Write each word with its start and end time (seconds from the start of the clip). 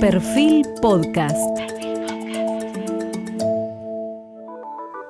Perfil 0.00 0.64
Podcast. 0.80 1.36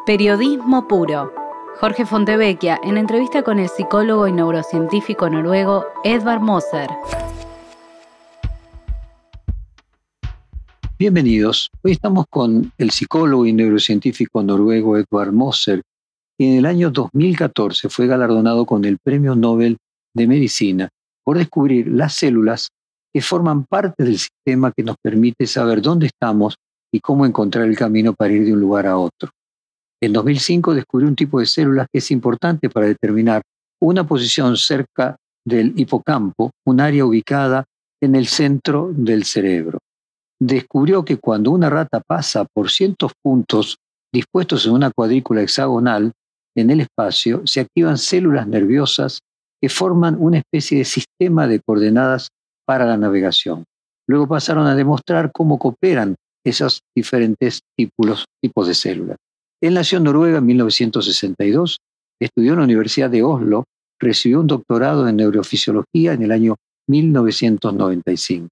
Periodismo 0.06 0.88
puro. 0.88 1.30
Jorge 1.78 2.06
Fontevecchia 2.06 2.80
en 2.82 2.96
entrevista 2.96 3.42
con 3.42 3.58
el 3.58 3.68
psicólogo 3.68 4.26
y 4.26 4.32
neurocientífico 4.32 5.28
noruego 5.28 5.84
Edvard 6.04 6.40
Moser. 6.40 6.88
Bienvenidos. 10.98 11.68
Hoy 11.82 11.92
estamos 11.92 12.24
con 12.30 12.72
el 12.78 12.90
psicólogo 12.90 13.44
y 13.44 13.52
neurocientífico 13.52 14.42
noruego 14.42 14.96
Edvard 14.96 15.32
Moser, 15.32 15.82
y 16.38 16.48
en 16.48 16.58
el 16.60 16.64
año 16.64 16.90
2014 16.90 17.90
fue 17.90 18.06
galardonado 18.06 18.64
con 18.64 18.86
el 18.86 18.96
Premio 18.96 19.34
Nobel 19.34 19.76
de 20.14 20.26
Medicina 20.26 20.88
por 21.24 21.36
descubrir 21.36 21.88
las 21.88 22.14
células 22.14 22.70
que 23.18 23.22
forman 23.22 23.64
parte 23.64 24.04
del 24.04 24.16
sistema 24.16 24.70
que 24.70 24.84
nos 24.84 24.94
permite 25.02 25.44
saber 25.48 25.82
dónde 25.82 26.06
estamos 26.06 26.54
y 26.94 27.00
cómo 27.00 27.26
encontrar 27.26 27.66
el 27.66 27.76
camino 27.76 28.14
para 28.14 28.32
ir 28.32 28.44
de 28.44 28.52
un 28.52 28.60
lugar 28.60 28.86
a 28.86 28.96
otro. 28.96 29.30
En 30.00 30.12
2005 30.12 30.72
descubrió 30.72 31.08
un 31.08 31.16
tipo 31.16 31.40
de 31.40 31.46
células 31.46 31.88
que 31.92 31.98
es 31.98 32.12
importante 32.12 32.70
para 32.70 32.86
determinar 32.86 33.42
una 33.82 34.06
posición 34.06 34.56
cerca 34.56 35.16
del 35.44 35.72
hipocampo, 35.74 36.52
un 36.64 36.80
área 36.80 37.04
ubicada 37.04 37.64
en 38.00 38.14
el 38.14 38.28
centro 38.28 38.92
del 38.92 39.24
cerebro. 39.24 39.78
Descubrió 40.40 41.04
que 41.04 41.16
cuando 41.16 41.50
una 41.50 41.68
rata 41.68 42.00
pasa 42.06 42.46
por 42.54 42.70
cientos 42.70 43.10
puntos 43.20 43.78
dispuestos 44.14 44.64
en 44.64 44.74
una 44.74 44.92
cuadrícula 44.92 45.42
hexagonal 45.42 46.12
en 46.56 46.70
el 46.70 46.82
espacio, 46.82 47.42
se 47.46 47.58
activan 47.58 47.98
células 47.98 48.46
nerviosas 48.46 49.18
que 49.60 49.68
forman 49.68 50.16
una 50.20 50.38
especie 50.38 50.78
de 50.78 50.84
sistema 50.84 51.48
de 51.48 51.58
coordenadas 51.58 52.28
para 52.68 52.84
la 52.84 52.98
navegación. 52.98 53.64
Luego 54.06 54.28
pasaron 54.28 54.66
a 54.66 54.74
demostrar 54.74 55.32
cómo 55.32 55.58
cooperan 55.58 56.16
esos 56.44 56.82
diferentes 56.94 57.60
tipos, 57.74 58.26
de 58.66 58.74
células. 58.74 59.16
Él 59.62 59.72
nació 59.72 59.98
en 59.98 60.04
Noruega 60.04 60.38
en 60.38 60.46
1962, 60.46 61.78
estudió 62.20 62.52
en 62.52 62.58
la 62.58 62.64
Universidad 62.64 63.08
de 63.08 63.22
Oslo, 63.22 63.64
recibió 63.98 64.40
un 64.40 64.46
doctorado 64.46 65.08
en 65.08 65.16
neurofisiología 65.16 66.12
en 66.12 66.22
el 66.22 66.30
año 66.30 66.56
1995. 66.88 68.48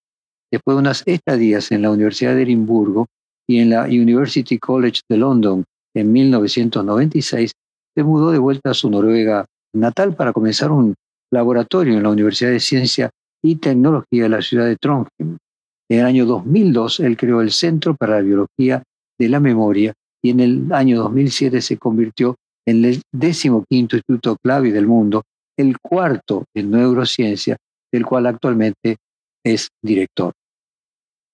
Después 0.51 0.77
de 0.77 0.81
unas 0.81 1.03
estadías 1.07 1.71
en 1.71 1.83
la 1.83 1.91
Universidad 1.91 2.35
de 2.35 2.43
Edimburgo 2.43 3.07
y 3.47 3.59
en 3.59 3.71
la 3.71 3.85
University 3.85 4.59
College 4.59 5.01
de 5.11 5.17
London 5.19 5.65
en 5.95 6.13
1996, 6.13 7.53
se 7.95 8.03
mudó 8.03 8.31
de 8.31 8.39
vuelta 8.39 8.71
a 8.71 8.75
su 8.75 8.89
Noruega 8.89 9.45
natal 9.75 10.15
para 10.15 10.33
comenzar 10.33 10.71
un 10.71 10.95
laboratorio 11.31 11.97
en 11.97 12.03
la 12.03 12.09
Universidad 12.09 12.51
de 12.51 12.61
Ciencia 12.61 13.11
y 13.43 13.57
Tecnología 13.57 14.25
de 14.25 14.29
la 14.29 14.43
ciudad 14.43 14.67
de 14.67 14.77
Trondheim. 14.77 15.39
En 15.89 16.01
el 16.01 16.07
año 16.07 16.27
2002, 16.27 17.01
él 17.01 17.17
creó 17.17 17.41
el 17.41 17.53
Centro 17.53 17.95
para 17.95 18.17
la 18.17 18.23
Biología 18.23 18.83
de 19.19 19.29
la 19.29 19.41
Memoria 19.41 19.93
y 20.23 20.31
en 20.31 20.41
el 20.41 20.73
año 20.73 20.99
2007 20.99 21.61
se 21.61 21.79
convirtió 21.79 22.37
en 22.67 22.85
el 22.85 23.03
decimoquinto 23.13 23.97
instituto 23.97 24.37
clave 24.43 24.73
del 24.73 24.87
mundo, 24.87 25.23
el 25.57 25.79
cuarto 25.79 26.45
en 26.55 26.73
neurociencia, 26.73 27.57
del 27.93 28.05
cual 28.05 28.27
actualmente 28.27 28.97
es 29.45 29.69
director. 29.81 30.33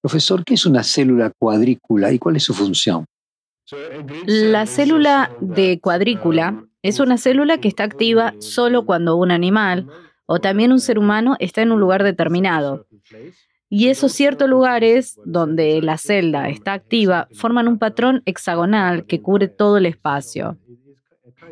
Profesor, 0.03 0.44
¿qué 0.44 0.55
es 0.55 0.66
una 0.66 0.83
célula 0.83 1.33
cuadrícula 1.39 2.12
y 2.12 2.19
cuál 2.19 2.37
es 2.37 2.42
su 2.42 2.53
función? 2.53 3.06
La 4.27 4.66
célula 4.66 5.31
de 5.41 5.81
cuadrícula 5.81 6.66
es 6.83 7.00
una 7.00 7.16
célula 7.16 7.59
que 7.59 7.69
está 7.69 7.84
activa 7.84 8.34
solo 8.41 8.84
cuando 8.84 9.16
un 9.16 9.31
animal 9.31 9.87
o 10.33 10.41
también 10.41 10.72
un 10.72 10.80
ser 10.80 10.98
humano 10.98 11.36
está 11.41 11.61
en 11.61 11.72
un 11.72 11.80
lugar 11.80 12.02
determinado. 12.02 12.86
Y 13.69 13.88
esos 13.88 14.12
ciertos 14.12 14.48
lugares 14.48 15.20
donde 15.27 15.83
la 15.83 15.98
celda 15.98 16.48
está 16.48 16.72
activa 16.72 17.28
forman 17.34 17.69
un 17.69 17.78
patrón 17.78 18.22
hexagonal 18.25 19.05
que 19.05 19.20
cubre 19.20 19.48
todo 19.48 19.77
el 19.77 19.84
espacio. 19.84 20.56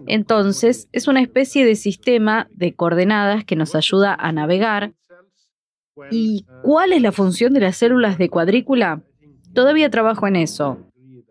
Entonces, 0.07 0.89
es 0.93 1.09
una 1.09 1.21
especie 1.21 1.67
de 1.67 1.77
sistema 1.77 2.49
de 2.53 2.73
coordenadas 2.73 3.45
que 3.45 3.55
nos 3.55 3.75
ayuda 3.75 4.15
a 4.15 4.33
navegar. 4.33 4.95
¿Y 6.11 6.47
cuál 6.63 6.95
es 6.95 7.03
la 7.03 7.13
función 7.13 7.53
de 7.53 7.61
las 7.61 7.77
células 7.77 8.17
de 8.17 8.31
cuadrícula? 8.31 9.03
Todavía 9.53 9.91
trabajo 9.91 10.27
en 10.27 10.37
eso. 10.37 10.79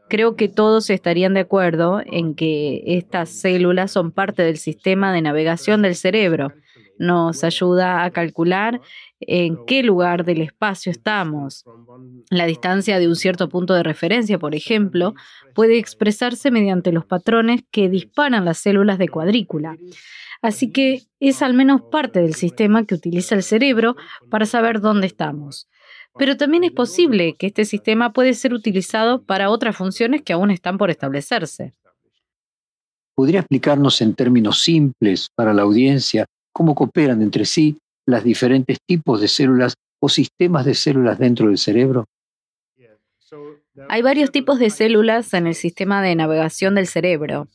Creo 0.07 0.35
que 0.35 0.49
todos 0.49 0.91
estarían 0.91 1.33
de 1.33 1.39
acuerdo 1.39 2.03
en 2.05 2.35
que 2.35 2.83
estas 2.85 3.29
células 3.29 3.89
son 3.91 4.11
parte 4.11 4.43
del 4.43 4.57
sistema 4.57 5.11
de 5.11 5.23
navegación 5.23 5.81
del 5.81 5.95
cerebro 5.95 6.53
nos 6.99 7.43
ayuda 7.43 8.03
a 8.03 8.11
calcular 8.11 8.79
en 9.21 9.65
qué 9.65 9.81
lugar 9.81 10.25
del 10.25 10.41
espacio 10.41 10.91
estamos. 10.91 11.65
La 12.29 12.45
distancia 12.45 12.99
de 12.99 13.07
un 13.07 13.15
cierto 13.15 13.49
punto 13.49 13.73
de 13.73 13.83
referencia, 13.83 14.37
por 14.37 14.53
ejemplo, 14.53 15.15
puede 15.55 15.79
expresarse 15.79 16.51
mediante 16.51 16.91
los 16.91 17.05
patrones 17.05 17.63
que 17.71 17.89
disparan 17.89 18.45
las 18.45 18.59
células 18.59 18.99
de 18.99 19.07
cuadrícula. 19.07 19.77
Así 20.41 20.71
que 20.71 21.03
es 21.19 21.41
al 21.41 21.53
menos 21.53 21.81
parte 21.91 22.21
del 22.21 22.35
sistema 22.35 22.85
que 22.85 22.95
utiliza 22.95 23.35
el 23.35 23.43
cerebro 23.43 23.95
para 24.29 24.45
saber 24.45 24.79
dónde 24.79 25.07
estamos. 25.07 25.67
Pero 26.17 26.38
también 26.38 26.63
es 26.63 26.71
posible 26.71 27.35
que 27.38 27.47
este 27.47 27.65
sistema 27.65 28.11
puede 28.11 28.33
ser 28.33 28.53
utilizado 28.53 29.23
para 29.23 29.49
otras 29.49 29.75
funciones 29.75 30.21
que 30.21 30.33
aún 30.33 30.51
están 30.51 30.77
por 30.77 30.89
establecerse. 30.89 31.73
¿Podría 33.15 33.39
explicarnos 33.41 34.01
en 34.01 34.15
términos 34.15 34.63
simples 34.63 35.29
para 35.35 35.53
la 35.53 35.63
audiencia 35.63 36.25
cómo 36.53 36.75
cooperan 36.75 37.21
entre 37.21 37.45
sí 37.45 37.77
los 38.05 38.23
diferentes 38.23 38.77
tipos 38.85 39.21
de 39.21 39.27
células 39.27 39.75
o 39.99 40.09
sistemas 40.09 40.65
de 40.65 40.73
células 40.73 41.19
dentro 41.19 41.47
del 41.47 41.57
cerebro? 41.57 42.05
Hay 43.87 44.01
varios 44.01 44.31
tipos 44.31 44.59
de 44.59 44.69
células 44.69 45.33
en 45.33 45.47
el 45.47 45.55
sistema 45.55 46.01
de 46.01 46.15
navegación 46.15 46.75
del 46.75 46.88
cerebro. 46.88 47.47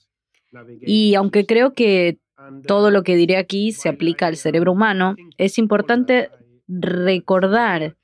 Y 0.80 1.14
aunque 1.14 1.46
creo 1.46 1.74
que 1.74 2.18
todo 2.66 2.90
lo 2.90 3.02
que 3.02 3.16
diré 3.16 3.36
aquí 3.36 3.72
se 3.72 3.88
aplica 3.88 4.26
al 4.26 4.36
cerebro 4.36 4.72
humano, 4.72 5.16
es 5.36 5.58
importante 5.58 6.30
recordar 6.68 7.96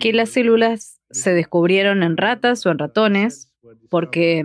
que 0.00 0.12
las 0.12 0.30
células 0.30 1.00
se 1.10 1.32
descubrieron 1.32 2.02
en 2.02 2.16
ratas 2.16 2.64
o 2.66 2.70
en 2.70 2.78
ratones 2.78 3.52
porque 3.88 4.42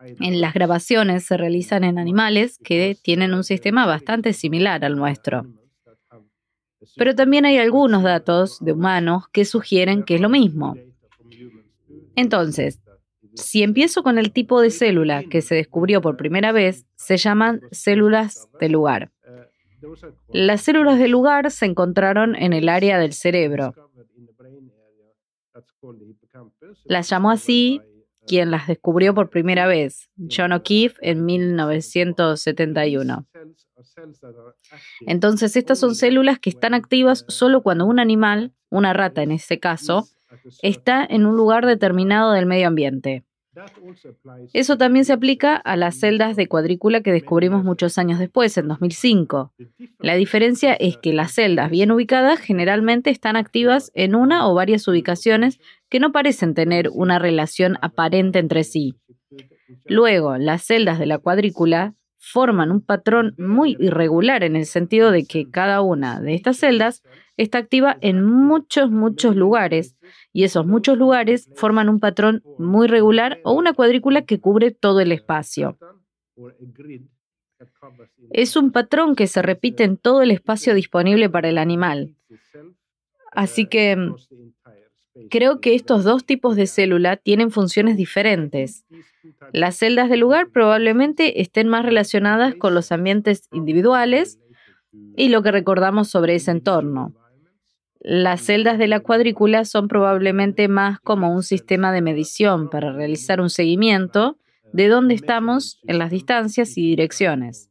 en 0.00 0.40
las 0.40 0.54
grabaciones 0.54 1.24
se 1.24 1.36
realizan 1.36 1.84
en 1.84 1.98
animales 1.98 2.58
que 2.62 2.96
tienen 3.02 3.34
un 3.34 3.44
sistema 3.44 3.86
bastante 3.86 4.32
similar 4.32 4.84
al 4.84 4.96
nuestro. 4.96 5.46
Pero 6.96 7.14
también 7.14 7.46
hay 7.46 7.58
algunos 7.58 8.02
datos 8.02 8.58
de 8.60 8.72
humanos 8.72 9.24
que 9.32 9.44
sugieren 9.44 10.02
que 10.02 10.16
es 10.16 10.20
lo 10.20 10.28
mismo. 10.28 10.76
Entonces, 12.16 12.80
si 13.34 13.62
empiezo 13.62 14.02
con 14.02 14.18
el 14.18 14.32
tipo 14.32 14.60
de 14.60 14.70
célula 14.70 15.24
que 15.24 15.42
se 15.42 15.54
descubrió 15.54 16.00
por 16.00 16.16
primera 16.16 16.52
vez, 16.52 16.86
se 16.96 17.16
llaman 17.16 17.60
células 17.72 18.48
de 18.60 18.68
lugar. 18.68 19.10
Las 20.28 20.62
células 20.62 20.98
de 20.98 21.08
lugar 21.08 21.50
se 21.50 21.66
encontraron 21.66 22.36
en 22.36 22.52
el 22.52 22.68
área 22.68 22.98
del 22.98 23.12
cerebro. 23.12 23.74
Las 26.84 27.10
llamó 27.10 27.30
así 27.30 27.80
quien 28.26 28.50
las 28.50 28.66
descubrió 28.66 29.14
por 29.14 29.30
primera 29.30 29.66
vez, 29.66 30.10
John 30.30 30.52
O'Keefe, 30.52 30.96
en 31.02 31.24
1971. 31.24 33.26
Entonces, 35.06 35.56
estas 35.56 35.78
son 35.78 35.94
células 35.94 36.38
que 36.38 36.50
están 36.50 36.74
activas 36.74 37.24
solo 37.28 37.62
cuando 37.62 37.86
un 37.86 37.98
animal, 37.98 38.52
una 38.70 38.92
rata 38.92 39.22
en 39.22 39.32
este 39.32 39.58
caso, 39.58 40.06
está 40.62 41.04
en 41.04 41.26
un 41.26 41.36
lugar 41.36 41.66
determinado 41.66 42.32
del 42.32 42.46
medio 42.46 42.68
ambiente. 42.68 43.24
Eso 44.52 44.76
también 44.76 45.04
se 45.04 45.12
aplica 45.12 45.56
a 45.56 45.76
las 45.76 46.00
celdas 46.00 46.34
de 46.34 46.48
cuadrícula 46.48 47.02
que 47.02 47.12
descubrimos 47.12 47.62
muchos 47.62 47.98
años 47.98 48.18
después, 48.18 48.56
en 48.56 48.68
2005. 48.68 49.52
La 50.00 50.16
diferencia 50.16 50.74
es 50.74 50.96
que 50.96 51.12
las 51.12 51.32
celdas 51.32 51.70
bien 51.70 51.92
ubicadas 51.92 52.40
generalmente 52.40 53.10
están 53.10 53.36
activas 53.36 53.92
en 53.94 54.16
una 54.16 54.48
o 54.48 54.54
varias 54.54 54.88
ubicaciones 54.88 55.60
que 55.94 56.00
no 56.00 56.10
parecen 56.10 56.54
tener 56.54 56.88
una 56.92 57.20
relación 57.20 57.76
aparente 57.80 58.40
entre 58.40 58.64
sí. 58.64 58.96
Luego, 59.84 60.38
las 60.38 60.64
celdas 60.64 60.98
de 60.98 61.06
la 61.06 61.18
cuadrícula 61.18 61.94
forman 62.18 62.72
un 62.72 62.84
patrón 62.84 63.36
muy 63.38 63.76
irregular 63.78 64.42
en 64.42 64.56
el 64.56 64.66
sentido 64.66 65.12
de 65.12 65.24
que 65.24 65.48
cada 65.48 65.82
una 65.82 66.20
de 66.20 66.34
estas 66.34 66.56
celdas 66.56 67.04
está 67.36 67.58
activa 67.58 67.96
en 68.00 68.24
muchos, 68.24 68.90
muchos 68.90 69.36
lugares 69.36 69.96
y 70.32 70.42
esos 70.42 70.66
muchos 70.66 70.98
lugares 70.98 71.48
forman 71.54 71.88
un 71.88 72.00
patrón 72.00 72.42
muy 72.58 72.88
regular 72.88 73.38
o 73.44 73.52
una 73.52 73.72
cuadrícula 73.72 74.22
que 74.22 74.40
cubre 74.40 74.72
todo 74.72 74.98
el 74.98 75.12
espacio. 75.12 75.78
Es 78.30 78.56
un 78.56 78.72
patrón 78.72 79.14
que 79.14 79.28
se 79.28 79.42
repite 79.42 79.84
en 79.84 79.96
todo 79.96 80.22
el 80.22 80.32
espacio 80.32 80.74
disponible 80.74 81.30
para 81.30 81.48
el 81.48 81.56
animal. 81.56 82.16
Así 83.30 83.66
que 83.66 83.96
creo 85.30 85.60
que 85.60 85.74
estos 85.74 86.04
dos 86.04 86.24
tipos 86.24 86.56
de 86.56 86.66
célula 86.66 87.16
tienen 87.16 87.50
funciones 87.50 87.96
diferentes. 87.96 88.84
Las 89.52 89.76
celdas 89.76 90.10
del 90.10 90.20
lugar 90.20 90.48
probablemente 90.50 91.40
estén 91.40 91.68
más 91.68 91.84
relacionadas 91.84 92.54
con 92.54 92.74
los 92.74 92.92
ambientes 92.92 93.48
individuales 93.52 94.38
y 95.16 95.28
lo 95.28 95.42
que 95.42 95.52
recordamos 95.52 96.08
sobre 96.08 96.34
ese 96.34 96.50
entorno. 96.50 97.14
Las 98.00 98.42
celdas 98.42 98.78
de 98.78 98.86
la 98.86 99.00
cuadrícula 99.00 99.64
son 99.64 99.88
probablemente 99.88 100.68
más 100.68 101.00
como 101.00 101.34
un 101.34 101.42
sistema 101.42 101.90
de 101.90 102.02
medición 102.02 102.68
para 102.68 102.92
realizar 102.92 103.40
un 103.40 103.50
seguimiento 103.50 104.36
de 104.72 104.88
dónde 104.88 105.14
estamos 105.14 105.80
en 105.86 105.98
las 105.98 106.10
distancias 106.10 106.76
y 106.76 106.82
direcciones. 106.82 107.70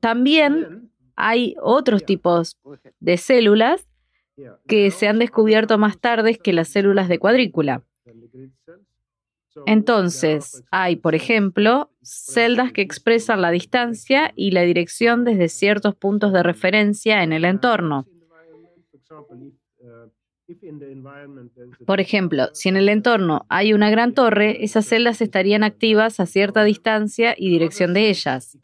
también 0.00 0.89
hay 1.28 1.54
otros 1.60 2.04
tipos 2.04 2.58
de 2.98 3.16
células 3.16 3.88
que 4.66 4.90
se 4.90 5.08
han 5.08 5.18
descubierto 5.18 5.78
más 5.78 5.98
tarde 5.98 6.36
que 6.36 6.52
las 6.52 6.68
células 6.68 7.08
de 7.08 7.18
cuadrícula. 7.18 7.82
Entonces, 9.66 10.62
hay, 10.70 10.96
por 10.96 11.14
ejemplo, 11.14 11.90
celdas 12.02 12.72
que 12.72 12.82
expresan 12.82 13.42
la 13.42 13.50
distancia 13.50 14.32
y 14.36 14.52
la 14.52 14.62
dirección 14.62 15.24
desde 15.24 15.48
ciertos 15.48 15.94
puntos 15.94 16.32
de 16.32 16.42
referencia 16.42 17.22
en 17.22 17.32
el 17.32 17.44
entorno. 17.44 18.06
Por 21.86 22.00
ejemplo, 22.00 22.48
si 22.52 22.68
en 22.68 22.76
el 22.76 22.88
entorno 22.88 23.46
hay 23.48 23.72
una 23.72 23.90
gran 23.90 24.14
torre, 24.14 24.64
esas 24.64 24.86
celdas 24.86 25.20
estarían 25.20 25.64
activas 25.64 26.20
a 26.20 26.26
cierta 26.26 26.64
distancia 26.64 27.34
y 27.36 27.50
dirección 27.50 27.94
de 27.94 28.08
ellas. 28.08 28.58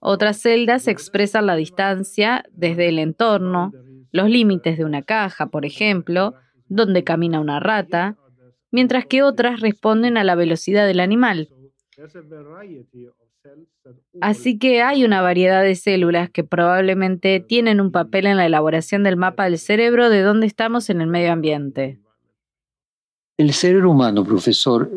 Otras 0.00 0.40
celdas 0.40 0.88
expresan 0.88 1.46
la 1.46 1.56
distancia 1.56 2.44
desde 2.52 2.88
el 2.88 2.98
entorno, 2.98 3.72
los 4.10 4.28
límites 4.28 4.78
de 4.78 4.84
una 4.84 5.02
caja, 5.02 5.46
por 5.46 5.64
ejemplo, 5.64 6.34
donde 6.68 7.04
camina 7.04 7.40
una 7.40 7.60
rata, 7.60 8.16
mientras 8.70 9.06
que 9.06 9.22
otras 9.22 9.60
responden 9.60 10.16
a 10.16 10.24
la 10.24 10.34
velocidad 10.34 10.86
del 10.86 11.00
animal. 11.00 11.48
Así 14.20 14.58
que 14.58 14.82
hay 14.82 15.04
una 15.04 15.20
variedad 15.20 15.62
de 15.62 15.74
células 15.74 16.30
que 16.30 16.44
probablemente 16.44 17.40
tienen 17.40 17.80
un 17.80 17.90
papel 17.90 18.26
en 18.26 18.36
la 18.36 18.46
elaboración 18.46 19.02
del 19.02 19.16
mapa 19.16 19.44
del 19.44 19.58
cerebro 19.58 20.10
de 20.10 20.22
dónde 20.22 20.46
estamos 20.46 20.90
en 20.90 21.00
el 21.00 21.08
medio 21.08 21.32
ambiente. 21.32 21.98
El 23.38 23.52
cerebro 23.52 23.90
humano, 23.90 24.24
profesor, 24.24 24.90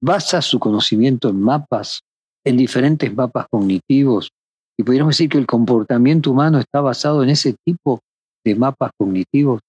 basa 0.00 0.42
su 0.42 0.58
conocimiento 0.58 1.28
en 1.28 1.40
mapas, 1.40 2.00
en 2.44 2.56
diferentes 2.56 3.14
mapas 3.14 3.46
cognitivos, 3.50 4.30
y 4.76 4.82
podríamos 4.82 5.16
decir 5.16 5.28
que 5.28 5.38
el 5.38 5.46
comportamiento 5.46 6.30
humano 6.30 6.58
está 6.58 6.80
basado 6.80 7.22
en 7.22 7.30
ese 7.30 7.54
tipo 7.64 8.00
de 8.44 8.54
mapas 8.54 8.90
cognitivos. 8.98 9.60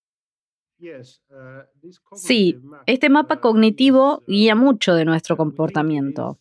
Sí, 2.15 2.57
este 2.85 3.09
mapa 3.09 3.39
cognitivo 3.39 4.23
guía 4.27 4.55
mucho 4.55 4.95
de 4.95 5.05
nuestro 5.05 5.37
comportamiento. 5.37 6.39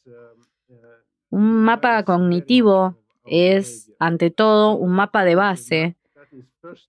Un 1.33 1.65
mapa 1.65 2.03
cognitivo 2.03 2.95
es, 3.25 3.91
ante 3.99 4.31
todo, 4.31 4.77
un 4.77 4.93
mapa 4.93 5.25
de 5.25 5.35
base, 5.35 5.97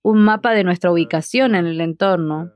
un 0.01 0.21
mapa 0.25 0.51
de 0.51 0.65
nuestra 0.65 0.91
ubicación 0.91 1.55
en 1.55 1.65
el 1.65 1.79
entorno. 1.79 2.51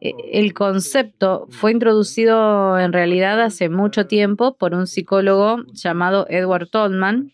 E, 0.00 0.14
el 0.32 0.54
concepto 0.54 1.46
fue 1.50 1.72
introducido 1.72 2.78
en 2.78 2.94
realidad 2.94 3.42
hace 3.42 3.68
mucho 3.68 4.06
tiempo 4.06 4.56
por 4.56 4.72
un 4.72 4.86
psicólogo 4.86 5.64
llamado 5.74 6.26
Edward 6.30 6.70
Tolman 6.70 7.30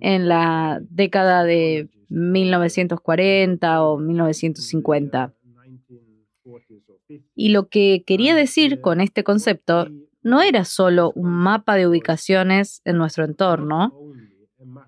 en 0.00 0.26
la 0.26 0.80
década 0.90 1.44
de 1.44 1.88
1940 2.08 3.84
o 3.84 3.98
1950. 3.98 5.32
Y 7.36 7.50
lo 7.50 7.68
que 7.68 8.02
quería 8.04 8.34
decir 8.34 8.80
con 8.80 9.00
este 9.00 9.22
concepto 9.22 9.86
no 10.26 10.42
era 10.42 10.64
solo 10.64 11.12
un 11.14 11.30
mapa 11.30 11.76
de 11.76 11.86
ubicaciones 11.86 12.82
en 12.84 12.98
nuestro 12.98 13.24
entorno, 13.24 13.94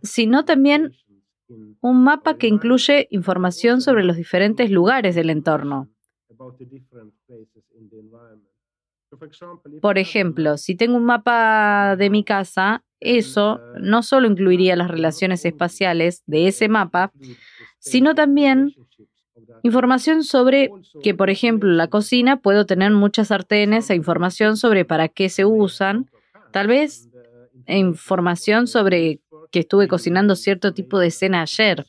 sino 0.03 0.45
también 0.45 0.97
un 1.81 2.03
mapa 2.03 2.39
que 2.39 2.49
incluye 2.49 3.07
información 3.13 3.81
sobre 3.81 4.03
los 4.03 4.17
diferentes 4.17 4.69
lugares 4.69 5.15
del 5.15 5.31
entorno. 5.31 5.89
Por 9.81 9.99
ejemplo, 9.99 10.59
si 10.59 10.75
tengo 10.75 10.97
un 10.97 11.05
mapa 11.05 11.95
de 11.97 12.11
mi 12.11 12.25
casa, 12.25 12.85
eso 12.99 13.61
no 13.81 14.03
solo 14.03 14.27
incluiría 14.27 14.75
las 14.75 14.91
relaciones 14.91 15.45
espaciales 15.45 16.25
de 16.27 16.49
ese 16.49 16.69
mapa, 16.69 17.13
sino 17.79 18.17
también 18.17 18.75
Información 19.63 20.25
sobre 20.25 20.71
que, 21.03 21.15
por 21.15 21.31
ejemplo, 21.31 21.71
la 21.71 21.89
cocina 21.89 22.41
puedo 22.41 22.67
tener 22.67 22.93
muchas 22.93 23.29
sartenes 23.29 23.91
e 23.91 23.95
información 23.95 24.57
sobre 24.57 24.85
para 24.85 25.09
qué 25.09 25.29
se 25.29 25.45
usan, 25.45 26.11
tal 26.53 26.67
vez 26.67 27.09
e 27.67 27.79
información 27.79 28.67
sobre 28.67 29.21
que 29.51 29.61
estuve 29.61 29.89
cocinando 29.89 30.37
cierto 30.37 30.73
tipo 30.73 30.99
de 30.99 31.11
cena 31.11 31.43
ayer. 31.43 31.87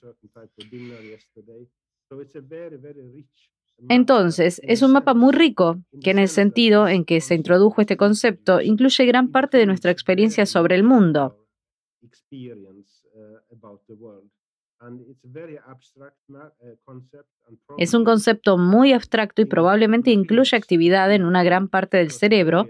Entonces, 3.87 4.59
es 4.63 4.81
un 4.81 4.91
mapa 4.91 5.13
muy 5.13 5.33
rico, 5.33 5.77
que 6.03 6.11
en 6.11 6.19
el 6.19 6.27
sentido 6.27 6.87
en 6.87 7.05
que 7.05 7.21
se 7.21 7.35
introdujo 7.35 7.81
este 7.81 7.95
concepto, 7.95 8.61
incluye 8.61 9.05
gran 9.05 9.31
parte 9.31 9.57
de 9.57 9.65
nuestra 9.65 9.91
experiencia 9.91 10.45
sobre 10.45 10.75
el 10.75 10.83
mundo. 10.83 11.37
Es 17.77 17.93
un 17.93 18.05
concepto 18.05 18.57
muy 18.57 18.93
abstracto 18.93 19.41
y 19.41 19.45
probablemente 19.45 20.11
incluye 20.11 20.55
actividad 20.55 21.11
en 21.11 21.25
una 21.25 21.43
gran 21.43 21.67
parte 21.67 21.97
del 21.97 22.11
cerebro, 22.11 22.67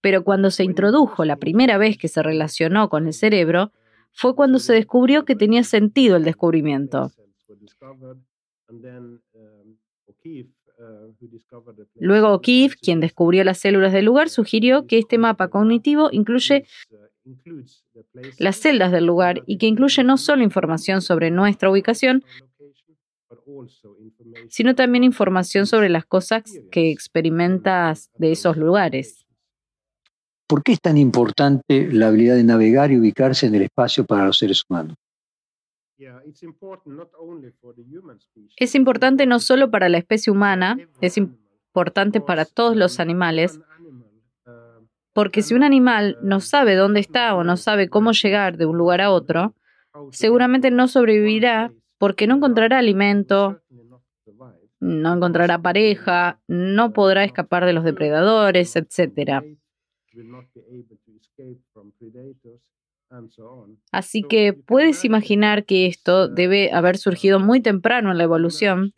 pero 0.00 0.24
cuando 0.24 0.50
se 0.50 0.64
introdujo 0.64 1.24
la 1.24 1.36
primera 1.36 1.76
vez 1.78 1.98
que 1.98 2.08
se 2.08 2.22
relacionó 2.22 2.88
con 2.88 3.06
el 3.06 3.12
cerebro, 3.12 3.72
fue 4.12 4.34
cuando 4.34 4.58
se 4.58 4.72
descubrió 4.72 5.24
que 5.24 5.36
tenía 5.36 5.62
sentido 5.64 6.16
el 6.16 6.24
descubrimiento. 6.24 7.10
Luego 11.96 12.32
O'Keefe, 12.32 12.76
quien 12.80 13.00
descubrió 13.00 13.44
las 13.44 13.58
células 13.58 13.92
del 13.92 14.06
lugar, 14.06 14.30
sugirió 14.30 14.86
que 14.86 14.98
este 14.98 15.18
mapa 15.18 15.48
cognitivo 15.48 16.08
incluye 16.10 16.66
las 18.38 18.56
celdas 18.56 18.92
del 18.92 19.06
lugar 19.06 19.42
y 19.46 19.58
que 19.58 19.66
incluye 19.66 20.04
no 20.04 20.16
solo 20.16 20.42
información 20.42 21.02
sobre 21.02 21.30
nuestra 21.30 21.70
ubicación, 21.70 22.24
sino 24.48 24.74
también 24.74 25.04
información 25.04 25.66
sobre 25.66 25.88
las 25.88 26.04
cosas 26.06 26.42
que 26.70 26.90
experimentas 26.90 28.10
de 28.16 28.32
esos 28.32 28.56
lugares. 28.56 29.26
¿Por 30.46 30.62
qué 30.62 30.72
es 30.72 30.80
tan 30.80 30.96
importante 30.96 31.88
la 31.92 32.08
habilidad 32.08 32.34
de 32.34 32.44
navegar 32.44 32.90
y 32.90 32.98
ubicarse 32.98 33.46
en 33.46 33.54
el 33.54 33.62
espacio 33.62 34.04
para 34.04 34.26
los 34.26 34.38
seres 34.38 34.64
humanos? 34.68 34.96
Es 38.56 38.74
importante 38.74 39.26
no 39.26 39.38
solo 39.38 39.70
para 39.70 39.88
la 39.88 39.98
especie 39.98 40.32
humana, 40.32 40.76
es 41.00 41.18
importante 41.18 42.20
para 42.20 42.44
todos 42.46 42.76
los 42.76 42.98
animales, 42.98 43.60
porque 45.12 45.42
si 45.42 45.54
un 45.54 45.62
animal 45.62 46.16
no 46.22 46.40
sabe 46.40 46.74
dónde 46.74 47.00
está 47.00 47.34
o 47.34 47.44
no 47.44 47.56
sabe 47.56 47.88
cómo 47.88 48.12
llegar 48.12 48.56
de 48.56 48.66
un 48.66 48.76
lugar 48.78 49.00
a 49.00 49.10
otro, 49.10 49.54
seguramente 50.12 50.70
no 50.70 50.88
sobrevivirá 50.88 51.72
porque 51.98 52.26
no 52.26 52.36
encontrará 52.36 52.78
alimento, 52.78 53.60
no 54.78 55.14
encontrará 55.14 55.60
pareja, 55.60 56.40
no 56.48 56.92
podrá 56.92 57.24
escapar 57.24 57.66
de 57.66 57.72
los 57.72 57.84
depredadores, 57.84 58.74
etc. 58.76 59.42
Así 63.90 64.22
que 64.22 64.52
puedes 64.52 65.04
imaginar 65.04 65.64
que 65.64 65.86
esto 65.86 66.28
debe 66.28 66.72
haber 66.72 66.96
surgido 66.96 67.40
muy 67.40 67.60
temprano 67.60 68.12
en 68.12 68.18
la 68.18 68.24
evolución, 68.24 68.94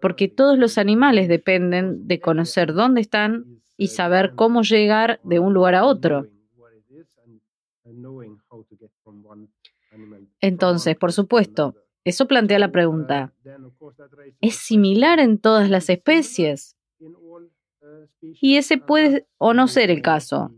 porque 0.00 0.28
todos 0.28 0.58
los 0.58 0.76
animales 0.76 1.28
dependen 1.28 2.06
de 2.06 2.20
conocer 2.20 2.74
dónde 2.74 3.00
están 3.00 3.62
y 3.76 3.88
saber 3.88 4.34
cómo 4.34 4.62
llegar 4.62 5.20
de 5.24 5.38
un 5.38 5.54
lugar 5.54 5.74
a 5.74 5.84
otro. 5.84 6.26
Entonces, 10.40 10.96
por 10.96 11.12
supuesto, 11.12 11.74
eso 12.04 12.26
plantea 12.26 12.58
la 12.58 12.70
pregunta, 12.70 13.32
¿es 14.40 14.56
similar 14.56 15.20
en 15.20 15.38
todas 15.38 15.70
las 15.70 15.88
especies? 15.88 16.76
Y 18.40 18.56
ese 18.56 18.78
puede 18.78 19.26
o 19.38 19.54
no 19.54 19.68
ser 19.68 19.90
el 19.90 20.02
caso, 20.02 20.52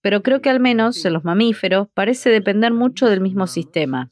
pero 0.00 0.22
creo 0.22 0.40
que 0.40 0.50
al 0.50 0.60
menos 0.60 1.04
en 1.04 1.12
los 1.12 1.24
mamíferos 1.24 1.88
parece 1.94 2.30
depender 2.30 2.72
mucho 2.72 3.06
del 3.06 3.20
mismo 3.20 3.46
sistema. 3.46 4.10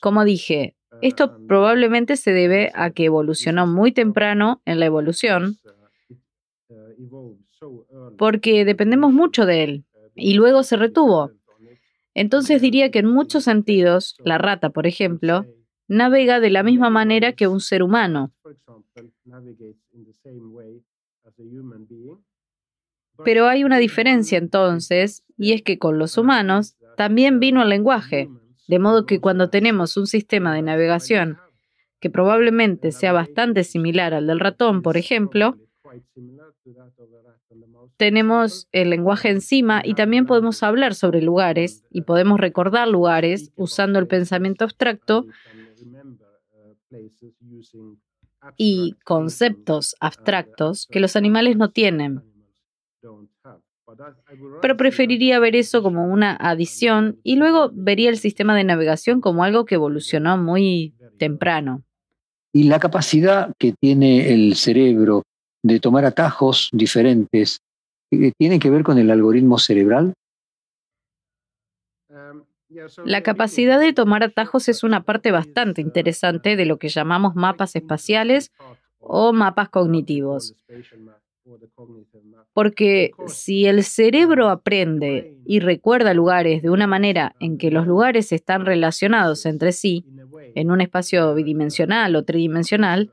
Como 0.00 0.24
dije, 0.24 0.76
esto 1.00 1.38
probablemente 1.46 2.16
se 2.16 2.32
debe 2.32 2.70
a 2.74 2.90
que 2.90 3.04
evolucionó 3.04 3.66
muy 3.66 3.92
temprano 3.92 4.62
en 4.64 4.80
la 4.80 4.86
evolución 4.86 5.58
porque 8.18 8.64
dependemos 8.64 9.12
mucho 9.12 9.46
de 9.46 9.64
él 9.64 9.84
y 10.14 10.34
luego 10.34 10.62
se 10.62 10.76
retuvo. 10.76 11.32
Entonces 12.14 12.62
diría 12.62 12.90
que 12.90 13.00
en 13.00 13.06
muchos 13.06 13.44
sentidos, 13.44 14.16
la 14.24 14.38
rata, 14.38 14.70
por 14.70 14.86
ejemplo, 14.86 15.46
navega 15.88 16.40
de 16.40 16.50
la 16.50 16.62
misma 16.62 16.90
manera 16.90 17.32
que 17.32 17.48
un 17.48 17.60
ser 17.60 17.82
humano. 17.82 18.32
Pero 23.24 23.46
hay 23.46 23.64
una 23.64 23.78
diferencia 23.78 24.38
entonces, 24.38 25.24
y 25.36 25.52
es 25.52 25.62
que 25.62 25.78
con 25.78 25.98
los 25.98 26.16
humanos 26.18 26.76
también 26.96 27.40
vino 27.40 27.62
el 27.62 27.68
lenguaje, 27.68 28.28
de 28.68 28.78
modo 28.78 29.06
que 29.06 29.20
cuando 29.20 29.50
tenemos 29.50 29.96
un 29.96 30.06
sistema 30.06 30.54
de 30.54 30.62
navegación 30.62 31.38
que 32.00 32.10
probablemente 32.10 32.92
sea 32.92 33.12
bastante 33.12 33.64
similar 33.64 34.12
al 34.12 34.26
del 34.26 34.38
ratón, 34.38 34.82
por 34.82 34.98
ejemplo, 34.98 35.56
tenemos 37.96 38.68
el 38.72 38.90
lenguaje 38.90 39.28
encima 39.28 39.82
y 39.84 39.94
también 39.94 40.26
podemos 40.26 40.62
hablar 40.62 40.94
sobre 40.94 41.22
lugares 41.22 41.84
y 41.90 42.02
podemos 42.02 42.40
recordar 42.40 42.88
lugares 42.88 43.52
usando 43.56 43.98
el 43.98 44.06
pensamiento 44.06 44.64
abstracto 44.64 45.26
y 48.56 48.94
conceptos 49.04 49.96
abstractos 50.00 50.86
que 50.90 51.00
los 51.00 51.16
animales 51.16 51.56
no 51.56 51.70
tienen. 51.70 52.22
Pero 54.62 54.76
preferiría 54.76 55.38
ver 55.38 55.56
eso 55.56 55.82
como 55.82 56.06
una 56.06 56.34
adición 56.36 57.20
y 57.22 57.36
luego 57.36 57.70
vería 57.72 58.10
el 58.10 58.18
sistema 58.18 58.56
de 58.56 58.64
navegación 58.64 59.20
como 59.20 59.44
algo 59.44 59.66
que 59.66 59.76
evolucionó 59.76 60.38
muy 60.38 60.94
temprano. 61.18 61.84
Y 62.52 62.64
la 62.64 62.78
capacidad 62.78 63.52
que 63.58 63.72
tiene 63.72 64.32
el 64.32 64.54
cerebro 64.54 65.22
de 65.64 65.80
tomar 65.80 66.04
atajos 66.04 66.68
diferentes, 66.72 67.58
eh, 68.10 68.32
¿tiene 68.38 68.58
que 68.58 68.70
ver 68.70 68.84
con 68.84 68.98
el 68.98 69.10
algoritmo 69.10 69.58
cerebral? 69.58 70.12
La 73.04 73.22
capacidad 73.22 73.80
de 73.80 73.92
tomar 73.92 74.22
atajos 74.22 74.68
es 74.68 74.84
una 74.84 75.04
parte 75.04 75.32
bastante 75.32 75.80
interesante 75.80 76.56
de 76.56 76.66
lo 76.66 76.78
que 76.78 76.88
llamamos 76.88 77.34
mapas 77.34 77.76
espaciales 77.76 78.52
o 78.98 79.32
mapas 79.32 79.70
cognitivos. 79.70 80.54
Porque 82.52 83.12
si 83.26 83.66
el 83.66 83.84
cerebro 83.84 84.50
aprende 84.50 85.38
y 85.46 85.60
recuerda 85.60 86.14
lugares 86.14 86.62
de 86.62 86.70
una 86.70 86.86
manera 86.86 87.34
en 87.40 87.56
que 87.56 87.70
los 87.70 87.86
lugares 87.86 88.32
están 88.32 88.66
relacionados 88.66 89.46
entre 89.46 89.72
sí, 89.72 90.04
en 90.54 90.70
un 90.70 90.80
espacio 90.80 91.34
bidimensional 91.34 92.16
o 92.16 92.24
tridimensional, 92.24 93.12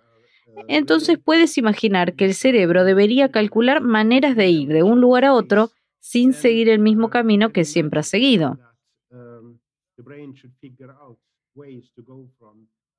entonces 0.68 1.18
puedes 1.24 1.58
imaginar 1.58 2.16
que 2.16 2.26
el 2.26 2.34
cerebro 2.34 2.84
debería 2.84 3.30
calcular 3.30 3.82
maneras 3.82 4.36
de 4.36 4.50
ir 4.50 4.70
de 4.70 4.84
un 4.84 5.02
lugar 5.02 5.26
a 5.26 5.34
otro 5.34 5.72
sin 6.00 6.34
seguir 6.34 6.70
el 6.70 6.80
mismo 6.80 7.10
camino 7.10 7.52
que 7.52 7.64
siempre 7.64 8.00
ha 8.00 8.04
seguido. 8.04 8.58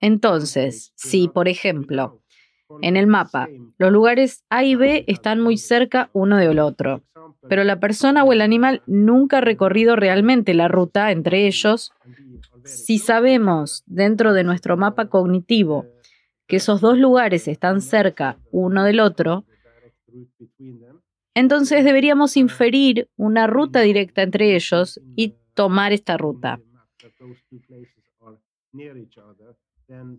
Entonces, 0.00 0.92
si, 0.95 1.28
por 1.28 1.49
ejemplo, 1.49 2.23
en 2.81 2.97
el 2.97 3.07
mapa 3.07 3.49
los 3.76 3.92
lugares 3.92 4.45
A 4.49 4.64
y 4.64 4.75
B 4.75 5.04
están 5.07 5.40
muy 5.40 5.59
cerca 5.59 6.11
uno 6.12 6.37
del 6.37 6.59
otro, 6.59 7.02
pero 7.49 7.64
la 7.64 7.81
persona 7.81 8.25
o 8.25 8.33
el 8.33 8.40
animal 8.40 8.83
nunca 8.87 9.38
ha 9.38 9.40
recorrido 9.42 9.97
realmente 9.97 10.54
la 10.54 10.69
ruta 10.69 11.11
entre 11.11 11.47
ellos, 11.47 11.92
si 12.64 12.99
sabemos 12.99 13.83
dentro 13.87 14.33
de 14.33 14.45
nuestro 14.45 14.76
mapa 14.76 15.09
cognitivo 15.09 15.87
que 16.46 16.56
esos 16.56 16.80
dos 16.80 16.99
lugares 16.99 17.49
están 17.49 17.80
cerca 17.80 18.38
uno 18.50 18.84
del 18.84 19.00
otro, 19.00 19.44
entonces 21.34 21.84
deberíamos 21.84 22.37
inferir 22.37 23.08
una 23.16 23.46
ruta 23.46 23.80
directa 23.80 24.22
entre 24.22 24.54
ellos 24.54 25.00
y 25.16 25.34
tomar 25.54 25.92
esta 25.92 26.16
ruta. 26.16 26.61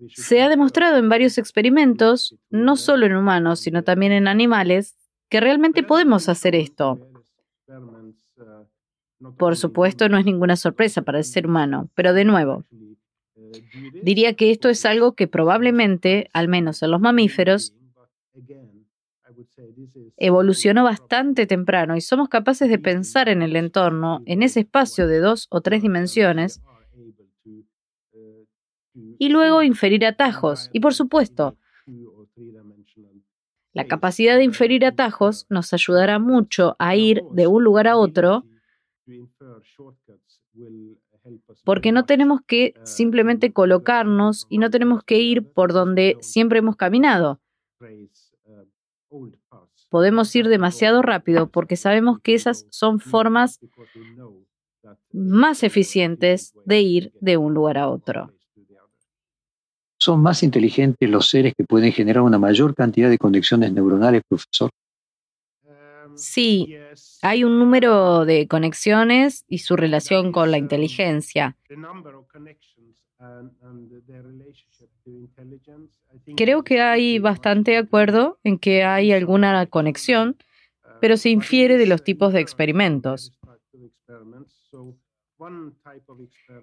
Se 0.09 0.41
ha 0.41 0.49
demostrado 0.49 0.97
en 0.97 1.09
varios 1.09 1.37
experimentos, 1.37 2.35
no 2.49 2.75
solo 2.75 3.05
en 3.05 3.15
humanos, 3.15 3.59
sino 3.59 3.83
también 3.83 4.11
en 4.11 4.27
animales, 4.27 4.95
que 5.29 5.39
realmente 5.39 5.83
podemos 5.83 6.29
hacer 6.29 6.55
esto. 6.55 6.99
Por 9.37 9.55
supuesto, 9.55 10.09
no 10.09 10.17
es 10.17 10.25
ninguna 10.25 10.55
sorpresa 10.55 11.01
para 11.01 11.19
el 11.19 11.23
ser 11.23 11.47
humano, 11.47 11.89
pero 11.95 12.13
de 12.13 12.25
nuevo, 12.25 12.65
diría 14.01 14.33
que 14.35 14.51
esto 14.51 14.69
es 14.69 14.85
algo 14.85 15.13
que 15.13 15.27
probablemente, 15.27 16.29
al 16.33 16.47
menos 16.47 16.81
en 16.83 16.91
los 16.91 17.01
mamíferos, 17.01 17.73
evolucionó 20.17 20.83
bastante 20.83 21.45
temprano 21.45 21.95
y 21.95 22.01
somos 22.01 22.29
capaces 22.29 22.69
de 22.69 22.79
pensar 22.79 23.29
en 23.29 23.41
el 23.41 23.55
entorno, 23.55 24.21
en 24.25 24.43
ese 24.43 24.61
espacio 24.61 25.07
de 25.07 25.19
dos 25.19 25.47
o 25.49 25.61
tres 25.61 25.81
dimensiones, 25.81 26.61
y 29.17 29.29
luego 29.29 29.63
inferir 29.63 30.05
atajos. 30.05 30.69
Y 30.71 30.79
por 30.79 30.93
supuesto, 30.93 31.57
la 33.73 33.87
capacidad 33.87 34.37
de 34.37 34.43
inferir 34.43 34.85
atajos 34.85 35.47
nos 35.49 35.73
ayudará 35.73 36.19
mucho 36.19 36.75
a 36.77 36.95
ir 36.95 37.23
de 37.31 37.47
un 37.47 37.63
lugar 37.63 37.87
a 37.87 37.97
otro 37.97 38.45
porque 41.63 41.91
no 41.91 42.05
tenemos 42.05 42.41
que 42.45 42.73
simplemente 42.83 43.53
colocarnos 43.53 44.45
y 44.49 44.57
no 44.57 44.69
tenemos 44.69 45.03
que 45.03 45.19
ir 45.19 45.51
por 45.53 45.73
donde 45.73 46.17
siempre 46.21 46.59
hemos 46.59 46.75
caminado. 46.75 47.39
Podemos 49.89 50.35
ir 50.35 50.47
demasiado 50.47 51.01
rápido 51.01 51.49
porque 51.49 51.75
sabemos 51.75 52.19
que 52.19 52.33
esas 52.33 52.65
son 52.69 52.99
formas 52.99 53.59
más 55.11 55.63
eficientes 55.63 56.53
de 56.65 56.81
ir 56.81 57.13
de 57.21 57.37
un 57.37 57.53
lugar 57.53 57.77
a 57.77 57.89
otro. 57.89 58.33
¿Son 59.99 60.21
más 60.21 60.43
inteligentes 60.43 61.09
los 61.09 61.29
seres 61.29 61.53
que 61.57 61.63
pueden 61.63 61.93
generar 61.93 62.23
una 62.23 62.37
mayor 62.37 62.75
cantidad 62.75 63.09
de 63.09 63.17
conexiones 63.17 63.71
neuronales, 63.71 64.21
profesor? 64.27 64.69
Sí, 66.15 66.75
hay 67.21 67.43
un 67.43 67.59
número 67.59 68.25
de 68.25 68.47
conexiones 68.47 69.45
y 69.47 69.59
su 69.59 69.75
relación 69.75 70.31
con 70.31 70.51
la 70.51 70.57
inteligencia. 70.57 71.57
Creo 76.35 76.63
que 76.63 76.81
hay 76.81 77.19
bastante 77.19 77.77
acuerdo 77.77 78.39
en 78.43 78.57
que 78.59 78.83
hay 78.83 79.11
alguna 79.11 79.65
conexión, 79.67 80.37
pero 80.99 81.17
se 81.17 81.29
infiere 81.29 81.77
de 81.77 81.87
los 81.87 82.03
tipos 82.03 82.33
de 82.33 82.41
experimentos. 82.41 83.33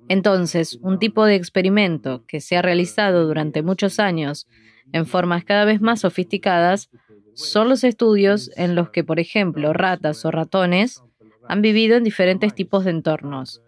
Entonces, 0.09 0.79
un 0.81 0.99
tipo 0.99 1.25
de 1.25 1.35
experimento 1.37 2.25
que 2.27 2.41
se 2.41 2.57
ha 2.57 2.63
realizado 2.63 3.27
durante 3.27 3.63
muchos 3.63 3.99
años 3.99 4.49
en 4.93 5.07
formas 5.07 5.45
cada 5.45 5.65
vez 5.65 5.81
más 5.81 6.01
sofisticadas 6.01 6.91
son 7.41 7.69
los 7.69 7.85
estudios 7.85 8.51
en 8.57 8.75
los 8.75 8.91
que, 8.91 9.05
por 9.05 9.21
ejemplo, 9.21 9.73
ratas 9.73 10.25
o 10.25 10.31
ratones 10.31 11.03
han 11.49 11.63
vivido 11.63 11.97
en 11.97 12.05
diferentes 12.05 12.55
tipos 12.55 12.85
de 12.85 12.91
entornos 12.91 13.61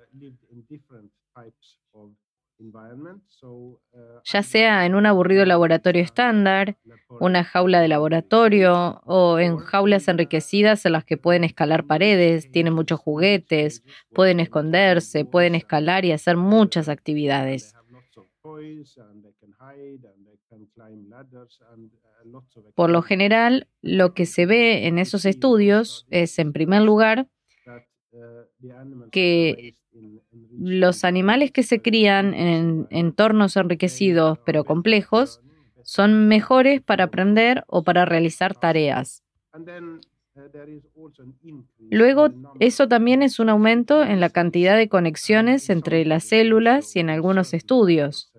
ya 4.25 4.43
sea 4.43 4.87
en 4.87 4.95
un 4.95 5.07
aburrido 5.07 5.45
laboratorio 5.45 6.03
estándar, 6.03 6.77
una 7.21 7.45
jaula 7.45 7.81
de 7.81 7.89
laboratorio 7.89 9.03
o 9.05 9.39
en 9.39 9.57
jaulas 9.59 10.09
enriquecidas 10.09 10.87
en 10.87 10.93
las 10.93 11.05
que 11.05 11.17
pueden 11.17 11.45
escalar 11.45 11.85
paredes, 11.85 12.51
tienen 12.51 12.75
muchos 12.75 13.01
juguetes, 13.01 13.83
pueden 14.13 14.41
esconderse, 14.41 15.25
pueden 15.25 15.55
escalar 15.55 16.05
y 16.05 16.13
hacer 16.13 16.37
muchas 16.37 16.89
actividades. 16.89 17.75
Por 22.75 22.91
lo 22.91 23.03
general, 23.03 23.69
lo 23.83 24.15
que 24.15 24.27
se 24.27 24.47
ve 24.47 24.87
en 24.87 24.99
esos 24.99 25.25
estudios 25.25 26.07
es, 26.11 26.39
en 26.39 26.53
primer 26.53 26.83
lugar, 26.83 27.29
que 29.11 29.75
los 30.59 31.05
animales 31.05 31.53
que 31.53 31.63
se 31.63 31.81
crían 31.81 32.35
en 32.35 32.87
entornos 32.91 33.57
enriquecidos 33.57 34.39
pero 34.45 34.65
complejos 34.65 35.41
son 35.83 36.29
mejores 36.29 36.81
para 36.81 37.05
aprender 37.05 37.65
o 37.67 37.83
para 37.85 38.05
realizar 38.05 38.55
tareas. 38.55 39.23
Luego, 41.91 42.29
eso 42.59 42.89
también 42.89 43.23
es 43.23 43.39
un 43.39 43.51
aumento 43.51 44.03
en 44.03 44.21
la 44.21 44.31
cantidad 44.31 44.77
de 44.77 44.89
conexiones 44.89 45.69
entre 45.69 46.05
las 46.07 46.25
células 46.25 46.97
y 46.97 47.01
en 47.01 47.11
algunos 47.11 47.53
estudios. 47.53 48.32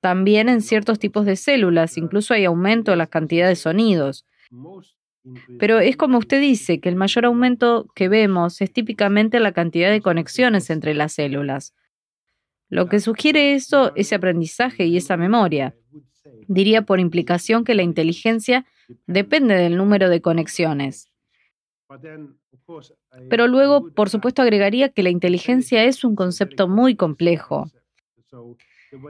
También 0.00 0.48
en 0.48 0.62
ciertos 0.62 0.98
tipos 0.98 1.26
de 1.26 1.36
células, 1.36 1.98
incluso 1.98 2.34
hay 2.34 2.44
aumento 2.44 2.92
en 2.92 2.98
la 2.98 3.06
cantidad 3.06 3.48
de 3.48 3.56
sonidos. 3.56 4.24
Pero 5.58 5.80
es 5.80 5.96
como 5.96 6.18
usted 6.18 6.40
dice, 6.40 6.80
que 6.80 6.88
el 6.88 6.96
mayor 6.96 7.26
aumento 7.26 7.86
que 7.94 8.08
vemos 8.08 8.60
es 8.60 8.72
típicamente 8.72 9.40
la 9.40 9.52
cantidad 9.52 9.90
de 9.90 10.00
conexiones 10.00 10.70
entre 10.70 10.94
las 10.94 11.12
células. 11.12 11.74
Lo 12.70 12.86
que 12.88 13.00
sugiere 13.00 13.54
eso, 13.54 13.92
ese 13.96 14.14
aprendizaje 14.14 14.86
y 14.86 14.96
esa 14.96 15.16
memoria. 15.16 15.74
Diría 16.46 16.82
por 16.82 17.00
implicación 17.00 17.64
que 17.64 17.74
la 17.74 17.82
inteligencia 17.82 18.66
depende 19.06 19.54
del 19.54 19.76
número 19.76 20.08
de 20.08 20.20
conexiones. 20.20 21.10
Pero 23.30 23.46
luego, 23.48 23.90
por 23.90 24.10
supuesto, 24.10 24.42
agregaría 24.42 24.90
que 24.90 25.02
la 25.02 25.10
inteligencia 25.10 25.84
es 25.84 26.04
un 26.04 26.14
concepto 26.14 26.68
muy 26.68 26.94
complejo. 26.94 27.70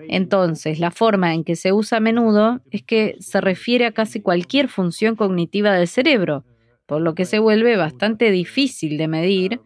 Entonces, 0.09 0.81
la 0.81 0.91
forma 0.91 1.35
en 1.35 1.45
que 1.45 1.57
se 1.57 1.73
usa 1.73 1.99
a 1.99 2.01
menudo 2.01 2.61
es 2.71 2.83
que 2.83 3.17
se 3.21 3.41
refiere 3.41 3.87
a 3.87 3.93
casi 3.93 4.21
cualquier 4.21 4.69
función 4.69 5.17
cognitiva 5.17 5.73
del 5.73 5.89
cerebro, 5.89 6.45
por 6.87 7.01
lo 7.01 7.15
que 7.15 7.25
se 7.25 7.39
vuelve 7.39 7.77
bastante 7.77 8.31
difícil 8.31 8.99
de 8.99 9.09
medir 9.09 9.61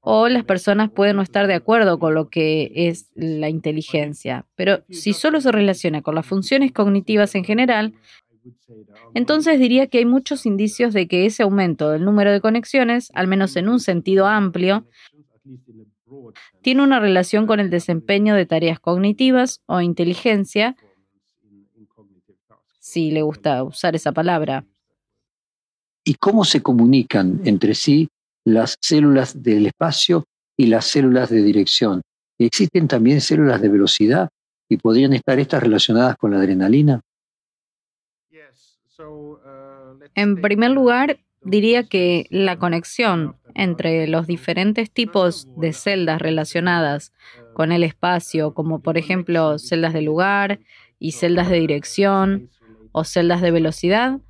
o 0.00 0.28
las 0.28 0.44
personas 0.44 0.90
pueden 0.90 1.16
no 1.16 1.22
estar 1.22 1.46
de 1.46 1.54
acuerdo 1.54 1.98
con 1.98 2.14
lo 2.14 2.30
que 2.30 2.72
es 2.74 3.10
la 3.14 3.48
inteligencia. 3.48 4.46
Pero 4.54 4.82
si 4.88 5.12
solo 5.12 5.40
se 5.40 5.52
relaciona 5.52 6.02
con 6.02 6.14
las 6.14 6.26
funciones 6.26 6.72
cognitivas 6.72 7.34
en 7.34 7.44
general, 7.44 7.94
entonces 9.14 9.58
diría 9.58 9.88
que 9.88 9.98
hay 9.98 10.06
muchos 10.06 10.46
indicios 10.46 10.94
de 10.94 11.06
que 11.06 11.26
ese 11.26 11.42
aumento 11.42 11.90
del 11.90 12.04
número 12.04 12.32
de 12.32 12.40
conexiones, 12.40 13.10
al 13.14 13.26
menos 13.26 13.56
en 13.56 13.68
un 13.68 13.80
sentido 13.80 14.26
amplio, 14.26 14.86
tiene 16.62 16.82
una 16.82 17.00
relación 17.00 17.46
con 17.46 17.60
el 17.60 17.70
desempeño 17.70 18.34
de 18.34 18.46
tareas 18.46 18.80
cognitivas 18.80 19.60
o 19.66 19.80
inteligencia, 19.80 20.76
si 22.78 23.10
le 23.10 23.22
gusta 23.22 23.62
usar 23.62 23.94
esa 23.94 24.12
palabra. 24.12 24.64
¿Y 26.04 26.14
cómo 26.14 26.44
se 26.44 26.62
comunican 26.62 27.40
entre 27.44 27.74
sí 27.74 28.08
las 28.44 28.76
células 28.80 29.42
del 29.42 29.66
espacio 29.66 30.24
y 30.56 30.66
las 30.66 30.86
células 30.86 31.30
de 31.30 31.42
dirección? 31.42 32.02
¿Existen 32.38 32.88
también 32.88 33.20
células 33.20 33.60
de 33.60 33.68
velocidad 33.68 34.30
y 34.68 34.78
podrían 34.78 35.12
estar 35.12 35.38
estas 35.38 35.62
relacionadas 35.62 36.16
con 36.16 36.30
la 36.30 36.38
adrenalina? 36.38 37.00
En 40.14 40.40
primer 40.40 40.70
lugar, 40.70 41.20
diría 41.42 41.84
que 41.84 42.26
la 42.30 42.58
conexión 42.58 43.36
entre 43.54 44.06
los 44.06 44.26
diferentes 44.26 44.90
tipos 44.90 45.48
de 45.56 45.72
celdas 45.72 46.20
relacionadas 46.20 47.12
con 47.54 47.72
el 47.72 47.82
espacio, 47.82 48.54
como 48.54 48.80
por 48.80 48.98
ejemplo 48.98 49.58
celdas 49.58 49.92
de 49.92 50.02
lugar 50.02 50.60
y 50.98 51.12
celdas 51.12 51.48
de 51.48 51.58
dirección 51.58 52.50
o 52.92 53.04
celdas 53.04 53.40
de 53.40 53.50
velocidad, 53.50 54.20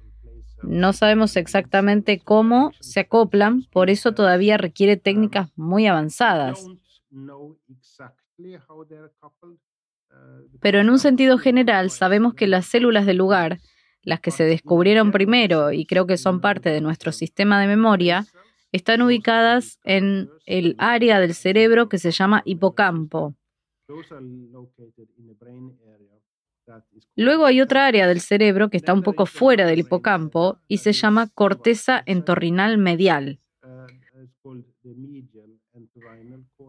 no 0.63 0.93
sabemos 0.93 1.37
exactamente 1.37 2.19
cómo 2.19 2.73
se 2.81 3.01
acoplan, 3.01 3.65
por 3.71 3.89
eso 3.91 4.13
todavía 4.13 4.59
requiere 4.59 4.97
técnicas 4.97 5.49
muy 5.57 5.87
avanzadas. 5.87 6.67
Pero 10.61 10.81
en 10.81 10.91
un 10.91 10.99
sentido 10.99 11.39
general 11.39 11.91
sabemos 11.91 12.35
que 12.35 12.47
las 12.47 12.67
células 12.67 13.07
de 13.07 13.15
lugar 13.15 13.61
las 14.03 14.21
que 14.21 14.31
se 14.31 14.45
descubrieron 14.45 15.13
primero 15.13 15.73
y 15.73 15.87
creo 15.87 16.07
que 16.07 16.17
son 16.17 16.41
parte 16.41 16.71
de 16.71 16.81
nuestro 16.81 17.13
sistema 17.13 17.61
de 17.61 17.67
memoria, 17.67 18.27
están 18.73 19.03
ubicadas 19.03 19.79
en 19.85 20.31
el 20.47 20.75
área 20.79 21.21
del 21.21 21.35
cerebro 21.35 21.89
que 21.89 21.99
se 21.99 22.11
llama 22.11 22.43
hipocampo. 22.45 23.35
Luego 27.17 27.47
hay 27.47 27.61
otra 27.61 27.87
área 27.87 28.07
del 28.07 28.21
cerebro 28.21 28.71
que 28.71 28.77
está 28.77 28.93
un 28.93 29.03
poco 29.03 29.27
fuera 29.27 29.67
del 29.67 29.81
hipocampo 29.81 30.59
y 30.69 30.79
se 30.79 30.93
llama 30.93 31.29
corteza 31.35 32.03
entorrinal 32.07 32.79
medial. 32.79 33.41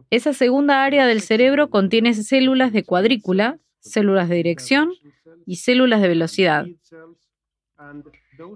Esa 0.10 0.34
segunda 0.34 0.84
área 0.84 1.06
del 1.06 1.22
cerebro 1.22 1.70
contiene 1.70 2.14
células 2.14 2.74
de 2.74 2.84
cuadrícula, 2.84 3.60
células 3.80 4.30
de 4.30 4.36
dirección 4.36 4.92
y 5.46 5.58
células 5.58 6.02
de 6.02 6.08
velocidad. 6.08 6.66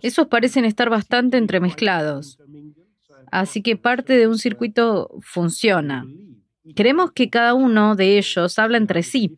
Esos 0.01 0.27
parecen 0.27 0.65
estar 0.65 0.89
bastante 0.89 1.38
entremezclados, 1.38 2.39
así 3.32 3.62
que 3.62 3.75
parte 3.75 4.17
de 4.17 4.27
un 4.27 4.38
circuito 4.38 5.10
funciona. 5.22 6.05
Creemos 6.75 7.12
que 7.12 7.29
cada 7.29 7.53
uno 7.53 7.96
de 7.96 8.17
ellos 8.17 8.58
habla 8.58 8.77
entre 8.77 9.03
sí. 9.03 9.38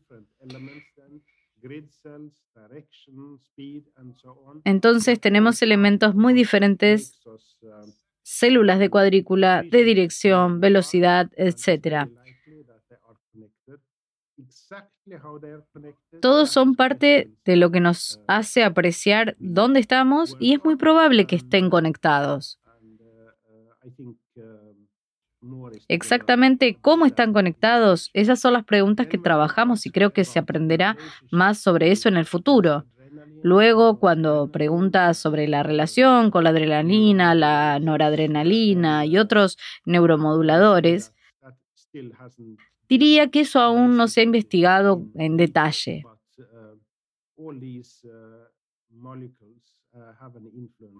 Entonces 4.63 5.19
tenemos 5.19 5.61
elementos 5.61 6.15
muy 6.15 6.33
diferentes, 6.33 7.19
células 8.23 8.79
de 8.79 8.89
cuadrícula, 8.89 9.63
de 9.63 9.83
dirección, 9.83 10.59
velocidad, 10.59 11.29
etc. 11.35 12.09
Todos 16.21 16.49
son 16.49 16.75
parte 16.75 17.31
de 17.45 17.55
lo 17.55 17.71
que 17.71 17.79
nos 17.79 18.19
hace 18.27 18.63
apreciar 18.63 19.35
dónde 19.39 19.79
estamos 19.79 20.35
y 20.39 20.53
es 20.53 20.63
muy 20.63 20.75
probable 20.75 21.25
que 21.25 21.35
estén 21.35 21.69
conectados. 21.69 22.59
Exactamente 25.87 26.77
cómo 26.81 27.05
están 27.05 27.31
conectados, 27.31 28.09
esas 28.13 28.39
son 28.39 28.53
las 28.53 28.65
preguntas 28.65 29.07
que 29.07 29.17
trabajamos 29.17 29.85
y 29.85 29.91
creo 29.91 30.11
que 30.11 30.25
se 30.25 30.39
aprenderá 30.39 30.97
más 31.31 31.59
sobre 31.59 31.91
eso 31.91 32.09
en 32.09 32.17
el 32.17 32.25
futuro. 32.25 32.85
Luego, 33.43 33.99
cuando 33.99 34.51
preguntas 34.51 35.17
sobre 35.17 35.47
la 35.47 35.63
relación 35.63 36.31
con 36.31 36.43
la 36.43 36.49
adrenalina, 36.49 37.35
la 37.35 37.79
noradrenalina 37.79 39.05
y 39.05 39.17
otros 39.17 39.57
neuromoduladores, 39.85 41.13
Diría 42.89 43.29
que 43.29 43.41
eso 43.41 43.59
aún 43.59 43.97
no 43.97 44.07
se 44.07 44.21
ha 44.21 44.23
investigado 44.23 45.03
en 45.15 45.37
detalle. 45.37 46.03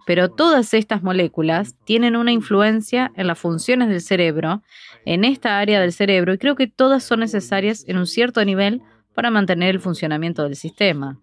Pero 0.06 0.30
todas 0.30 0.74
estas 0.74 1.04
moléculas 1.04 1.76
tienen 1.86 2.16
una 2.16 2.32
influencia 2.32 3.12
en 3.16 3.28
las 3.28 3.40
funciones 3.40 3.90
del 3.90 4.02
cerebro, 4.02 4.64
en 5.06 5.24
esta 5.24 5.60
área 5.60 5.80
del 5.80 5.94
cerebro, 5.94 6.34
y 6.34 6.38
creo 6.38 6.56
que 6.56 6.68
todas 6.68 7.04
son 7.04 7.20
necesarias 7.20 7.86
en 7.88 7.98
un 7.98 8.08
cierto 8.08 8.44
nivel 8.44 8.82
para 9.14 9.32
mantener 9.32 9.76
el 9.76 9.82
funcionamiento 9.82 10.44
del 10.44 10.56
sistema. 10.56 11.22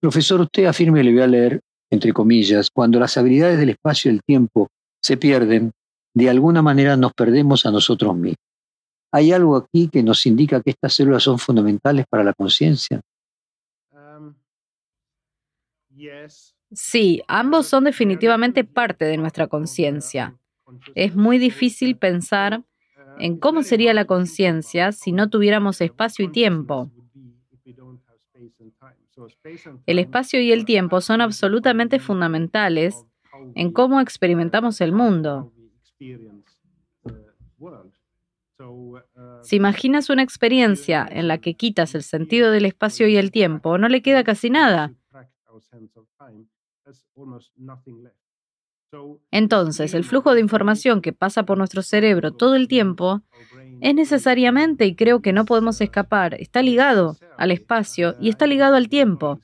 Profesor, 0.00 0.40
usted 0.40 0.64
afirma, 0.64 1.00
y 1.00 1.04
le 1.04 1.12
voy 1.12 1.22
a 1.22 1.26
leer, 1.26 1.60
entre 1.90 2.12
comillas, 2.12 2.70
cuando 2.70 2.98
las 2.98 3.16
habilidades 3.16 3.58
del 3.58 3.70
espacio 3.70 4.10
y 4.10 4.14
el 4.14 4.22
tiempo 4.22 4.68
se 5.02 5.16
pierden, 5.16 5.72
de 6.14 6.30
alguna 6.30 6.62
manera 6.62 6.96
nos 6.96 7.12
perdemos 7.12 7.66
a 7.66 7.70
nosotros 7.70 8.16
mismos. 8.16 8.49
¿Hay 9.12 9.32
algo 9.32 9.56
aquí 9.56 9.88
que 9.88 10.02
nos 10.02 10.24
indica 10.26 10.62
que 10.62 10.70
estas 10.70 10.94
células 10.94 11.22
son 11.22 11.38
fundamentales 11.38 12.06
para 12.08 12.24
la 12.24 12.32
conciencia? 12.32 13.00
Um, 13.92 14.34
sí, 16.72 17.22
ambos 17.26 17.66
son 17.66 17.84
definitivamente 17.84 18.64
parte 18.64 19.04
de 19.04 19.16
nuestra 19.16 19.48
conciencia. 19.48 20.36
Es 20.94 21.16
muy 21.16 21.38
difícil 21.38 21.96
pensar 21.96 22.62
en 23.18 23.38
cómo 23.38 23.62
sería 23.62 23.92
la 23.94 24.04
conciencia 24.04 24.92
si 24.92 25.12
no 25.12 25.28
tuviéramos 25.28 25.80
espacio 25.80 26.24
y 26.24 26.28
tiempo. 26.28 26.90
El 29.86 29.98
espacio 29.98 30.40
y 30.40 30.52
el 30.52 30.64
tiempo 30.64 31.00
son 31.00 31.20
absolutamente 31.20 31.98
fundamentales 31.98 33.04
en 33.54 33.72
cómo 33.72 34.00
experimentamos 34.00 34.80
el 34.80 34.92
mundo. 34.92 35.52
Si 39.42 39.56
imaginas 39.56 40.10
una 40.10 40.22
experiencia 40.22 41.06
en 41.10 41.28
la 41.28 41.38
que 41.38 41.54
quitas 41.54 41.94
el 41.94 42.02
sentido 42.02 42.50
del 42.50 42.64
espacio 42.64 43.08
y 43.08 43.16
el 43.16 43.30
tiempo, 43.30 43.78
no 43.78 43.88
le 43.88 44.02
queda 44.02 44.24
casi 44.24 44.50
nada. 44.50 44.92
Entonces, 49.30 49.94
el 49.94 50.04
flujo 50.04 50.34
de 50.34 50.40
información 50.40 51.00
que 51.00 51.12
pasa 51.12 51.44
por 51.44 51.56
nuestro 51.56 51.82
cerebro 51.82 52.32
todo 52.32 52.56
el 52.56 52.66
tiempo 52.66 53.22
es 53.80 53.94
necesariamente, 53.94 54.86
y 54.86 54.94
creo 54.94 55.22
que 55.22 55.32
no 55.32 55.44
podemos 55.44 55.80
escapar, 55.80 56.34
está 56.34 56.62
ligado 56.62 57.16
al 57.38 57.50
espacio 57.50 58.16
y 58.20 58.28
está 58.28 58.46
ligado 58.46 58.74
al 58.74 58.88
tiempo. 58.88 59.40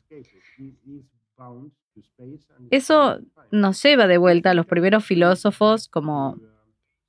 Eso 2.70 3.18
nos 3.50 3.82
lleva 3.82 4.06
de 4.06 4.18
vuelta 4.18 4.50
a 4.50 4.54
los 4.54 4.66
primeros 4.66 5.04
filósofos 5.04 5.88
como 5.88 6.38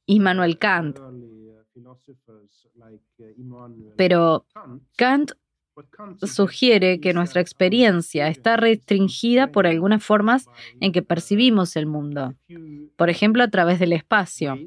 Immanuel 0.06 0.58
Kant, 0.58 1.00
pero 3.95 4.45
Kant 4.97 5.32
sugiere 6.23 6.99
que 6.99 7.13
nuestra 7.13 7.41
experiencia 7.41 8.27
está 8.27 8.58
restringida 8.58 9.51
por 9.51 9.67
algunas 9.67 10.03
formas 10.03 10.47
en 10.80 10.91
que 10.91 11.01
percibimos 11.01 11.75
el 11.75 11.86
mundo, 11.86 12.36
por 12.95 13.10
ejemplo 13.10 13.43
a 13.43 13.49
través 13.49 13.80
del 13.80 13.93
espacio. 13.93 14.58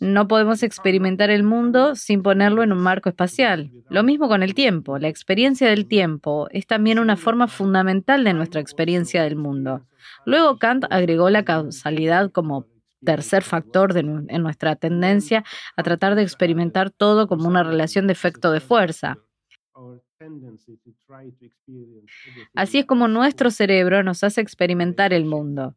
No 0.00 0.26
podemos 0.26 0.64
experimentar 0.64 1.30
el 1.30 1.44
mundo 1.44 1.94
sin 1.94 2.22
ponerlo 2.22 2.64
en 2.64 2.72
un 2.72 2.82
marco 2.82 3.08
espacial. 3.08 3.70
Lo 3.88 4.02
mismo 4.02 4.26
con 4.26 4.42
el 4.42 4.54
tiempo. 4.54 4.98
La 4.98 5.06
experiencia 5.06 5.68
del 5.68 5.86
tiempo 5.86 6.48
es 6.50 6.66
también 6.66 6.98
una 6.98 7.16
forma 7.16 7.46
fundamental 7.46 8.24
de 8.24 8.34
nuestra 8.34 8.60
experiencia 8.60 9.22
del 9.22 9.36
mundo. 9.36 9.86
Luego 10.26 10.58
Kant 10.58 10.86
agregó 10.90 11.30
la 11.30 11.44
causalidad 11.44 12.32
como 12.32 12.66
tercer 13.04 13.42
factor 13.42 13.96
en 13.96 14.42
nuestra 14.42 14.76
tendencia 14.76 15.44
a 15.76 15.82
tratar 15.82 16.14
de 16.14 16.22
experimentar 16.22 16.90
todo 16.90 17.26
como 17.28 17.48
una 17.48 17.62
relación 17.62 18.06
de 18.06 18.12
efecto 18.12 18.52
de 18.52 18.60
fuerza. 18.60 19.18
Así 22.54 22.78
es 22.78 22.86
como 22.86 23.08
nuestro 23.08 23.50
cerebro 23.50 24.02
nos 24.02 24.22
hace 24.22 24.40
experimentar 24.40 25.12
el 25.12 25.24
mundo. 25.24 25.74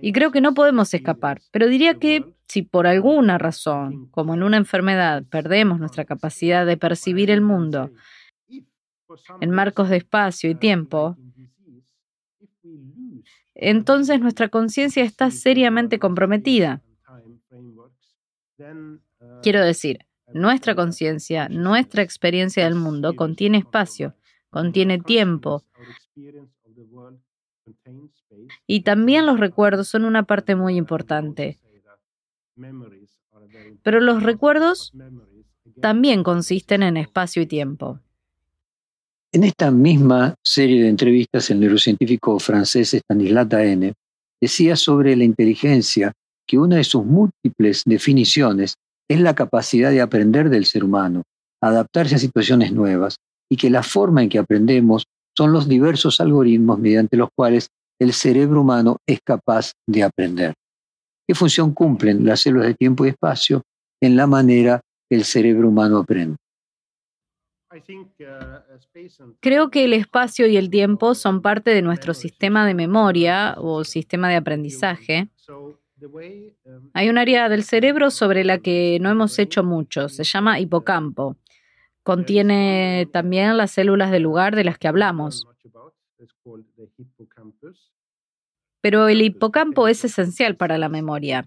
Y 0.00 0.12
creo 0.12 0.30
que 0.30 0.40
no 0.40 0.54
podemos 0.54 0.94
escapar, 0.94 1.40
pero 1.50 1.66
diría 1.66 1.98
que 1.98 2.24
si 2.46 2.62
por 2.62 2.86
alguna 2.86 3.38
razón, 3.38 4.08
como 4.10 4.34
en 4.34 4.44
una 4.44 4.56
enfermedad, 4.56 5.24
perdemos 5.28 5.80
nuestra 5.80 6.04
capacidad 6.04 6.64
de 6.64 6.76
percibir 6.76 7.30
el 7.30 7.40
mundo 7.40 7.90
en 9.40 9.50
marcos 9.50 9.88
de 9.90 9.96
espacio 9.96 10.48
y 10.50 10.54
tiempo, 10.54 11.16
entonces 13.62 14.20
nuestra 14.20 14.48
conciencia 14.48 15.04
está 15.04 15.30
seriamente 15.30 15.98
comprometida. 15.98 16.82
Quiero 19.42 19.64
decir, 19.64 20.06
nuestra 20.32 20.74
conciencia, 20.74 21.48
nuestra 21.48 22.02
experiencia 22.02 22.64
del 22.64 22.74
mundo 22.74 23.14
contiene 23.14 23.58
espacio, 23.58 24.14
contiene 24.50 24.98
tiempo. 24.98 25.64
Y 28.66 28.82
también 28.82 29.26
los 29.26 29.38
recuerdos 29.38 29.88
son 29.88 30.04
una 30.04 30.24
parte 30.24 30.56
muy 30.56 30.76
importante. 30.76 31.60
Pero 33.82 34.00
los 34.00 34.22
recuerdos 34.22 34.92
también 35.80 36.22
consisten 36.22 36.82
en 36.82 36.96
espacio 36.96 37.42
y 37.42 37.46
tiempo. 37.46 38.00
En 39.34 39.44
esta 39.44 39.70
misma 39.70 40.34
serie 40.44 40.82
de 40.82 40.90
entrevistas, 40.90 41.48
el 41.50 41.60
neurocientífico 41.60 42.38
francés 42.38 42.92
Stanislas 42.92 43.50
N. 43.50 43.94
decía 44.38 44.76
sobre 44.76 45.16
la 45.16 45.24
inteligencia 45.24 46.12
que 46.46 46.58
una 46.58 46.76
de 46.76 46.84
sus 46.84 47.06
múltiples 47.06 47.82
definiciones 47.86 48.74
es 49.08 49.20
la 49.20 49.34
capacidad 49.34 49.90
de 49.90 50.02
aprender 50.02 50.50
del 50.50 50.66
ser 50.66 50.84
humano, 50.84 51.22
adaptarse 51.62 52.16
a 52.16 52.18
situaciones 52.18 52.72
nuevas, 52.72 53.16
y 53.50 53.56
que 53.56 53.70
la 53.70 53.82
forma 53.82 54.22
en 54.22 54.28
que 54.28 54.38
aprendemos 54.38 55.04
son 55.34 55.50
los 55.52 55.66
diversos 55.66 56.20
algoritmos 56.20 56.78
mediante 56.78 57.16
los 57.16 57.30
cuales 57.34 57.68
el 57.98 58.12
cerebro 58.12 58.60
humano 58.60 58.98
es 59.08 59.20
capaz 59.24 59.72
de 59.88 60.02
aprender. 60.02 60.52
¿Qué 61.26 61.34
función 61.34 61.72
cumplen 61.72 62.26
las 62.26 62.40
células 62.40 62.66
de 62.66 62.74
tiempo 62.74 63.06
y 63.06 63.10
espacio 63.10 63.62
en 64.02 64.14
la 64.14 64.26
manera 64.26 64.82
que 65.08 65.16
el 65.16 65.24
cerebro 65.24 65.68
humano 65.68 65.98
aprende? 65.98 66.36
Creo 69.40 69.70
que 69.70 69.84
el 69.84 69.92
espacio 69.92 70.46
y 70.46 70.56
el 70.56 70.70
tiempo 70.70 71.14
son 71.14 71.42
parte 71.42 71.70
de 71.70 71.82
nuestro 71.82 72.14
sistema 72.14 72.66
de 72.66 72.74
memoria 72.74 73.54
o 73.58 73.84
sistema 73.84 74.28
de 74.28 74.36
aprendizaje. 74.36 75.28
Hay 76.94 77.08
un 77.08 77.18
área 77.18 77.48
del 77.48 77.62
cerebro 77.62 78.10
sobre 78.10 78.44
la 78.44 78.58
que 78.58 78.98
no 79.00 79.10
hemos 79.10 79.38
hecho 79.38 79.62
mucho, 79.62 80.08
se 80.08 80.24
llama 80.24 80.58
hipocampo. 80.60 81.36
Contiene 82.02 83.08
también 83.12 83.56
las 83.56 83.70
células 83.70 84.10
del 84.10 84.24
lugar 84.24 84.56
de 84.56 84.64
las 84.64 84.78
que 84.78 84.88
hablamos. 84.88 85.46
Pero 88.80 89.08
el 89.08 89.22
hipocampo 89.22 89.86
es 89.86 90.04
esencial 90.04 90.56
para 90.56 90.76
la 90.76 90.88
memoria. 90.88 91.46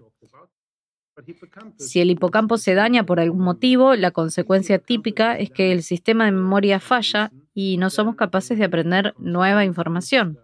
Si 1.78 2.00
el 2.00 2.10
hipocampo 2.10 2.58
se 2.58 2.74
daña 2.74 3.04
por 3.04 3.20
algún 3.20 3.42
motivo, 3.42 3.94
la 3.94 4.10
consecuencia 4.10 4.78
típica 4.78 5.36
es 5.38 5.50
que 5.50 5.72
el 5.72 5.82
sistema 5.82 6.26
de 6.26 6.32
memoria 6.32 6.80
falla 6.80 7.32
y 7.54 7.78
no 7.78 7.90
somos 7.90 8.16
capaces 8.16 8.58
de 8.58 8.64
aprender 8.64 9.14
nueva 9.18 9.64
información. 9.64 10.38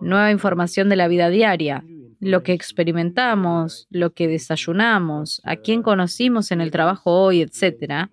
Nueva 0.00 0.30
información 0.30 0.88
de 0.88 0.96
la 0.96 1.08
vida 1.08 1.30
diaria, 1.30 1.84
lo 2.18 2.42
que 2.42 2.52
experimentamos, 2.52 3.86
lo 3.90 4.12
que 4.12 4.28
desayunamos, 4.28 5.40
a 5.44 5.56
quién 5.56 5.82
conocimos 5.82 6.50
en 6.50 6.60
el 6.60 6.70
trabajo 6.70 7.12
hoy, 7.12 7.42
etc. 7.42 8.10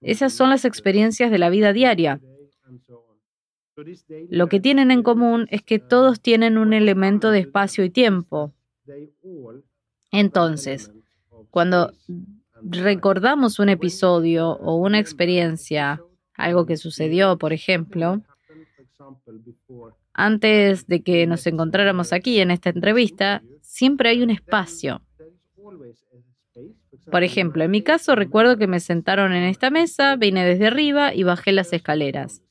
Esas 0.00 0.32
son 0.32 0.50
las 0.50 0.64
experiencias 0.64 1.30
de 1.30 1.38
la 1.38 1.50
vida 1.50 1.72
diaria. 1.72 2.20
Lo 4.28 4.48
que 4.48 4.58
tienen 4.58 4.90
en 4.90 5.02
común 5.02 5.46
es 5.50 5.62
que 5.62 5.78
todos 5.78 6.20
tienen 6.20 6.58
un 6.58 6.72
elemento 6.72 7.30
de 7.30 7.40
espacio 7.40 7.84
y 7.84 7.90
tiempo, 7.90 8.54
entonces, 10.10 10.90
cuando 11.50 11.92
recordamos 12.62 13.58
un 13.58 13.68
episodio 13.68 14.50
o 14.50 14.76
una 14.76 14.98
experiencia, 14.98 16.02
algo 16.34 16.66
que 16.66 16.76
sucedió, 16.76 17.38
por 17.38 17.52
ejemplo, 17.52 18.22
antes 20.12 20.86
de 20.86 21.02
que 21.02 21.26
nos 21.26 21.46
encontráramos 21.46 22.12
aquí 22.12 22.40
en 22.40 22.50
esta 22.50 22.70
entrevista, 22.70 23.42
siempre 23.60 24.08
hay 24.08 24.22
un 24.22 24.30
espacio. 24.30 25.02
Por 27.10 27.22
ejemplo, 27.22 27.64
en 27.64 27.70
mi 27.70 27.82
caso 27.82 28.14
recuerdo 28.14 28.58
que 28.58 28.66
me 28.66 28.80
sentaron 28.80 29.32
en 29.32 29.44
esta 29.44 29.70
mesa, 29.70 30.16
vine 30.16 30.44
desde 30.44 30.66
arriba 30.66 31.14
y 31.14 31.22
bajé 31.22 31.52
las 31.52 31.72
escaleras. 31.72 32.42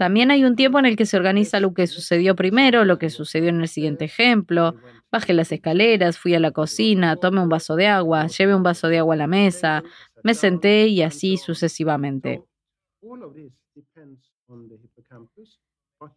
También 0.00 0.30
hay 0.30 0.46
un 0.46 0.56
tiempo 0.56 0.78
en 0.78 0.86
el 0.86 0.96
que 0.96 1.04
se 1.04 1.18
organiza 1.18 1.60
lo 1.60 1.74
que 1.74 1.86
sucedió 1.86 2.34
primero, 2.34 2.86
lo 2.86 2.98
que 2.98 3.10
sucedió 3.10 3.50
en 3.50 3.60
el 3.60 3.68
siguiente 3.68 4.06
ejemplo. 4.06 4.74
Bajé 5.12 5.34
las 5.34 5.52
escaleras, 5.52 6.16
fui 6.16 6.34
a 6.34 6.40
la 6.40 6.52
cocina, 6.52 7.16
tomé 7.16 7.42
un 7.42 7.50
vaso 7.50 7.76
de 7.76 7.86
agua, 7.86 8.26
llevé 8.26 8.54
un 8.54 8.62
vaso 8.62 8.88
de 8.88 8.96
agua 8.96 9.12
a 9.12 9.18
la 9.18 9.26
mesa, 9.26 9.82
me 10.24 10.32
senté 10.32 10.86
y 10.86 11.02
así 11.02 11.36
sucesivamente. 11.36 12.42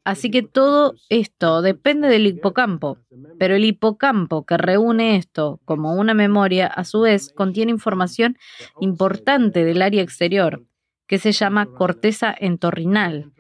Así 0.06 0.32
que 0.32 0.44
todo 0.44 0.96
esto 1.10 1.62
depende 1.62 2.08
del 2.08 2.28
hipocampo, 2.28 3.00
pero 3.38 3.54
el 3.54 3.66
hipocampo 3.66 4.46
que 4.46 4.56
reúne 4.56 5.18
esto 5.18 5.60
como 5.66 5.94
una 5.96 6.14
memoria, 6.14 6.68
a 6.68 6.86
su 6.86 7.02
vez, 7.02 7.34
contiene 7.36 7.74
información 7.74 8.38
importante 8.80 9.66
del 9.66 9.82
área 9.82 10.02
exterior, 10.02 10.64
que 11.06 11.20
se 11.20 11.34
llama 11.34 11.66
corteza 11.66 12.34
entorrinal. 12.40 13.34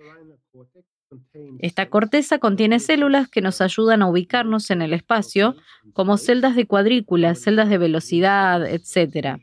Esta 1.60 1.89
corteza 1.89 2.39
contiene 2.39 2.80
células 2.80 3.30
que 3.30 3.41
nos 3.41 3.62
ayudan 3.62 4.02
a 4.02 4.10
ubicarnos 4.10 4.69
en 4.71 4.82
el 4.82 4.93
espacio, 4.93 5.56
como 5.93 6.17
celdas 6.17 6.56
de 6.56 6.65
cuadrícula, 6.65 7.36
celdas 7.36 7.69
de 7.69 7.78
velocidad, 7.78 8.65
etc. 8.65 9.39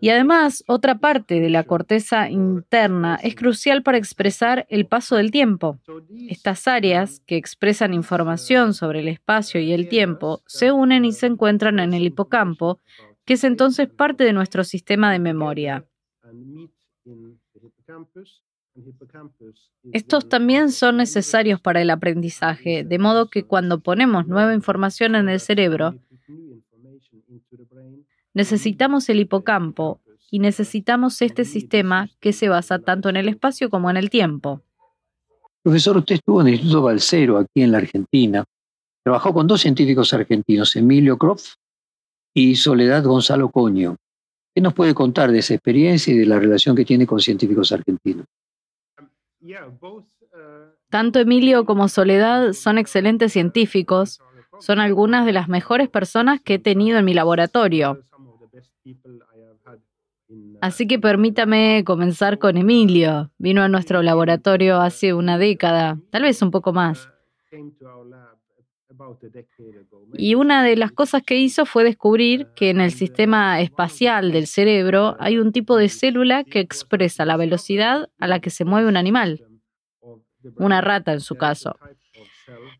Y 0.00 0.10
además, 0.10 0.64
otra 0.68 0.98
parte 0.98 1.40
de 1.40 1.50
la 1.50 1.64
corteza 1.64 2.30
interna 2.30 3.18
es 3.22 3.34
crucial 3.34 3.82
para 3.82 3.98
expresar 3.98 4.66
el 4.68 4.86
paso 4.86 5.16
del 5.16 5.30
tiempo. 5.30 5.78
Estas 6.28 6.68
áreas, 6.68 7.20
que 7.26 7.36
expresan 7.36 7.94
información 7.94 8.74
sobre 8.74 9.00
el 9.00 9.08
espacio 9.08 9.60
y 9.60 9.72
el 9.72 9.88
tiempo, 9.88 10.42
se 10.46 10.70
unen 10.70 11.04
y 11.04 11.12
se 11.12 11.26
encuentran 11.26 11.78
en 11.80 11.94
el 11.94 12.04
hipocampo, 12.04 12.80
que 13.24 13.34
es 13.34 13.44
entonces 13.44 13.88
parte 13.88 14.24
de 14.24 14.32
nuestro 14.32 14.62
sistema 14.64 15.10
de 15.12 15.18
memoria. 15.18 15.84
Estos 19.92 20.28
también 20.28 20.70
son 20.70 20.98
necesarios 20.98 21.60
para 21.60 21.82
el 21.82 21.90
aprendizaje, 21.90 22.84
de 22.84 22.98
modo 22.98 23.28
que 23.28 23.44
cuando 23.44 23.80
ponemos 23.80 24.26
nueva 24.26 24.54
información 24.54 25.14
en 25.14 25.28
el 25.28 25.40
cerebro, 25.40 25.94
necesitamos 28.34 29.08
el 29.08 29.20
hipocampo 29.20 30.00
y 30.30 30.38
necesitamos 30.38 31.22
este 31.22 31.44
sistema 31.44 32.08
que 32.20 32.32
se 32.32 32.48
basa 32.48 32.78
tanto 32.78 33.08
en 33.08 33.16
el 33.16 33.28
espacio 33.28 33.70
como 33.70 33.90
en 33.90 33.96
el 33.96 34.10
tiempo. 34.10 34.62
Profesor, 35.62 35.96
usted 35.96 36.16
estuvo 36.16 36.40
en 36.40 36.48
el 36.48 36.54
Instituto 36.54 36.82
Balcero, 36.82 37.38
aquí 37.38 37.62
en 37.62 37.72
la 37.72 37.78
Argentina. 37.78 38.44
Trabajó 39.02 39.32
con 39.32 39.46
dos 39.46 39.60
científicos 39.60 40.12
argentinos, 40.12 40.76
Emilio 40.76 41.16
Croft 41.16 41.54
y 42.34 42.56
Soledad 42.56 43.04
Gonzalo 43.04 43.48
Coño. 43.50 43.96
¿Qué 44.58 44.62
nos 44.62 44.74
puede 44.74 44.92
contar 44.92 45.30
de 45.30 45.38
esa 45.38 45.54
experiencia 45.54 46.12
y 46.12 46.18
de 46.18 46.26
la 46.26 46.40
relación 46.40 46.74
que 46.74 46.84
tiene 46.84 47.06
con 47.06 47.20
científicos 47.20 47.70
argentinos? 47.70 48.26
Tanto 50.90 51.20
Emilio 51.20 51.64
como 51.64 51.86
Soledad 51.86 52.54
son 52.54 52.76
excelentes 52.76 53.32
científicos, 53.32 54.20
son 54.58 54.80
algunas 54.80 55.26
de 55.26 55.32
las 55.32 55.48
mejores 55.48 55.88
personas 55.88 56.40
que 56.40 56.54
he 56.54 56.58
tenido 56.58 56.98
en 56.98 57.04
mi 57.04 57.14
laboratorio. 57.14 58.02
Así 60.60 60.88
que 60.88 60.98
permítame 60.98 61.84
comenzar 61.86 62.40
con 62.40 62.56
Emilio. 62.56 63.30
Vino 63.38 63.62
a 63.62 63.68
nuestro 63.68 64.02
laboratorio 64.02 64.80
hace 64.80 65.14
una 65.14 65.38
década, 65.38 66.00
tal 66.10 66.22
vez 66.22 66.42
un 66.42 66.50
poco 66.50 66.72
más. 66.72 67.08
Y 70.14 70.34
una 70.34 70.62
de 70.62 70.76
las 70.76 70.92
cosas 70.92 71.22
que 71.22 71.36
hizo 71.36 71.66
fue 71.66 71.84
descubrir 71.84 72.48
que 72.56 72.70
en 72.70 72.80
el 72.80 72.92
sistema 72.92 73.60
espacial 73.60 74.32
del 74.32 74.46
cerebro 74.46 75.16
hay 75.18 75.38
un 75.38 75.52
tipo 75.52 75.76
de 75.76 75.88
célula 75.88 76.44
que 76.44 76.60
expresa 76.60 77.24
la 77.24 77.36
velocidad 77.36 78.08
a 78.18 78.26
la 78.26 78.40
que 78.40 78.50
se 78.50 78.64
mueve 78.64 78.88
un 78.88 78.96
animal, 78.96 79.44
una 80.56 80.80
rata 80.80 81.12
en 81.12 81.20
su 81.20 81.36
caso. 81.36 81.76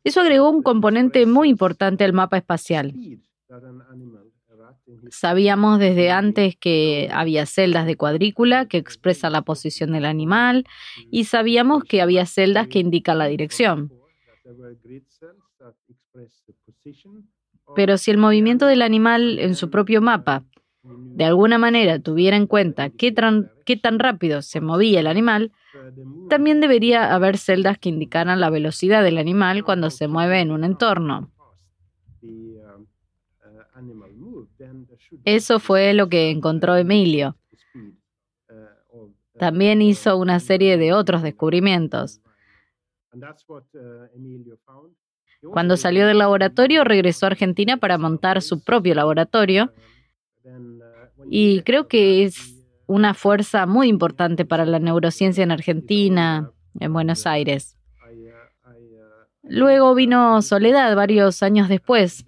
Eso 0.04 0.20
agregó 0.20 0.50
un 0.50 0.62
componente 0.62 1.26
muy 1.26 1.48
importante 1.48 2.04
al 2.04 2.12
mapa 2.12 2.38
espacial. 2.38 2.94
Sabíamos 5.10 5.78
desde 5.78 6.10
antes 6.10 6.56
que 6.56 7.08
había 7.12 7.46
celdas 7.46 7.86
de 7.86 7.96
cuadrícula 7.96 8.66
que 8.66 8.78
expresan 8.78 9.32
la 9.32 9.42
posición 9.42 9.92
del 9.92 10.04
animal 10.04 10.64
y 11.10 11.24
sabíamos 11.24 11.84
que 11.84 12.00
había 12.00 12.26
celdas 12.26 12.68
que 12.68 12.78
indican 12.78 13.18
la 13.18 13.26
dirección. 13.26 13.92
Pero 17.76 17.98
si 17.98 18.10
el 18.10 18.18
movimiento 18.18 18.66
del 18.66 18.82
animal 18.82 19.38
en 19.38 19.54
su 19.54 19.70
propio 19.70 20.00
mapa 20.00 20.44
de 20.82 21.24
alguna 21.24 21.58
manera 21.58 21.98
tuviera 21.98 22.36
en 22.36 22.46
cuenta 22.46 22.90
qué, 22.90 23.14
qué 23.64 23.76
tan 23.76 23.98
rápido 23.98 24.42
se 24.42 24.60
movía 24.60 25.00
el 25.00 25.06
animal, 25.06 25.52
también 26.28 26.60
debería 26.60 27.14
haber 27.14 27.36
celdas 27.38 27.78
que 27.78 27.88
indicaran 27.88 28.40
la 28.40 28.50
velocidad 28.50 29.02
del 29.02 29.18
animal 29.18 29.64
cuando 29.64 29.90
se 29.90 30.08
mueve 30.08 30.40
en 30.40 30.50
un 30.50 30.64
entorno. 30.64 31.30
Eso 35.24 35.60
fue 35.60 35.94
lo 35.94 36.08
que 36.08 36.30
encontró 36.30 36.76
Emilio. 36.76 37.36
También 39.38 39.82
hizo 39.82 40.16
una 40.16 40.40
serie 40.40 40.78
de 40.78 40.92
otros 40.92 41.22
descubrimientos. 41.22 42.20
Cuando 45.42 45.76
salió 45.76 46.06
del 46.06 46.18
laboratorio, 46.18 46.84
regresó 46.84 47.26
a 47.26 47.30
Argentina 47.30 47.76
para 47.76 47.98
montar 47.98 48.42
su 48.42 48.62
propio 48.62 48.94
laboratorio 48.94 49.72
y 51.30 51.62
creo 51.62 51.88
que 51.88 52.24
es 52.24 52.56
una 52.86 53.14
fuerza 53.14 53.66
muy 53.66 53.88
importante 53.88 54.44
para 54.44 54.64
la 54.64 54.78
neurociencia 54.78 55.44
en 55.44 55.50
Argentina, 55.50 56.50
en 56.80 56.92
Buenos 56.92 57.26
Aires. 57.26 57.76
Luego 59.42 59.94
vino 59.94 60.42
Soledad 60.42 60.94
varios 60.96 61.42
años 61.42 61.68
después. 61.68 62.24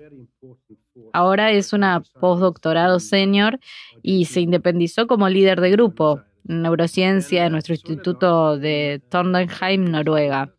Ahora 1.13 1.51
es 1.51 1.73
una 1.73 2.03
postdoctorado 2.21 3.01
senior 3.01 3.59
y 4.03 4.27
se 4.27 4.41
independizó 4.41 5.07
como 5.07 5.29
líder 5.29 5.61
de 5.61 5.71
grupo 5.71 6.23
en 6.49 6.63
neurociencia 6.63 7.47
en 7.47 7.53
nuestro 7.53 7.75
instituto 7.75 8.57
de 8.59 9.03
Trondheim, 9.09 9.91
Noruega. 9.91 10.55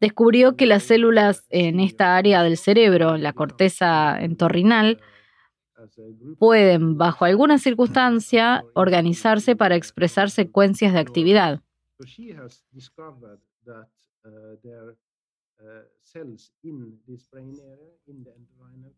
Descubrió 0.00 0.56
que 0.56 0.66
las 0.66 0.82
células 0.84 1.46
en 1.50 1.80
esta 1.80 2.16
área 2.16 2.42
del 2.42 2.56
cerebro, 2.56 3.16
la 3.16 3.32
corteza 3.32 4.20
entorrinal, 4.20 5.00
pueden, 6.38 6.98
bajo 6.98 7.24
alguna 7.24 7.58
circunstancia, 7.58 8.64
organizarse 8.74 9.56
para 9.56 9.76
expresar 9.76 10.30
secuencias 10.30 10.92
de 10.92 10.98
actividad. 10.98 11.62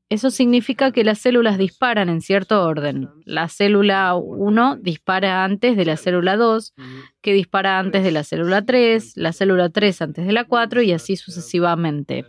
Eso 0.09 0.31
significa 0.31 0.93
que 0.93 1.05
las 1.05 1.19
células 1.19 1.59
disparan 1.59 2.09
en 2.09 2.21
cierto 2.21 2.65
orden. 2.65 3.09
La 3.25 3.49
célula 3.49 4.15
1 4.15 4.77
dispara 4.77 5.45
antes 5.45 5.77
de 5.77 5.85
la 5.85 5.97
célula 5.97 6.37
2, 6.37 6.75
que 7.21 7.33
dispara 7.33 7.79
antes 7.79 8.05
de 8.05 8.13
la 8.13 8.25
célula 8.25 8.65
3, 8.65 9.17
la 9.17 9.33
célula 9.33 9.69
3 9.69 10.03
antes 10.03 10.27
de 10.27 10.33
la 10.33 10.45
4 10.45 10.83
y 10.83 10.93
así 10.93 11.17
sucesivamente. 11.17 12.25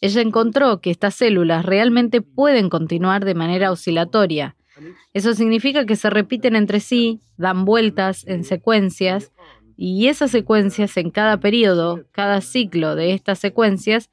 Ella 0.00 0.20
encontró 0.20 0.80
que 0.80 0.90
estas 0.90 1.14
células 1.14 1.64
realmente 1.64 2.20
pueden 2.22 2.68
continuar 2.68 3.24
de 3.24 3.34
manera 3.34 3.70
oscilatoria. 3.70 4.56
Eso 5.12 5.34
significa 5.34 5.86
que 5.86 5.96
se 5.96 6.10
repiten 6.10 6.56
entre 6.56 6.80
sí, 6.80 7.20
dan 7.36 7.64
vueltas 7.64 8.26
en 8.26 8.44
secuencias 8.44 9.32
y 9.80 10.08
esas 10.08 10.32
secuencias 10.32 10.96
en 10.96 11.12
cada 11.12 11.38
periodo, 11.38 12.04
cada 12.10 12.40
ciclo 12.40 12.96
de 12.96 13.12
estas 13.12 13.38
secuencias 13.38 14.10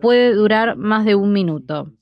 puede 0.00 0.32
durar 0.32 0.76
más 0.76 1.04
de 1.04 1.16
un 1.16 1.32
minuto. 1.32 1.92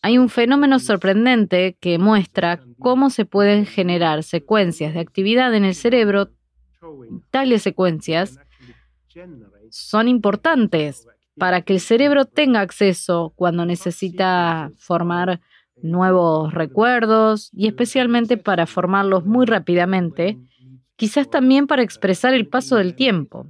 Hay 0.00 0.16
un 0.16 0.30
fenómeno 0.30 0.78
sorprendente 0.78 1.76
que 1.78 1.98
muestra 1.98 2.64
cómo 2.78 3.10
se 3.10 3.26
pueden 3.26 3.66
generar 3.66 4.22
secuencias 4.22 4.94
de 4.94 5.00
actividad 5.00 5.54
en 5.54 5.66
el 5.66 5.74
cerebro. 5.74 6.30
Tales 7.30 7.60
secuencias 7.60 8.40
son 9.68 10.08
importantes 10.08 11.06
para 11.36 11.60
que 11.60 11.74
el 11.74 11.80
cerebro 11.80 12.24
tenga 12.24 12.60
acceso 12.60 13.34
cuando 13.36 13.66
necesita 13.66 14.72
formar 14.78 15.42
nuevos 15.82 16.52
recuerdos 16.52 17.50
y 17.52 17.66
especialmente 17.66 18.36
para 18.36 18.66
formarlos 18.66 19.24
muy 19.24 19.46
rápidamente, 19.46 20.38
quizás 20.96 21.30
también 21.30 21.66
para 21.66 21.82
expresar 21.82 22.34
el 22.34 22.48
paso 22.48 22.76
del 22.76 22.94
tiempo. 22.94 23.46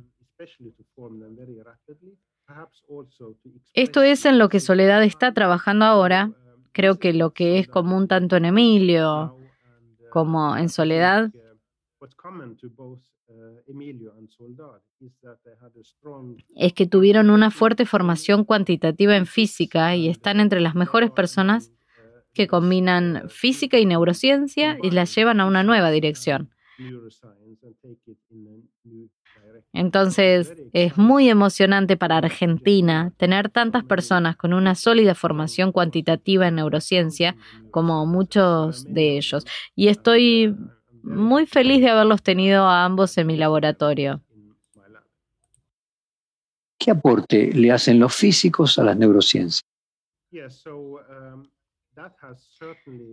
Esto 3.75 4.03
es 4.03 4.25
en 4.25 4.39
lo 4.39 4.49
que 4.49 4.61
Soledad 4.61 5.03
está 5.05 5.33
trabajando 5.33 5.85
ahora. 5.85 6.33
Creo 6.73 6.99
que 6.99 7.13
lo 7.13 7.33
que 7.33 7.59
es 7.59 7.69
común 7.69 8.09
tanto 8.09 8.37
en 8.37 8.45
Emilio 8.45 9.37
como 10.11 10.57
en 10.57 10.69
Soledad 10.69 11.31
es 16.57 16.73
que 16.73 16.87
tuvieron 16.87 17.31
una 17.31 17.51
fuerte 17.51 17.87
formación 17.87 18.45
cuantitativa 18.45 19.17
en 19.17 19.27
física 19.27 19.95
y 19.97 20.09
están 20.09 20.41
entre 20.41 20.61
las 20.61 20.75
mejores 20.75 21.11
personas 21.11 21.73
que 22.33 22.47
combinan 22.47 23.29
física 23.29 23.79
y 23.79 23.87
neurociencia 23.87 24.79
y 24.83 24.91
las 24.91 25.15
llevan 25.15 25.41
a 25.41 25.47
una 25.47 25.63
nueva 25.63 25.91
dirección. 25.91 26.51
Entonces, 29.73 30.55
es 30.73 30.97
muy 30.97 31.29
emocionante 31.29 31.97
para 31.97 32.17
Argentina 32.17 33.13
tener 33.17 33.51
tantas 33.51 33.85
personas 33.85 34.37
con 34.37 34.53
una 34.53 34.75
sólida 34.75 35.15
formación 35.15 35.73
cuantitativa 35.73 36.49
en 36.49 36.57
neurociencia 36.57 37.37
como 37.71 38.05
muchos 38.07 38.85
de 38.93 39.17
ellos. 39.17 39.47
Y 39.77 39.89
estoy 39.89 40.57
muy 41.03 41.47
feliz 41.47 41.81
de 41.81 41.91
haberlos 41.91 42.23
tenido 42.23 42.65
a 42.65 42.85
ambos 42.85 43.17
en 43.19 43.27
mi 43.27 43.37
laboratorio. 43.37 44.23
¿Qué 46.79 46.91
aporte 46.91 47.53
le 47.53 47.71
hacen 47.71 48.01
los 48.01 48.15
físicos 48.15 48.79
a 48.79 48.85
las 48.85 48.97
neurociencias? 48.97 49.63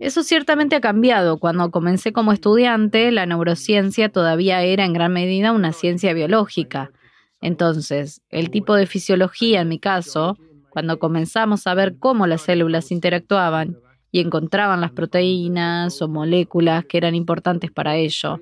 Eso 0.00 0.22
ciertamente 0.22 0.76
ha 0.76 0.80
cambiado. 0.80 1.38
Cuando 1.38 1.70
comencé 1.70 2.12
como 2.12 2.32
estudiante, 2.32 3.10
la 3.12 3.26
neurociencia 3.26 4.08
todavía 4.08 4.62
era 4.62 4.84
en 4.84 4.92
gran 4.92 5.12
medida 5.12 5.52
una 5.52 5.72
ciencia 5.72 6.12
biológica. 6.12 6.90
Entonces, 7.40 8.22
el 8.30 8.50
tipo 8.50 8.74
de 8.74 8.86
fisiología, 8.86 9.60
en 9.60 9.68
mi 9.68 9.78
caso, 9.78 10.36
cuando 10.70 10.98
comenzamos 10.98 11.66
a 11.66 11.74
ver 11.74 11.96
cómo 11.98 12.26
las 12.26 12.42
células 12.42 12.90
interactuaban 12.90 13.78
y 14.10 14.20
encontraban 14.20 14.80
las 14.80 14.92
proteínas 14.92 16.00
o 16.02 16.08
moléculas 16.08 16.84
que 16.86 16.98
eran 16.98 17.14
importantes 17.14 17.70
para 17.70 17.96
ello, 17.96 18.40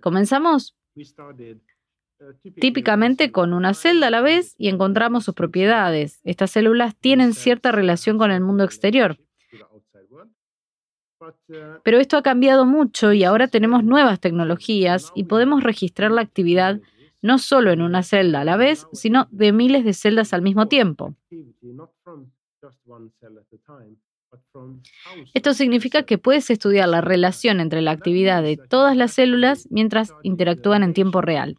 comenzamos 0.00 0.76
típicamente 2.60 3.30
con 3.30 3.52
una 3.52 3.74
celda 3.74 4.08
a 4.08 4.10
la 4.10 4.20
vez 4.20 4.54
y 4.58 4.68
encontramos 4.68 5.24
sus 5.24 5.34
propiedades. 5.34 6.20
Estas 6.24 6.50
células 6.50 6.96
tienen 6.96 7.32
cierta 7.32 7.72
relación 7.72 8.18
con 8.18 8.30
el 8.30 8.40
mundo 8.40 8.64
exterior. 8.64 9.18
Pero 11.82 11.98
esto 11.98 12.16
ha 12.16 12.22
cambiado 12.22 12.64
mucho 12.64 13.12
y 13.12 13.24
ahora 13.24 13.48
tenemos 13.48 13.84
nuevas 13.84 14.20
tecnologías 14.20 15.10
y 15.14 15.24
podemos 15.24 15.62
registrar 15.62 16.10
la 16.10 16.20
actividad 16.20 16.80
no 17.20 17.38
solo 17.38 17.72
en 17.72 17.82
una 17.82 18.02
celda 18.02 18.42
a 18.42 18.44
la 18.44 18.56
vez, 18.56 18.86
sino 18.92 19.26
de 19.30 19.52
miles 19.52 19.84
de 19.84 19.92
celdas 19.92 20.32
al 20.32 20.42
mismo 20.42 20.68
tiempo. 20.68 21.14
Esto 25.34 25.54
significa 25.54 26.02
que 26.02 26.18
puedes 26.18 26.50
estudiar 26.50 26.88
la 26.88 27.00
relación 27.00 27.60
entre 27.60 27.82
la 27.82 27.92
actividad 27.92 28.42
de 28.42 28.56
todas 28.56 28.96
las 28.96 29.12
células 29.12 29.66
mientras 29.70 30.12
interactúan 30.22 30.82
en 30.82 30.92
tiempo 30.92 31.20
real. 31.20 31.56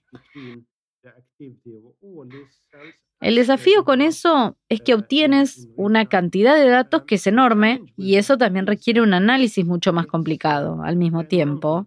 El 3.19 3.35
desafío 3.35 3.83
con 3.83 4.01
eso 4.01 4.57
es 4.69 4.81
que 4.81 4.93
obtienes 4.93 5.67
una 5.75 6.05
cantidad 6.05 6.55
de 6.55 6.69
datos 6.69 7.03
que 7.03 7.15
es 7.15 7.27
enorme 7.27 7.81
y 7.97 8.15
eso 8.15 8.37
también 8.37 8.65
requiere 8.65 9.01
un 9.01 9.13
análisis 9.13 9.65
mucho 9.65 9.91
más 9.91 10.07
complicado 10.07 10.81
al 10.83 10.95
mismo 10.95 11.25
tiempo. 11.25 11.85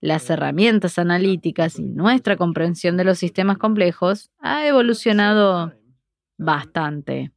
Las 0.00 0.30
herramientas 0.30 0.98
analíticas 0.98 1.78
y 1.78 1.82
nuestra 1.82 2.36
comprensión 2.36 2.96
de 2.96 3.04
los 3.04 3.18
sistemas 3.18 3.58
complejos 3.58 4.30
ha 4.38 4.66
evolucionado 4.66 5.72
bastante. 6.38 7.32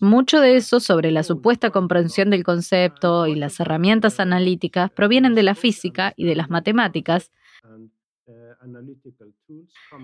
Mucho 0.00 0.40
de 0.40 0.56
eso 0.56 0.80
sobre 0.80 1.10
la 1.10 1.22
supuesta 1.22 1.70
comprensión 1.70 2.30
del 2.30 2.44
concepto 2.44 3.26
y 3.26 3.34
las 3.34 3.60
herramientas 3.60 4.20
analíticas 4.20 4.90
provienen 4.90 5.34
de 5.34 5.42
la 5.42 5.54
física 5.54 6.12
y 6.16 6.24
de 6.24 6.36
las 6.36 6.50
matemáticas 6.50 7.30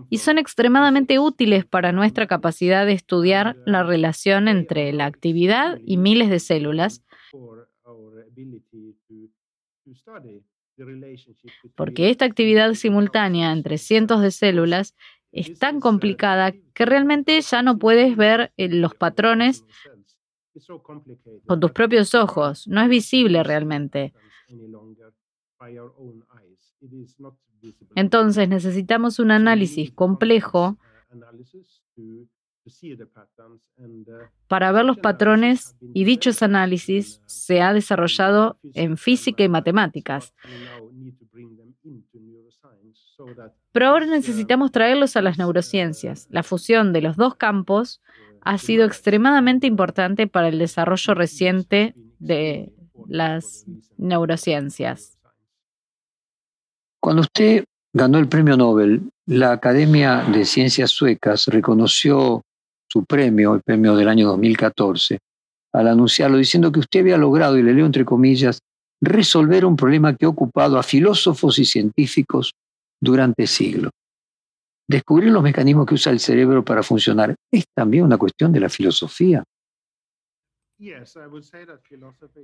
y 0.08 0.18
son 0.18 0.38
extremadamente 0.38 1.18
útiles 1.18 1.64
para 1.64 1.92
nuestra 1.92 2.26
capacidad 2.26 2.87
de 2.87 2.92
estudiar 2.92 3.56
la 3.66 3.82
relación 3.82 4.48
entre 4.48 4.92
la 4.92 5.06
actividad 5.06 5.78
y 5.84 5.96
miles 5.96 6.30
de 6.30 6.40
células, 6.40 7.02
porque 11.76 12.10
esta 12.10 12.24
actividad 12.24 12.74
simultánea 12.74 13.52
entre 13.52 13.78
cientos 13.78 14.22
de 14.22 14.30
células 14.30 14.94
es 15.34 15.58
tan 15.58 15.80
complicada 15.80 16.52
que 16.72 16.84
realmente 16.84 17.40
ya 17.40 17.62
no 17.62 17.78
puedes 17.78 18.16
ver 18.16 18.52
eh, 18.56 18.68
los 18.68 18.94
patrones 18.94 19.64
con 21.46 21.60
tus 21.60 21.72
propios 21.72 22.14
ojos. 22.14 22.68
No 22.68 22.80
es 22.80 22.88
visible 22.88 23.42
realmente. 23.42 24.14
Entonces 27.94 28.48
necesitamos 28.48 29.18
un 29.18 29.30
análisis 29.30 29.90
complejo 29.90 30.78
para 34.46 34.72
ver 34.72 34.84
los 34.84 34.98
patrones 34.98 35.76
y 35.92 36.04
dichos 36.04 36.42
análisis 36.42 37.20
se 37.26 37.60
ha 37.60 37.72
desarrollado 37.72 38.58
en 38.74 38.96
física 38.96 39.42
y 39.42 39.48
matemáticas. 39.48 40.32
Pero 43.72 43.87
ahora 43.87 44.07
necesitamos 44.07 44.72
traerlos 44.72 45.16
a 45.16 45.22
las 45.22 45.38
neurociencias. 45.38 46.27
La 46.31 46.42
fusión 46.42 46.92
de 46.92 47.03
los 47.03 47.16
dos 47.16 47.37
campos 47.37 48.00
ha 48.40 48.59
sido 48.59 48.85
extremadamente 48.85 49.66
importante 49.66 50.27
para 50.27 50.48
el 50.48 50.59
desarrollo 50.59 51.14
reciente 51.14 51.94
de 52.18 52.72
las 53.07 53.64
neurociencias. 53.96 55.18
Cuando 57.00 57.22
usted 57.22 57.64
ganó 57.92 58.18
el 58.18 58.29
premio 58.29 58.57
Nobel, 58.57 59.11
la 59.27 59.53
Academia 59.53 60.24
de 60.33 60.44
Ciencias 60.44 60.90
Suecas 60.90 61.46
reconoció 61.46 62.42
su 62.88 63.05
premio, 63.05 63.55
el 63.55 63.62
premio 63.62 63.96
del 63.96 64.09
año 64.09 64.29
2014, 64.29 65.18
al 65.72 65.88
anunciarlo 65.88 66.37
diciendo 66.37 66.70
que 66.70 66.81
usted 66.81 67.00
había 67.00 67.16
logrado, 67.16 67.59
y 67.59 67.62
le 67.62 67.74
leo 67.74 67.87
entre 67.87 68.05
comillas, 68.05 68.61
resolver 69.04 69.64
un 69.64 69.76
problema 69.76 70.14
que 70.14 70.26
ha 70.26 70.28
ocupado 70.28 70.78
a 70.78 70.82
filósofos 70.82 71.58
y 71.58 71.64
científicos 71.64 72.52
durante 73.00 73.46
siglos. 73.46 73.90
Descubrir 74.88 75.30
los 75.30 75.42
mecanismos 75.42 75.86
que 75.86 75.94
usa 75.94 76.12
el 76.12 76.20
cerebro 76.20 76.64
para 76.64 76.82
funcionar 76.82 77.34
es 77.50 77.64
también 77.74 78.04
una 78.04 78.18
cuestión 78.18 78.52
de 78.52 78.60
la 78.60 78.68
filosofía. 78.68 79.42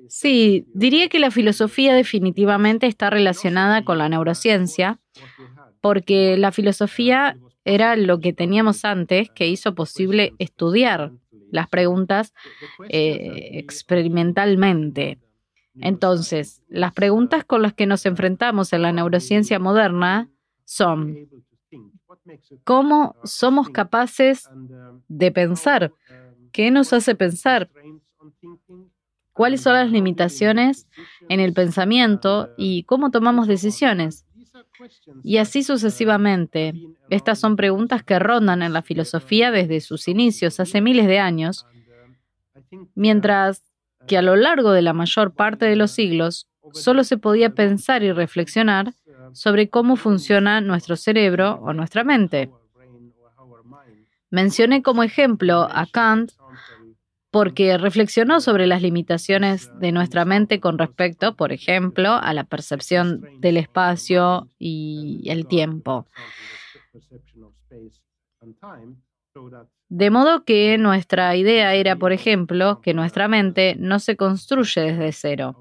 Sí, 0.08 0.64
diría 0.72 1.08
que 1.08 1.18
la 1.18 1.30
filosofía 1.30 1.94
definitivamente 1.94 2.86
está 2.86 3.10
relacionada 3.10 3.84
con 3.84 3.98
la 3.98 4.08
neurociencia, 4.08 4.98
porque 5.80 6.36
la 6.36 6.52
filosofía 6.52 7.36
era 7.64 7.96
lo 7.96 8.20
que 8.20 8.32
teníamos 8.32 8.84
antes 8.84 9.30
que 9.30 9.48
hizo 9.48 9.74
posible 9.74 10.32
estudiar 10.38 11.12
las 11.50 11.68
preguntas 11.68 12.32
eh, 12.88 13.50
experimentalmente. 13.54 15.18
Entonces, 15.80 16.62
las 16.68 16.92
preguntas 16.92 17.44
con 17.44 17.62
las 17.62 17.74
que 17.74 17.86
nos 17.86 18.06
enfrentamos 18.06 18.72
en 18.72 18.82
la 18.82 18.92
neurociencia 18.92 19.58
moderna 19.58 20.28
son, 20.64 21.28
¿cómo 22.64 23.16
somos 23.24 23.70
capaces 23.70 24.48
de 25.08 25.32
pensar? 25.32 25.92
¿Qué 26.52 26.70
nos 26.70 26.92
hace 26.92 27.14
pensar? 27.14 27.70
¿Cuáles 29.32 29.62
son 29.62 29.74
las 29.74 29.90
limitaciones 29.90 30.88
en 31.28 31.40
el 31.40 31.52
pensamiento 31.52 32.50
y 32.56 32.84
cómo 32.84 33.10
tomamos 33.10 33.46
decisiones? 33.46 34.26
Y 35.22 35.36
así 35.38 35.62
sucesivamente. 35.62 36.74
Estas 37.10 37.38
son 37.38 37.56
preguntas 37.56 38.02
que 38.02 38.18
rondan 38.18 38.62
en 38.62 38.72
la 38.72 38.82
filosofía 38.82 39.50
desde 39.50 39.80
sus 39.80 40.08
inicios, 40.08 40.60
hace 40.60 40.80
miles 40.80 41.06
de 41.06 41.18
años, 41.18 41.66
mientras 42.94 43.69
que 44.06 44.16
a 44.16 44.22
lo 44.22 44.36
largo 44.36 44.72
de 44.72 44.82
la 44.82 44.92
mayor 44.92 45.32
parte 45.32 45.66
de 45.66 45.76
los 45.76 45.90
siglos 45.90 46.46
solo 46.72 47.04
se 47.04 47.16
podía 47.16 47.50
pensar 47.50 48.02
y 48.02 48.12
reflexionar 48.12 48.94
sobre 49.32 49.68
cómo 49.68 49.96
funciona 49.96 50.60
nuestro 50.60 50.96
cerebro 50.96 51.60
o 51.62 51.72
nuestra 51.72 52.04
mente. 52.04 52.50
Mencioné 54.30 54.82
como 54.82 55.02
ejemplo 55.02 55.68
a 55.70 55.86
Kant 55.86 56.32
porque 57.30 57.78
reflexionó 57.78 58.40
sobre 58.40 58.66
las 58.66 58.82
limitaciones 58.82 59.70
de 59.78 59.92
nuestra 59.92 60.24
mente 60.24 60.58
con 60.58 60.78
respecto, 60.78 61.36
por 61.36 61.52
ejemplo, 61.52 62.14
a 62.14 62.34
la 62.34 62.44
percepción 62.44 63.40
del 63.40 63.56
espacio 63.56 64.48
y 64.58 65.22
el 65.26 65.46
tiempo. 65.46 66.06
De 69.90 70.08
modo 70.08 70.44
que 70.44 70.78
nuestra 70.78 71.34
idea 71.34 71.74
era, 71.74 71.96
por 71.96 72.12
ejemplo, 72.12 72.80
que 72.80 72.94
nuestra 72.94 73.26
mente 73.26 73.74
no 73.76 73.98
se 73.98 74.16
construye 74.16 74.82
desde 74.82 75.10
cero. 75.10 75.56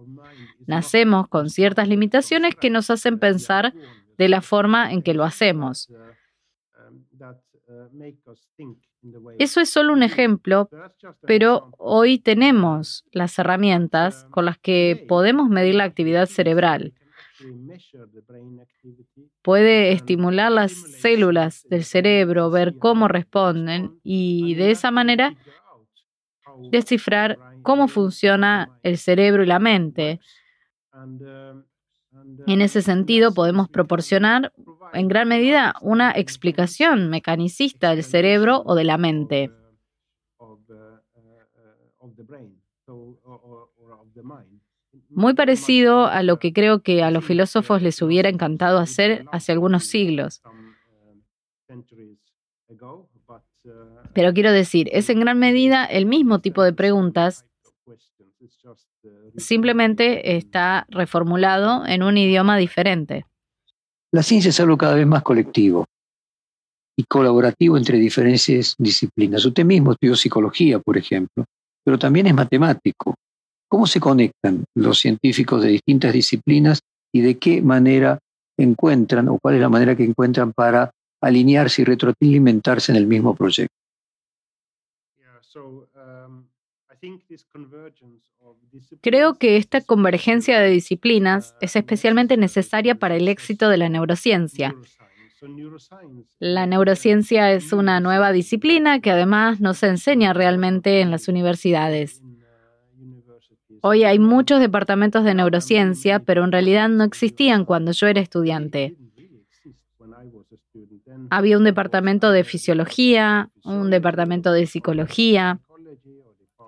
Nacemos 0.68 1.28
con 1.28 1.50
ciertas 1.50 1.88
limitaciones 1.88 2.56
que 2.56 2.70
nos 2.70 2.92
hacen 2.92 3.18
pensar 3.18 3.74
de 4.20 4.30
la 4.30 4.42
forma 4.42 4.94
en 4.94 5.02
que 5.02 5.16
lo 5.16 5.24
hacemos. 5.24 5.90
Eso 9.40 9.62
es 9.62 9.70
solo 9.72 9.94
un 9.94 10.04
ejemplo, 10.04 10.70
pero 11.26 11.72
hoy 11.80 12.20
tenemos 12.20 13.06
las 13.12 13.40
herramientas 13.40 14.28
con 14.30 14.46
las 14.46 14.60
que 14.60 15.06
podemos 15.08 15.50
medir 15.50 15.74
la 15.74 15.86
actividad 15.86 16.28
cerebral. 16.28 16.94
Puede 19.42 19.92
estimular 19.94 20.52
las 20.52 20.72
células 20.72 21.66
del 21.70 21.84
cerebro, 21.84 22.50
ver 22.50 22.76
cómo 22.78 23.08
responden 23.08 24.00
y 24.04 24.56
de 24.56 24.72
esa 24.72 24.92
manera 24.92 25.36
descifrar 26.72 27.40
cómo 27.62 27.88
funciona 27.88 28.72
el 28.84 28.98
cerebro 28.98 29.44
y 29.44 29.48
la 29.48 29.60
mente. 29.60 30.20
En 32.48 32.62
ese 32.62 32.82
sentido, 32.82 33.34
podemos 33.34 33.70
proporcionar 33.70 34.52
en 34.94 35.08
gran 35.08 35.28
medida 35.28 35.76
una 35.82 36.12
explicación 36.12 37.10
mecanicista 37.10 37.96
del 37.96 38.04
cerebro 38.04 38.64
o 38.66 38.76
de 38.76 38.84
la 38.84 38.98
mente. 38.98 39.52
Muy 45.10 45.34
parecido 45.34 46.06
a 46.06 46.24
lo 46.24 46.40
que 46.40 46.54
creo 46.54 46.82
que 46.82 47.04
a 47.04 47.12
los 47.12 47.26
filósofos 47.26 47.82
les 47.82 48.02
hubiera 48.02 48.30
encantado 48.30 48.80
hacer 48.80 49.26
hace 49.32 49.52
algunos 49.52 49.86
siglos. 49.86 50.42
Pero 54.14 54.34
quiero 54.34 54.52
decir, 54.52 54.90
es 54.92 55.10
en 55.10 55.20
gran 55.20 55.40
medida 55.40 55.86
el 55.86 56.06
mismo 56.06 56.40
tipo 56.40 56.64
de 56.64 56.74
preguntas 56.74 57.46
simplemente 59.38 60.38
está 60.38 60.86
reformulado 60.90 61.86
en 61.86 62.04
un 62.04 62.18
idioma 62.18 62.58
diferente. 62.58 63.26
La 64.12 64.24
ciencia 64.24 64.50
es 64.50 64.60
algo 64.60 64.78
cada 64.78 64.96
vez 64.96 65.06
más 65.06 65.24
colectivo 65.24 65.86
y 66.98 67.04
colaborativo 67.04 67.78
entre 67.78 67.98
diferentes 67.98 68.76
disciplinas. 68.78 69.46
Usted 69.46 69.66
mismo 69.66 69.94
estudió 69.94 70.16
psicología, 70.16 70.80
por 70.80 70.98
ejemplo, 70.98 71.46
pero 71.84 71.98
también 71.98 72.28
es 72.28 72.34
matemático. 72.34 73.16
¿Cómo 73.70 73.86
se 73.86 74.00
conectan 74.00 74.66
los 74.76 75.00
científicos 75.00 75.62
de 75.62 75.70
distintas 75.70 76.12
disciplinas 76.12 76.80
y 77.14 77.22
de 77.22 77.38
qué 77.38 77.62
manera 77.62 78.18
encuentran 78.58 79.28
o 79.30 79.38
cuál 79.40 79.56
es 79.56 79.62
la 79.62 79.70
manera 79.70 79.96
que 79.96 80.04
encuentran 80.04 80.54
para 80.54 80.92
alinearse 81.22 81.84
y 81.84 81.86
retroalimentarse 81.86 82.92
en 82.92 82.98
el 82.98 83.06
mismo 83.06 83.36
proyecto? 83.36 83.74
Creo 89.02 89.36
que 89.36 89.58
esta 89.58 89.82
convergencia 89.82 90.60
de 90.60 90.70
disciplinas 90.70 91.56
es 91.62 91.76
especialmente 91.76 92.38
necesaria 92.38 92.96
para 92.96 93.16
el 93.16 93.28
éxito 93.28 93.70
de 93.70 93.78
la 93.78 93.88
neurociencia. 93.88 94.76
La 96.40 96.66
neurociencia 96.66 97.54
es 97.54 97.72
una 97.72 98.00
nueva 98.00 98.32
disciplina 98.32 99.00
que 99.00 99.12
además 99.12 99.62
no 99.62 99.74
se 99.74 99.88
enseña 99.88 100.34
realmente 100.34 101.02
en 101.02 101.12
las 101.12 101.28
universidades. 101.28 102.22
Hoy 103.82 104.04
hay 104.04 104.20
muchos 104.20 104.60
departamentos 104.60 105.24
de 105.24 105.34
neurociencia, 105.34 106.20
pero 106.20 106.44
en 106.44 106.52
realidad 106.52 106.90
no 106.90 107.04
existían 107.04 107.66
cuando 107.66 107.92
yo 107.92 108.08
era 108.08 108.22
estudiante. 108.22 108.96
Había 111.30 111.58
un 111.58 111.64
departamento 111.64 112.32
de 112.32 112.44
fisiología, 112.44 113.50
un 113.64 113.90
departamento 113.90 114.52
de 114.52 114.66
psicología, 114.66 115.60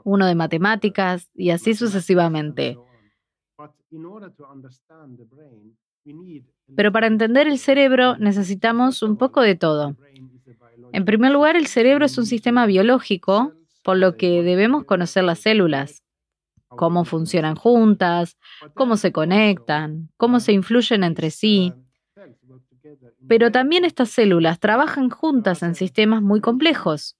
uno 0.03 0.25
de 0.25 0.35
matemáticas 0.35 1.29
y 1.35 1.51
así 1.51 1.73
sucesivamente. 1.73 2.77
Pero 6.75 6.91
para 6.91 7.07
entender 7.07 7.47
el 7.47 7.59
cerebro 7.59 8.17
necesitamos 8.17 9.03
un 9.03 9.17
poco 9.17 9.41
de 9.41 9.55
todo. 9.55 9.95
En 10.93 11.05
primer 11.05 11.31
lugar, 11.31 11.55
el 11.55 11.67
cerebro 11.67 12.05
es 12.05 12.17
un 12.17 12.25
sistema 12.25 12.65
biológico, 12.65 13.53
por 13.83 13.97
lo 13.97 14.17
que 14.17 14.43
debemos 14.43 14.85
conocer 14.85 15.23
las 15.23 15.39
células, 15.39 16.03
cómo 16.75 17.05
funcionan 17.05 17.55
juntas, 17.55 18.37
cómo 18.73 18.97
se 18.97 19.11
conectan, 19.11 20.09
cómo 20.17 20.39
se 20.39 20.53
influyen 20.53 21.03
entre 21.03 21.31
sí. 21.31 21.73
Pero 23.27 23.51
también 23.51 23.85
estas 23.85 24.09
células 24.09 24.59
trabajan 24.59 25.09
juntas 25.09 25.63
en 25.63 25.75
sistemas 25.75 26.21
muy 26.21 26.41
complejos. 26.41 27.17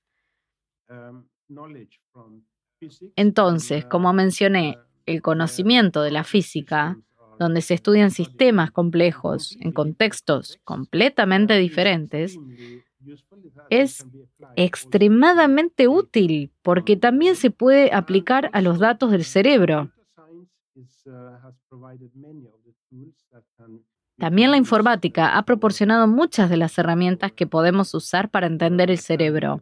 Entonces, 3.16 3.86
como 3.86 4.12
mencioné, 4.14 4.80
el 5.06 5.22
conocimiento 5.22 6.02
de 6.02 6.12
la 6.12 6.24
física, 6.24 6.98
donde 7.40 7.62
se 7.62 7.74
estudian 7.74 8.12
sistemas 8.12 8.72
complejos 8.72 9.58
en 9.60 9.72
contextos 9.72 10.60
completamente 10.64 11.58
diferentes, 11.58 12.38
es 13.72 14.06
extremadamente 14.58 15.88
útil 15.88 16.52
porque 16.62 16.98
también 16.98 17.38
se 17.38 17.52
puede 17.52 17.94
aplicar 17.94 18.50
a 18.52 18.62
los 18.62 18.80
datos 18.80 19.12
del 19.12 19.24
cerebro. 19.24 19.90
También 24.18 24.52
la 24.52 24.58
informática 24.58 25.38
ha 25.38 25.46
proporcionado 25.46 26.06
muchas 26.06 26.50
de 26.50 26.58
las 26.58 26.78
herramientas 26.78 27.32
que 27.32 27.48
podemos 27.48 27.94
usar 27.94 28.30
para 28.30 28.48
entender 28.48 28.92
el 28.92 29.00
cerebro. 29.00 29.62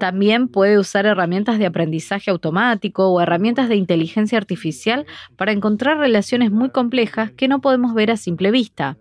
También 0.00 0.48
puede 0.48 0.78
usar 0.78 1.06
herramientas 1.06 1.60
de 1.60 1.66
aprendizaje 1.66 2.32
automático 2.32 3.08
o 3.08 3.20
herramientas 3.20 3.68
de 3.68 3.76
inteligencia 3.76 4.36
artificial 4.36 5.06
para 5.36 5.52
encontrar 5.52 5.98
relaciones 5.98 6.50
muy 6.50 6.70
complejas 6.70 7.30
que 7.30 7.46
no 7.46 7.60
podemos 7.60 7.94
ver 7.94 8.10
a 8.10 8.16
simple 8.16 8.50
vista. 8.50 8.98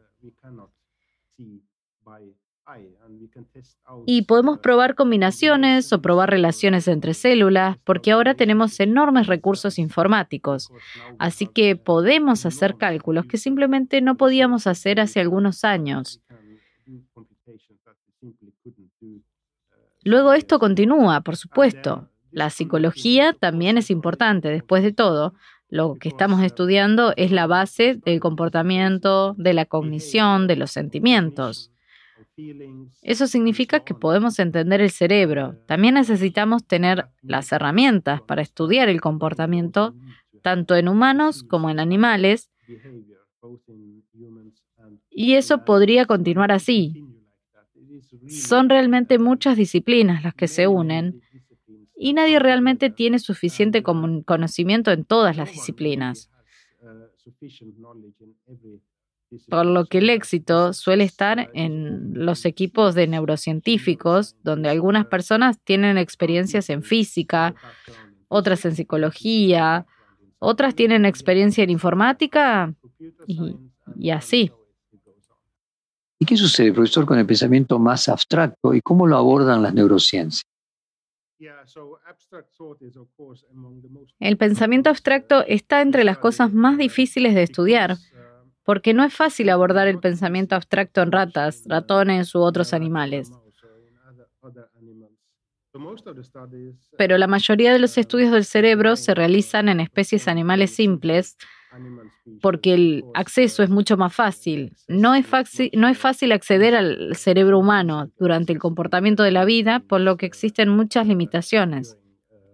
Y 4.05 4.24
podemos 4.24 4.59
probar 4.59 4.95
combinaciones 4.95 5.91
o 5.93 6.01
probar 6.01 6.30
relaciones 6.30 6.88
entre 6.88 7.13
células, 7.13 7.78
porque 7.84 8.11
ahora 8.11 8.36
tenemos 8.36 8.80
enormes 8.80 9.28
recursos 9.28 9.80
informáticos. 9.80 10.72
Así 11.20 11.47
que 11.47 11.76
podemos 11.76 12.45
hacer 12.45 12.76
cálculos 12.76 13.26
que 13.26 13.38
simplemente 13.38 14.01
no 14.01 14.16
podíamos 14.18 14.68
hacer 14.68 14.99
hace 14.99 15.20
algunos 15.20 15.63
años. 15.63 16.22
Luego 20.03 20.34
esto 20.34 20.59
continúa, 20.59 21.22
por 21.22 21.36
supuesto. 21.36 22.09
La 22.32 22.49
psicología 22.49 23.34
también 23.34 23.78
es 23.78 23.89
importante. 23.89 24.49
Después 24.49 24.84
de 24.84 24.93
todo, 24.93 25.34
lo 25.70 25.95
que 25.95 26.09
estamos 26.09 26.43
estudiando 26.43 27.13
es 27.18 27.32
la 27.32 27.47
base 27.47 27.95
del 27.95 28.20
comportamiento, 28.20 29.34
de 29.38 29.53
la 29.53 29.66
cognición, 29.66 30.47
de 30.47 30.55
los 30.57 30.72
sentimientos. 30.72 31.72
Eso 33.01 33.28
significa 33.28 33.82
que 33.82 33.93
podemos 33.93 34.39
entender 34.39 34.82
el 34.82 34.91
cerebro. 34.91 35.57
También 35.68 35.95
necesitamos 35.95 36.66
tener 36.66 37.07
las 37.22 37.51
herramientas 37.51 38.22
para 38.22 38.41
estudiar 38.41 38.89
el 38.89 39.01
comportamiento, 39.01 39.95
tanto 40.41 40.76
en 40.76 40.88
humanos 40.88 41.43
como 41.43 41.70
en 41.70 41.80
animales. 41.80 42.51
Y 45.09 45.34
eso 45.34 45.66
podría 45.66 46.05
continuar 46.05 46.51
así. 46.51 47.03
Son 48.28 48.70
realmente 48.70 49.20
muchas 49.20 49.57
disciplinas 49.57 50.24
las 50.24 50.34
que 50.34 50.47
se 50.47 50.68
unen 50.68 51.22
y 51.95 52.13
nadie 52.13 52.39
realmente 52.39 52.89
tiene 52.89 53.20
suficiente 53.20 53.84
conocimiento 53.84 54.91
en 54.91 55.05
todas 55.05 55.38
las 55.38 55.51
disciplinas. 55.51 56.30
Por 59.49 59.65
lo 59.65 59.86
que 59.86 59.97
el 59.97 60.09
éxito 60.09 60.71
suele 60.73 61.03
estar 61.03 61.49
en 61.53 62.13
los 62.13 62.45
equipos 62.45 62.95
de 62.95 63.07
neurocientíficos, 63.07 64.36
donde 64.43 64.69
algunas 64.69 65.07
personas 65.07 65.59
tienen 65.63 65.97
experiencias 65.97 66.69
en 66.69 66.84
física, 66.84 67.55
otras 68.28 68.63
en 68.65 68.76
psicología, 68.76 69.86
otras 70.39 70.76
tienen 70.76 71.05
experiencia 71.05 71.63
en 71.63 71.69
informática 71.71 72.73
y, 73.28 73.55
y 73.97 74.09
así. 74.11 74.51
¿Y 76.19 76.26
qué 76.26 76.38
sucede, 76.38 76.71
profesor, 76.71 77.05
con 77.05 77.19
el 77.19 77.26
pensamiento 77.26 77.78
más 77.78 78.07
abstracto 78.07 78.73
y 78.73 78.82
cómo 78.82 79.05
lo 79.05 79.17
abordan 79.17 79.61
las 79.61 79.73
neurociencias? 79.73 80.43
El 84.19 84.38
pensamiento 84.38 84.89
abstracto 84.89 85.45
está 85.45 85.82
entre 85.82 86.03
las 86.03 86.17
cosas 86.17 86.53
más 86.53 86.78
difíciles 86.78 87.36
de 87.36 87.43
estudiar, 87.43 87.97
porque 88.66 88.93
no 88.93 89.03
es 89.03 89.13
fácil 89.13 89.49
abordar 89.49 89.88
el 89.88 89.99
pensamiento 89.99 90.55
abstracto 90.55 91.01
en 91.01 91.11
ratas, 91.11 91.63
ratones 91.68 92.34
u 92.36 92.39
otros 92.39 92.74
animales. 92.74 93.32
Pero 96.97 97.18
la 97.18 97.28
mayoría 97.28 97.72
de 97.72 97.80
los 97.80 97.97
estudios 97.97 98.32
del 98.32 98.45
cerebro 98.45 98.95
se 98.95 99.13
realizan 99.13 99.70
en 99.70 99.80
especies 99.80 100.28
animales 100.28 100.72
simples, 100.72 101.38
porque 102.41 102.74
el 102.74 103.03
acceso 103.13 103.61
es 103.61 103.70
mucho 103.70 103.97
más 103.97 104.13
fácil. 104.13 104.76
No 104.88 105.13
es, 105.13 105.28
fácil. 105.28 105.70
no 105.74 105.88
es 105.88 105.97
fácil 105.97 106.32
acceder 106.32 106.76
al 106.76 107.16
cerebro 107.16 107.59
humano 107.59 108.09
durante 108.18 108.53
el 108.53 108.59
comportamiento 108.59 109.24
de 109.24 109.32
la 109.32 109.45
vida, 109.45 109.82
por 109.82 110.01
lo 110.01 110.18
que 110.18 110.26
existen 110.26 110.70
muchas 110.70 111.07
limitaciones. 111.07 111.97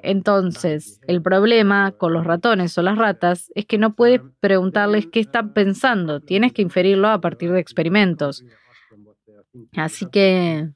Entonces, 0.04 1.00
el 1.08 1.22
problema 1.22 1.92
con 1.92 2.14
los 2.14 2.26
ratones 2.26 2.78
o 2.78 2.82
las 2.82 2.98
ratas 2.98 3.52
es 3.56 3.66
que 3.66 3.78
no 3.78 3.96
puedes 3.96 4.22
preguntarles 4.40 5.08
qué 5.08 5.20
están 5.20 5.54
pensando, 5.54 6.20
tienes 6.20 6.54
que 6.54 6.62
inferirlo 6.62 7.10
a 7.10 7.22
partir 7.22 7.52
de 7.52 7.60
experimentos. 7.60 8.44
Así 9.76 10.06
que 10.08 10.70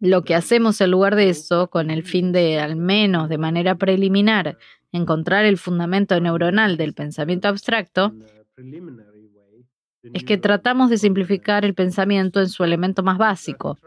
lo 0.00 0.24
que 0.24 0.34
hacemos 0.34 0.80
en 0.80 0.90
lugar 0.90 1.14
de 1.14 1.28
eso, 1.28 1.70
con 1.70 1.90
el 1.90 2.02
fin 2.02 2.32
de, 2.32 2.58
al 2.58 2.76
menos 2.76 3.28
de 3.28 3.38
manera 3.38 3.76
preliminar, 3.76 4.58
encontrar 4.90 5.44
el 5.44 5.58
fundamento 5.58 6.18
neuronal 6.20 6.76
del 6.76 6.92
pensamiento 6.92 7.48
abstracto, 7.48 8.12
es 10.12 10.24
que 10.24 10.36
tratamos 10.36 10.90
de 10.90 10.98
simplificar 10.98 11.64
el 11.64 11.74
pensamiento 11.74 12.40
en 12.40 12.48
su 12.48 12.64
elemento 12.64 13.02
más 13.02 13.18
básico. 13.18 13.78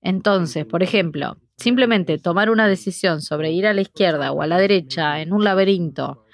Entonces, 0.00 0.64
por 0.64 0.82
ejemplo, 0.82 1.36
simplemente 1.56 2.18
tomar 2.18 2.50
una 2.50 2.68
decisión 2.68 3.22
sobre 3.22 3.52
ir 3.52 3.66
a 3.66 3.74
la 3.74 3.80
izquierda 3.80 4.32
o 4.32 4.42
a 4.42 4.46
la 4.46 4.58
derecha 4.58 5.20
en 5.20 5.32
un 5.32 5.44
laberinto 5.44 6.24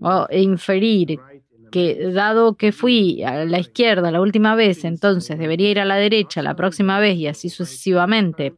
o 0.00 0.26
inferir 0.30 1.18
que 1.70 2.10
dado 2.12 2.56
que 2.56 2.72
fui 2.72 3.22
a 3.22 3.44
la 3.44 3.58
izquierda 3.58 4.10
la 4.10 4.20
última 4.20 4.54
vez, 4.54 4.84
entonces 4.84 5.38
debería 5.38 5.70
ir 5.70 5.80
a 5.80 5.84
la 5.84 5.96
derecha 5.96 6.42
la 6.42 6.54
próxima 6.54 6.98
vez 7.00 7.16
y 7.16 7.26
así 7.26 7.48
sucesivamente. 7.50 8.54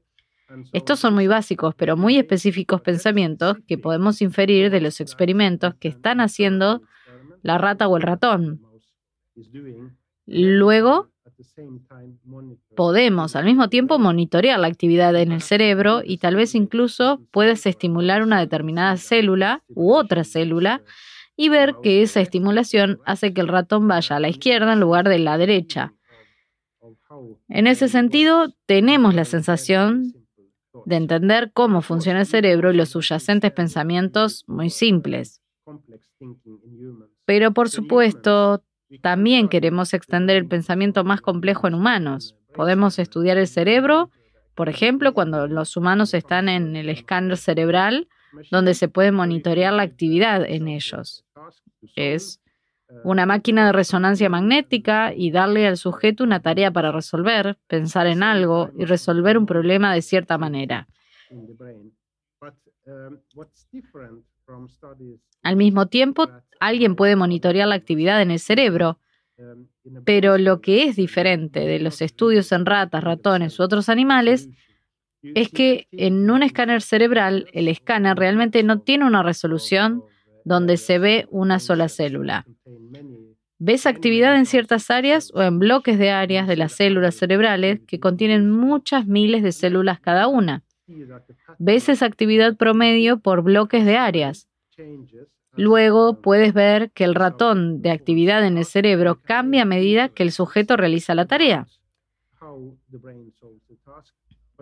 Estos 0.73 1.01
son 1.01 1.15
muy 1.15 1.27
básicos, 1.27 1.75
pero 1.75 1.97
muy 1.97 2.17
específicos 2.17 2.81
pensamientos 2.81 3.57
que 3.67 3.77
podemos 3.77 4.23
inferir 4.23 4.71
de 4.71 4.81
los 4.81 5.01
experimentos 5.01 5.75
que 5.75 5.89
están 5.89 6.21
haciendo 6.21 6.83
la 7.43 7.59
rata 7.59 7.89
o 7.89 7.97
el 7.97 8.03
ratón. 8.03 8.63
Luego, 10.27 11.11
podemos 12.77 13.37
al 13.37 13.45
mismo 13.45 13.69
tiempo 13.69 13.99
monitorear 13.99 14.59
la 14.59 14.67
actividad 14.67 15.15
en 15.17 15.33
el 15.33 15.43
cerebro 15.43 16.03
y 16.05 16.19
tal 16.19 16.37
vez 16.37 16.55
incluso 16.55 17.21
puedes 17.31 17.67
estimular 17.67 18.23
una 18.23 18.41
determinada 18.41 18.97
célula 18.97 19.63
u 19.69 19.93
otra 19.93 20.25
célula 20.25 20.83
y 21.37 21.49
ver 21.49 21.77
que 21.83 22.03
esa 22.03 22.21
estimulación 22.21 22.99
hace 23.05 23.33
que 23.33 23.41
el 23.41 23.49
ratón 23.49 23.87
vaya 23.87 24.17
a 24.17 24.21
la 24.21 24.29
izquierda 24.29 24.73
en 24.73 24.81
lugar 24.81 25.09
de 25.09 25.21
la 25.21 25.39
derecha. 25.39 25.95
En 27.49 27.67
ese 27.67 27.89
sentido, 27.89 28.55
tenemos 28.67 29.15
la 29.15 29.25
sensación 29.25 30.15
de 30.85 30.97
entender 30.97 31.53
cómo 31.53 31.81
funciona 31.83 32.21
el 32.21 32.27
cerebro 32.27 32.73
y 32.73 32.77
los 32.77 32.91
subyacentes 32.91 33.53
pensamientos 33.53 34.45
muy 34.47 34.71
simples. 34.71 35.41
Pero 37.25 37.53
por 37.53 37.69
supuesto, 37.69 38.63
también 39.01 39.49
queremos 39.49 39.93
extender 39.93 40.37
el 40.37 40.47
pensamiento 40.47 41.05
más 41.05 41.21
complejo 41.21 41.69
en 41.69 41.75
humanos. 41.75 42.35
Podemos 42.55 42.99
estudiar 42.99 43.37
el 43.37 43.47
cerebro, 43.47 44.11
por 44.55 44.69
ejemplo, 44.69 45.13
cuando 45.13 45.47
los 45.47 45.77
humanos 45.77 46.15
están 46.15 46.49
en 46.49 46.75
el 46.75 46.89
escáner 46.89 47.37
cerebral, 47.37 48.09
donde 48.51 48.75
se 48.75 48.89
puede 48.89 49.13
monitorear 49.13 49.73
la 49.73 49.83
actividad 49.83 50.45
en 50.45 50.69
ellos. 50.69 51.25
Es 51.95 52.41
una 53.05 53.27
máquina 53.27 53.67
de 53.67 53.73
resonancia 53.73 54.29
magnética 54.29 55.13
y 55.15 55.31
darle 55.31 55.67
al 55.67 55.77
sujeto 55.77 56.25
una 56.25 56.41
tarea 56.41 56.71
para 56.71 56.91
resolver, 56.91 57.59
pensar 57.67 58.07
en 58.07 58.23
algo 58.23 58.71
y 58.79 58.87
resolver 58.87 59.37
un 59.37 59.47
problema 59.47 59.93
de 59.93 60.03
cierta 60.03 60.39
manera. 60.39 60.89
Al 65.43 65.57
mismo 65.57 65.87
tiempo, 65.87 66.29
alguien 66.61 66.97
puede 66.97 67.17
monitorear 67.17 67.69
la 67.69 67.75
actividad 67.75 68.23
en 68.23 68.31
el 68.31 68.39
cerebro, 68.39 68.99
pero 70.05 70.39
lo 70.39 70.61
que 70.61 70.85
es 70.85 70.97
diferente 70.97 71.61
de 71.61 71.79
los 71.79 72.03
estudios 72.03 72.51
en 72.53 72.67
ratas, 72.67 73.05
ratones 73.05 73.59
u 73.59 73.63
otros 73.63 73.89
animales 73.89 74.49
es 75.23 75.49
que 75.51 75.89
en 75.93 76.31
un 76.31 76.43
escáner 76.43 76.83
cerebral 76.83 77.47
el 77.53 77.69
escáner 77.69 78.17
realmente 78.17 78.63
no 78.63 78.81
tiene 78.81 79.07
una 79.07 79.23
resolución 79.23 80.03
donde 80.45 80.77
se 80.77 80.99
ve 80.99 81.27
una 81.31 81.59
sola 81.59 81.89
célula. 81.89 82.47
Ves 83.61 83.87
actividad 83.87 84.37
en 84.37 84.47
ciertas 84.47 84.91
áreas 84.91 85.33
o 85.35 85.43
en 85.43 85.59
bloques 85.59 85.99
de 85.99 86.11
áreas 86.11 86.47
de 86.47 86.57
las 86.57 86.73
células 86.73 87.17
cerebrales 87.17 87.81
que 87.87 87.99
contienen 87.99 88.51
muchas 88.51 89.07
miles 89.07 89.43
de 89.43 89.53
células 89.53 90.01
cada 90.01 90.29
una. 90.29 90.63
Ves 91.59 91.89
esa 91.89 92.07
actividad 92.07 92.57
promedio 92.57 93.19
por 93.19 93.43
bloques 93.43 93.85
de 93.85 93.97
áreas. 93.97 94.49
Luego 95.55 96.21
puedes 96.21 96.55
ver 96.55 96.91
que 96.93 97.05
el 97.05 97.15
ratón 97.15 97.83
de 97.83 97.91
actividad 97.91 98.47
en 98.47 98.59
el 98.59 98.65
cerebro 98.65 99.21
cambia 99.21 99.63
a 99.63 99.67
medida 99.67 100.09
que 100.09 100.23
el 100.23 100.33
sujeto 100.33 100.77
realiza 100.77 101.15
la 101.15 101.27
tarea. 101.27 101.67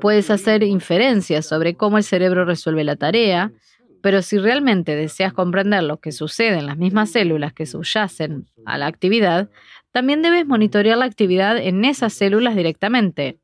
Puedes 0.00 0.30
hacer 0.30 0.62
inferencias 0.62 1.46
sobre 1.46 1.74
cómo 1.74 1.98
el 1.98 2.04
cerebro 2.04 2.44
resuelve 2.44 2.84
la 2.84 2.96
tarea, 2.96 3.52
pero 4.02 4.22
si 4.22 4.38
realmente 4.38 4.94
deseas 4.94 5.32
comprender 5.32 5.82
lo 5.82 5.98
que 5.98 6.12
sucede 6.12 6.58
en 6.58 6.66
las 6.66 6.78
mismas 6.78 7.10
células 7.10 7.52
que 7.52 7.66
subyacen 7.66 8.46
a 8.64 8.78
la 8.78 8.86
actividad, 8.86 9.50
también 9.90 10.22
debes 10.22 10.46
monitorear 10.46 10.98
la 10.98 11.06
actividad 11.06 11.56
en 11.58 11.84
esas 11.84 12.12
células 12.12 12.56
directamente. 12.56 13.38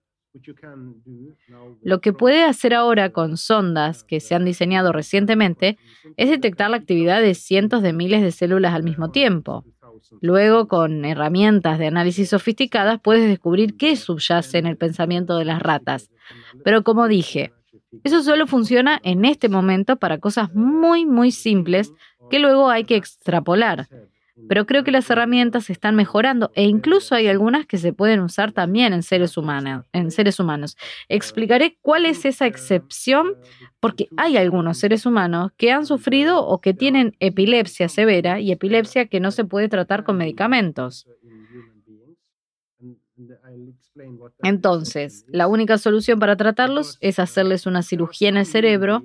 Lo 1.82 2.00
que 2.00 2.12
puede 2.12 2.44
hacer 2.44 2.74
ahora 2.74 3.10
con 3.10 3.36
sondas 3.36 4.04
que 4.04 4.20
se 4.20 4.34
han 4.34 4.44
diseñado 4.44 4.92
recientemente 4.92 5.78
es 6.16 6.30
detectar 6.30 6.70
la 6.70 6.78
actividad 6.78 7.20
de 7.20 7.34
cientos 7.34 7.82
de 7.82 7.92
miles 7.92 8.22
de 8.22 8.32
células 8.32 8.74
al 8.74 8.82
mismo 8.82 9.10
tiempo. 9.10 9.64
Luego, 10.20 10.68
con 10.68 11.04
herramientas 11.04 11.78
de 11.78 11.86
análisis 11.86 12.30
sofisticadas, 12.30 13.00
puedes 13.00 13.28
descubrir 13.28 13.76
qué 13.76 13.96
subyace 13.96 14.58
en 14.58 14.66
el 14.66 14.76
pensamiento 14.76 15.36
de 15.36 15.44
las 15.44 15.62
ratas. 15.62 16.10
Pero 16.64 16.82
como 16.82 17.08
dije, 17.08 17.52
eso 18.04 18.22
solo 18.22 18.46
funciona 18.46 19.00
en 19.02 19.24
este 19.24 19.48
momento 19.48 19.96
para 19.96 20.18
cosas 20.18 20.54
muy, 20.54 21.04
muy 21.06 21.30
simples 21.30 21.92
que 22.30 22.38
luego 22.38 22.70
hay 22.70 22.84
que 22.84 22.96
extrapolar. 22.96 23.88
Pero 24.48 24.66
creo 24.66 24.84
que 24.84 24.90
las 24.90 25.08
herramientas 25.10 25.70
están 25.70 25.94
mejorando 25.94 26.50
e 26.54 26.64
incluso 26.64 27.14
hay 27.14 27.28
algunas 27.28 27.66
que 27.66 27.78
se 27.78 27.92
pueden 27.92 28.20
usar 28.20 28.52
también 28.52 28.92
en 28.92 29.02
seres 29.02 29.36
humanos. 29.36 29.84
En 29.92 30.10
seres 30.10 30.40
humanos. 30.40 30.76
Explicaré 31.08 31.78
cuál 31.80 32.06
es 32.06 32.24
esa 32.24 32.46
excepción 32.46 33.36
porque 33.80 34.08
hay 34.16 34.36
algunos 34.36 34.78
seres 34.78 35.06
humanos 35.06 35.52
que 35.56 35.72
han 35.72 35.86
sufrido 35.86 36.44
o 36.46 36.60
que 36.60 36.74
tienen 36.74 37.16
epilepsia 37.20 37.88
severa 37.88 38.40
y 38.40 38.52
epilepsia 38.52 39.06
que 39.06 39.20
no 39.20 39.30
se 39.30 39.44
puede 39.44 39.68
tratar 39.68 40.04
con 40.04 40.16
medicamentos. 40.16 41.06
Entonces, 44.42 45.24
la 45.28 45.46
única 45.46 45.78
solución 45.78 46.18
para 46.18 46.36
tratarlos 46.36 46.98
es 47.00 47.18
hacerles 47.18 47.66
una 47.66 47.82
cirugía 47.82 48.28
en 48.28 48.36
el 48.36 48.46
cerebro 48.46 49.02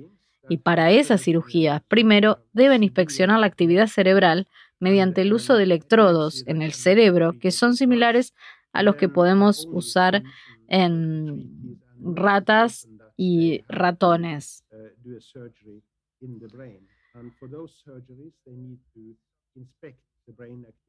y 0.48 0.58
para 0.58 0.90
esa 0.90 1.18
cirugía, 1.18 1.84
primero 1.88 2.38
deben 2.52 2.82
inspeccionar 2.82 3.38
la 3.38 3.46
actividad 3.46 3.86
cerebral 3.86 4.48
mediante 4.80 5.22
el 5.22 5.32
uso 5.32 5.56
de 5.56 5.64
electrodos 5.64 6.44
en 6.46 6.62
el 6.62 6.72
cerebro 6.72 7.34
que 7.38 7.50
son 7.50 7.74
similares 7.74 8.34
a 8.72 8.82
los 8.82 8.96
que 8.96 9.08
podemos 9.08 9.66
usar 9.70 10.22
en 10.68 11.80
ratas 12.00 12.88
y 13.16 13.62
ratones. 13.68 14.64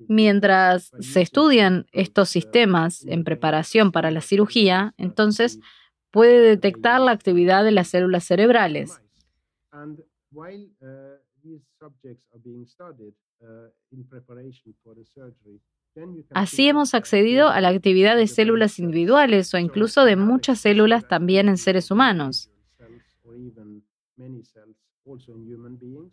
Mientras 0.08 0.92
se 1.00 1.22
estudian 1.22 1.88
estos 1.92 2.30
sistemas 2.30 3.06
en 3.06 3.24
preparación 3.24 3.92
para 3.92 4.12
la 4.12 4.22
cirugía, 4.22 4.94
entonces 4.98 5.60
puede 6.12 6.42
detectar 6.42 7.00
la 7.00 7.12
actividad 7.12 7.64
de 7.64 7.72
las 7.72 7.88
células 7.88 8.26
cerebrales. 8.26 9.02
Así 16.32 16.68
hemos 16.68 16.94
accedido 16.94 17.50
a 17.50 17.62
la 17.62 17.70
actividad 17.70 18.16
de 18.16 18.28
células 18.28 18.80
individuales 18.80 19.54
o 19.54 19.58
incluso 19.58 20.06
de 20.06 20.16
muchas 20.16 20.60
células 20.60 21.08
también 21.08 21.50
en 21.50 21.58
seres 21.58 21.92
humanos. 21.92 22.50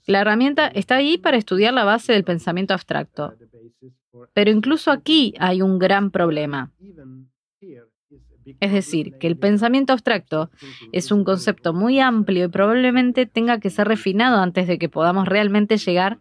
La 0.06 0.20
herramienta 0.20 0.68
está 0.68 0.96
ahí 0.96 1.18
para 1.18 1.36
estudiar 1.36 1.74
la 1.74 1.84
base 1.84 2.12
del 2.12 2.24
pensamiento 2.24 2.72
abstracto. 2.72 3.34
Pero 4.32 4.50
incluso 4.50 4.90
aquí 4.90 5.34
hay 5.38 5.60
un 5.60 5.78
gran 5.78 6.10
problema. 6.10 6.72
Es 8.60 8.72
decir, 8.72 9.14
que 9.18 9.26
el 9.26 9.36
pensamiento 9.36 9.92
abstracto 9.92 10.50
es 10.92 11.10
un 11.10 11.24
concepto 11.24 11.72
muy 11.72 12.00
amplio 12.00 12.46
y 12.46 12.48
probablemente 12.48 13.26
tenga 13.26 13.58
que 13.58 13.70
ser 13.70 13.88
refinado 13.88 14.40
antes 14.40 14.66
de 14.68 14.78
que 14.78 14.88
podamos 14.88 15.26
realmente 15.26 15.76
llegar 15.76 16.18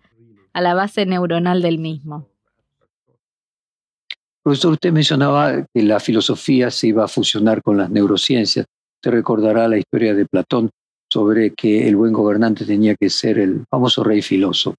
a 0.53 0.61
la 0.61 0.73
base 0.73 1.05
neuronal 1.05 1.61
del 1.61 1.77
mismo. 1.77 2.29
Profesor, 4.43 4.73
usted 4.73 4.91
mencionaba 4.91 5.65
que 5.73 5.83
la 5.83 5.99
filosofía 5.99 6.69
se 6.69 6.87
iba 6.87 7.03
a 7.03 7.07
fusionar 7.07 7.61
con 7.61 7.77
las 7.77 7.89
neurociencias. 7.89 8.65
Usted 8.97 9.11
recordará 9.11 9.67
la 9.67 9.77
historia 9.77 10.13
de 10.13 10.25
Platón 10.25 10.69
sobre 11.11 11.53
que 11.53 11.87
el 11.87 11.95
buen 11.95 12.13
gobernante 12.13 12.65
tenía 12.65 12.95
que 12.95 13.09
ser 13.09 13.39
el 13.39 13.65
famoso 13.69 14.03
rey 14.03 14.21
filósofo. 14.21 14.75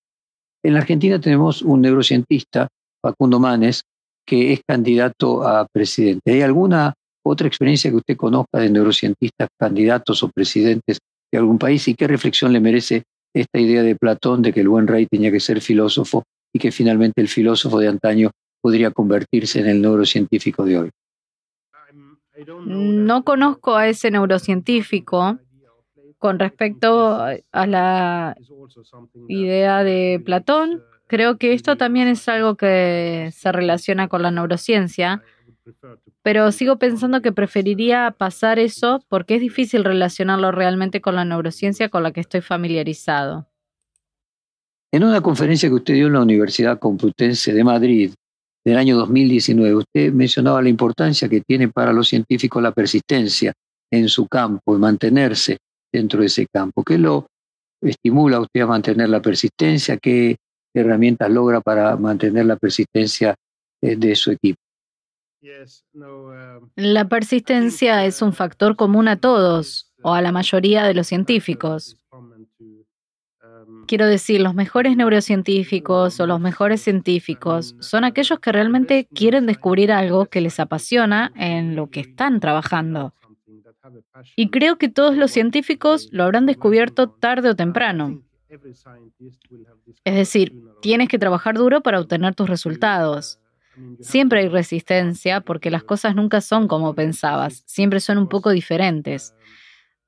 En 0.63 0.77
Argentina 0.77 1.21
tenemos 1.21 1.63
un 1.63 1.81
neurocientista, 1.81 2.69
Facundo 3.03 3.39
Manes, 3.39 3.83
que 4.27 4.53
es 4.53 4.61
candidato 4.67 5.47
a 5.47 5.67
presidente. 5.73 6.33
¿Hay 6.33 6.43
alguna 6.43 6.95
otra 7.29 7.49
experiencia 7.49 7.91
que 7.91 7.97
usted 7.97 8.17
conozca 8.17 8.59
de 8.59 8.71
neurocientistas 8.71 9.49
candidatos 9.59 10.23
o 10.23 10.29
presidentes 10.29 10.99
de 11.31 11.39
algún 11.39 11.59
país 11.59 11.87
y 11.89 11.95
qué 11.95 12.07
reflexión 12.07 12.53
le 12.53 12.61
merece 12.61 13.03
esta 13.35 13.59
idea 13.59 13.83
de 13.83 13.97
Platón 13.97 14.43
de 14.43 14.53
que 14.53 14.61
el 14.61 14.69
buen 14.69 14.87
rey 14.87 15.07
tenía 15.07 15.31
que 15.31 15.41
ser 15.41 15.61
filósofo 15.61 16.23
y 16.53 16.59
que 16.59 16.73
finalmente 16.73 17.21
el 17.21 17.29
filósofo 17.29 17.79
de 17.79 17.89
antaño 17.89 18.31
podría 18.63 18.91
convertirse 18.91 19.61
en 19.61 19.69
el 19.69 19.83
neurocientífico 19.83 20.65
de 20.65 20.79
hoy? 20.79 20.91
No 22.67 23.25
conozco 23.25 23.77
a 23.77 23.89
ese 23.89 24.11
neurocientífico, 24.11 25.39
con 26.19 26.39
respecto 26.39 27.19
a 27.21 27.67
la 27.67 28.37
idea 29.29 29.85
de 29.85 30.21
Platón, 30.25 30.83
creo 31.07 31.39
que 31.39 31.53
esto 31.53 31.77
también 31.77 32.09
es 32.09 32.29
algo 32.29 32.57
que 32.57 33.31
se 33.33 33.53
relaciona 33.53 34.09
con 34.09 34.23
la 34.23 34.31
neurociencia, 34.31 35.23
pero 36.27 36.51
sigo 36.51 36.77
pensando 36.77 37.23
que 37.23 37.31
preferiría 37.31 38.11
pasar 38.11 38.59
eso 38.59 39.01
porque 39.09 39.37
es 39.37 39.41
difícil 39.41 39.85
relacionarlo 39.85 40.51
realmente 40.51 41.01
con 41.01 41.15
la 41.15 41.25
neurociencia 41.25 41.89
con 41.89 42.03
la 42.03 42.11
que 42.11 42.19
estoy 42.19 42.41
familiarizado. 42.41 43.47
En 44.93 45.05
una 45.05 45.21
conferencia 45.21 45.69
que 45.69 45.77
usted 45.77 45.95
dio 45.95 46.09
en 46.09 46.15
la 46.15 46.23
Universidad 46.23 46.81
Complutense 46.81 47.53
de 47.53 47.63
Madrid 47.63 48.13
del 48.65 48.77
año 48.77 48.97
2019, 48.97 49.77
usted 49.77 50.13
mencionaba 50.13 50.61
la 50.61 50.69
importancia 50.69 51.29
que 51.29 51.43
tiene 51.43 51.69
para 51.69 51.93
los 51.93 52.09
científicos 52.09 52.61
la 52.61 52.73
persistencia 52.73 53.53
en 53.93 54.09
su 54.09 54.27
campo 54.27 54.75
y 54.75 54.81
mantenerse 54.81 55.59
dentro 55.93 56.23
de 56.23 56.27
ese 56.27 56.49
campo. 56.53 56.83
¿Qué 56.83 56.99
lo 56.99 57.29
estimula 57.81 58.39
a 58.39 58.41
usted 58.41 58.63
a 58.63 58.67
mantener 58.67 59.11
la 59.11 59.23
persistencia? 59.23 59.97
¿Qué 59.97 60.35
herramientas 60.75 61.31
logra 61.31 61.61
para 61.61 61.97
mantener 61.97 62.47
la 62.47 62.57
persistencia 62.57 63.37
eh, 63.81 63.95
de 63.95 64.17
su 64.17 64.33
equipo? 64.33 64.66
La 66.75 67.09
persistencia 67.09 68.05
es 68.05 68.23
un 68.23 68.33
factor 68.33 68.77
común 68.77 69.09
a 69.09 69.17
todos 69.17 69.93
o 70.03 70.15
a 70.15 70.23
la 70.23 70.33
mayoría 70.33 70.85
de 70.85 70.95
los 70.95 71.07
científicos. 71.07 71.97
Quiero 73.87 74.07
decir, 74.07 74.41
los 74.41 74.55
mejores 74.55 74.97
neurocientíficos 74.97 76.19
o 76.19 76.27
los 76.27 76.41
mejores 76.41 76.83
científicos 76.83 77.77
son 77.81 78.05
aquellos 78.05 78.41
que 78.41 78.53
realmente 78.53 79.09
quieren 79.15 79.47
descubrir 79.47 79.93
algo 79.93 80.27
que 80.27 80.41
les 80.41 80.59
apasiona 80.59 81.33
en 81.37 81.77
lo 81.77 81.89
que 81.89 82.01
están 82.01 82.41
trabajando 82.41 83.15
y 84.35 84.51
creo 84.51 84.79
que 84.79 84.89
todos 84.89 85.17
los 85.17 85.31
científicos 85.31 86.09
lo 86.13 86.25
habrán 86.25 86.47
descubierto 86.47 87.09
tarde 87.09 87.51
o 87.51 87.57
temprano. 87.57 88.23
Es 90.05 90.15
decir, 90.15 90.55
tienes 90.81 91.09
que 91.09 91.19
trabajar 91.19 91.57
duro 91.57 91.83
para 91.83 92.01
obtener 92.01 92.35
tus 92.35 92.49
resultados. 92.49 93.41
Siempre 94.01 94.41
hay 94.41 94.49
resistencia 94.49 95.41
porque 95.41 95.71
las 95.71 95.85
cosas 95.85 96.15
nunca 96.15 96.41
son 96.41 96.69
como 96.69 96.95
pensabas, 96.95 97.63
siempre 97.67 98.01
son 98.01 98.19
un 98.19 98.29
poco 98.29 98.51
diferentes. 98.51 99.35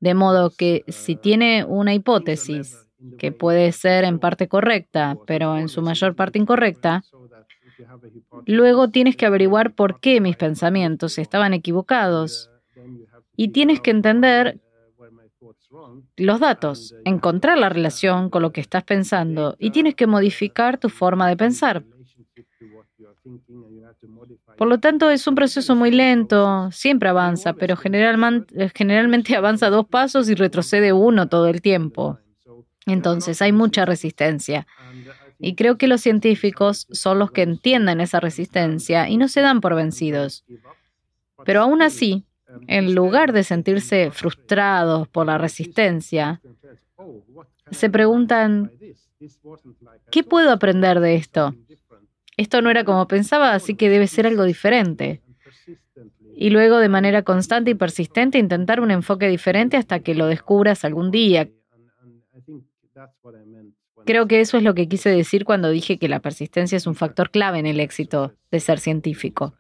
De 0.01 0.15
modo 0.15 0.51
que 0.57 0.85
si 0.89 1.17
tiene 1.17 1.65
una 1.65 1.95
hipótesis 1.95 2.89
que 3.19 3.33
puede 3.33 3.73
ser 3.73 4.05
en 4.05 4.19
parte 4.19 4.49
correcta, 4.49 5.19
pero 5.27 5.57
en 5.59 5.69
su 5.69 5.83
mayor 5.83 6.15
parte 6.15 6.39
incorrecta, 6.39 7.03
luego 8.47 8.89
tienes 8.91 9.17
que 9.17 9.27
averiguar 9.27 9.75
por 9.75 10.01
qué 10.01 10.21
mis 10.21 10.37
pensamientos 10.37 11.19
estaban 11.19 11.55
equivocados 11.55 12.51
y 13.37 13.49
tienes 13.51 13.81
que 13.81 13.91
entender 13.91 14.61
los 16.17 16.41
datos, 16.41 16.95
encontrar 17.05 17.59
la 17.59 17.69
relación 17.69 18.31
con 18.31 18.43
lo 18.43 18.53
que 18.53 18.61
estás 18.61 18.85
pensando 18.85 19.57
y 19.59 19.71
tienes 19.71 19.95
que 19.95 20.07
modificar 20.07 20.79
tu 20.79 20.89
forma 20.89 21.29
de 21.29 21.37
pensar. 21.37 21.85
Por 24.57 24.69
lo 24.69 24.79
tanto, 24.79 25.11
es 25.11 25.27
un 25.27 25.35
proceso 25.35 25.75
muy 25.77 25.91
lento, 25.91 26.71
siempre 26.73 27.09
avanza, 27.09 27.53
pero 27.53 27.77
generalmente 27.77 29.37
avanza 29.37 29.71
dos 29.71 29.87
pasos 29.87 30.29
y 30.29 30.35
retrocede 30.35 30.93
uno 30.93 31.29
todo 31.29 31.49
el 31.49 31.61
tiempo. 31.63 32.19
Entonces, 32.87 33.43
hay 33.43 33.53
mucha 33.53 33.85
resistencia. 33.85 34.67
Y 35.39 35.55
creo 35.55 35.79
que 35.79 35.87
los 35.87 36.01
científicos 36.01 36.89
son 36.91 37.19
los 37.19 37.31
que 37.31 37.43
entienden 37.43 38.01
esa 38.01 38.19
resistencia 38.19 39.09
y 39.09 39.17
no 39.19 39.29
se 39.29 39.41
dan 39.41 39.61
por 39.61 39.75
vencidos. 39.75 40.45
Pero 41.45 41.63
aún 41.63 41.83
así, 41.83 42.25
en 42.67 42.95
lugar 42.95 43.33
de 43.33 43.45
sentirse 43.45 44.11
frustrados 44.11 45.07
por 45.07 45.27
la 45.27 45.39
resistencia, 45.39 46.41
se 47.71 47.91
preguntan, 47.91 48.73
¿qué 50.11 50.25
puedo 50.25 50.51
aprender 50.51 50.99
de 50.99 51.15
esto? 51.15 51.55
Esto 52.39 52.63
no 52.63 52.71
era 52.71 52.85
como 52.85 53.09
pensaba, 53.09 53.53
así 53.53 53.75
que 53.75 53.91
debe 53.91 54.07
ser 54.07 54.27
algo 54.27 54.45
diferente. 54.45 55.21
Y 56.37 56.51
luego, 56.51 56.79
de 56.79 56.89
manera 56.89 57.23
constante 57.23 57.73
y 57.73 57.75
persistente, 57.75 58.39
intentar 58.39 58.81
un 58.81 58.93
enfoque 58.93 59.29
diferente 59.29 59.77
hasta 59.77 59.99
que 60.01 60.15
lo 60.15 60.29
descubras 60.29 60.85
algún 60.85 61.11
día. 61.11 61.49
Creo 64.07 64.29
que 64.29 64.41
eso 64.41 64.57
es 64.57 64.63
lo 64.63 64.75
que 64.75 64.89
quise 64.89 65.11
decir 65.11 65.45
cuando 65.45 65.69
dije 65.69 65.99
que 65.99 66.09
la 66.09 66.21
persistencia 66.21 66.77
es 66.77 66.87
un 66.87 66.95
factor 66.95 67.31
clave 67.31 67.59
en 67.59 67.67
el 67.67 67.81
éxito 67.81 68.35
de 68.53 68.61
ser 68.61 68.79
científico. 68.79 69.55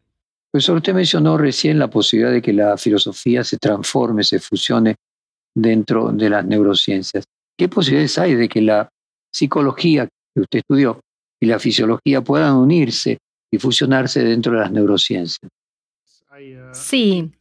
Profesor, 0.52 0.76
usted 0.76 0.94
mencionó 0.94 1.36
recién 1.36 1.80
la 1.80 1.90
posibilidad 1.90 2.32
de 2.32 2.40
que 2.40 2.52
la 2.52 2.76
filosofía 2.76 3.42
se 3.42 3.58
transforme, 3.58 4.22
se 4.22 4.38
fusione 4.38 4.94
dentro 5.52 6.12
de 6.12 6.30
las 6.30 6.46
neurociencias. 6.46 7.24
¿Qué 7.58 7.68
posibilidades 7.68 8.16
hay 8.18 8.36
de 8.36 8.48
que 8.48 8.62
la 8.62 8.88
psicología 9.32 10.06
que 10.06 10.40
usted 10.40 10.60
estudió 10.60 11.00
y 11.40 11.46
la 11.46 11.58
fisiología 11.58 12.22
puedan 12.22 12.56
unirse 12.56 13.18
y 13.50 13.58
fusionarse 13.58 14.22
dentro 14.24 14.52
de 14.52 14.58
las 14.58 14.72
neurociencias. 14.72 15.50
Sí, 16.72 17.32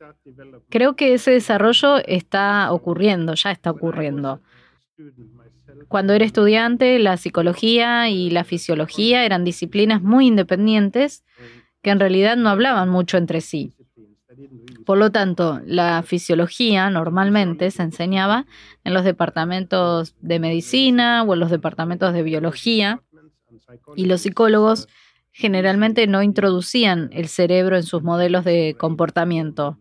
creo 0.70 0.96
que 0.96 1.14
ese 1.14 1.32
desarrollo 1.32 1.98
está 2.06 2.72
ocurriendo, 2.72 3.36
ya 3.36 3.52
está 3.52 3.72
ocurriendo. 3.72 4.42
Cuando 5.88 6.14
era 6.14 6.26
estudiante, 6.26 6.98
la 7.00 7.18
psicología 7.18 8.10
y 8.10 8.30
la 8.30 8.44
fisiología 8.44 9.26
eran 9.26 9.44
disciplinas 9.44 10.02
muy 10.02 10.28
independientes 10.28 11.24
que 11.82 11.92
en 11.92 12.00
realidad 12.00 12.36
no 12.36 12.50
hablaban 12.50 12.90
mucho 12.90 13.18
entre 13.18 13.42
sí. 13.42 13.74
Por 14.86 14.98
lo 14.98 15.12
tanto, 15.12 15.62
la 15.66 16.02
fisiología 16.04 16.90
normalmente 16.90 17.72
se 17.72 17.84
enseñaba 17.84 18.46
en 18.84 18.94
los 18.94 19.04
departamentos 19.04 20.16
de 20.22 20.40
medicina 20.40 21.24
o 21.24 21.34
en 21.34 21.40
los 21.40 21.52
departamentos 21.52 22.14
de 22.14 22.24
biología 22.24 23.02
y 23.96 24.06
los 24.06 24.22
psicólogos 24.22 24.88
generalmente 25.32 26.08
no 26.08 26.24
introducían 26.24 27.10
el 27.14 27.28
cerebro 27.28 27.76
en 27.76 27.84
sus 27.84 28.04
modelos 28.04 28.44
de 28.44 28.76
comportamiento. 28.78 29.78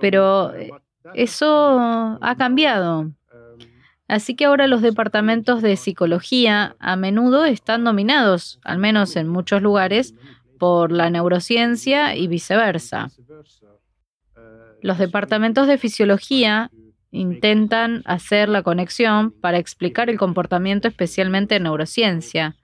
Pero 0.00 0.54
eh, 0.54 0.70
eso 1.14 2.18
ha 2.20 2.34
cambiado. 2.36 3.12
Así 4.08 4.34
que 4.34 4.46
ahora 4.46 4.66
los 4.66 4.82
departamentos 4.82 5.62
de 5.62 5.76
psicología 5.76 6.76
a 6.78 6.96
menudo 6.96 7.44
están 7.44 7.84
dominados, 7.84 8.60
al 8.64 8.78
menos 8.78 9.16
en 9.16 9.28
muchos 9.28 9.62
lugares, 9.62 10.14
por 10.58 10.92
la 10.92 11.10
neurociencia 11.10 12.16
y 12.16 12.26
viceversa. 12.26 13.10
Los 14.82 14.98
departamentos 14.98 15.66
de 15.66 15.78
fisiología 15.78 16.70
intentan 17.14 18.02
hacer 18.04 18.48
la 18.48 18.62
conexión 18.62 19.30
para 19.30 19.58
explicar 19.58 20.10
el 20.10 20.18
comportamiento 20.18 20.88
especialmente 20.88 21.56
en 21.56 21.62
neurociencia. 21.62 22.56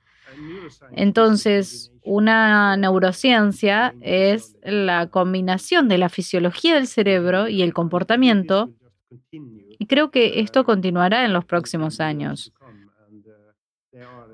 Entonces, 0.93 1.93
una 2.03 2.77
neurociencia 2.77 3.95
es 4.01 4.57
la 4.63 5.09
combinación 5.09 5.89
de 5.89 5.99
la 5.99 6.09
fisiología 6.09 6.75
del 6.75 6.87
cerebro 6.87 7.49
y 7.49 7.63
el 7.63 7.73
comportamiento, 7.73 8.71
y 9.31 9.87
creo 9.87 10.11
que 10.11 10.41
esto 10.41 10.65
continuará 10.65 11.25
en 11.25 11.33
los 11.33 11.45
próximos 11.45 12.01
años. 12.01 12.53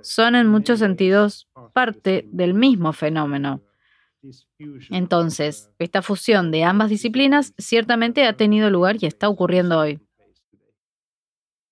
Son 0.03 0.35
en 0.35 0.47
muchos 0.47 0.79
sentidos 0.79 1.49
parte 1.73 2.27
del 2.31 2.55
mismo 2.55 2.93
fenómeno. 2.93 3.61
Entonces, 4.91 5.71
esta 5.79 6.03
fusión 6.03 6.51
de 6.51 6.65
ambas 6.65 6.91
disciplinas 6.91 7.55
ciertamente 7.59 8.27
ha 8.27 8.33
tenido 8.35 8.71
lugar 8.71 8.97
y 9.01 9.07
está 9.07 9.29
ocurriendo 9.29 9.79
hoy. 9.79 10.01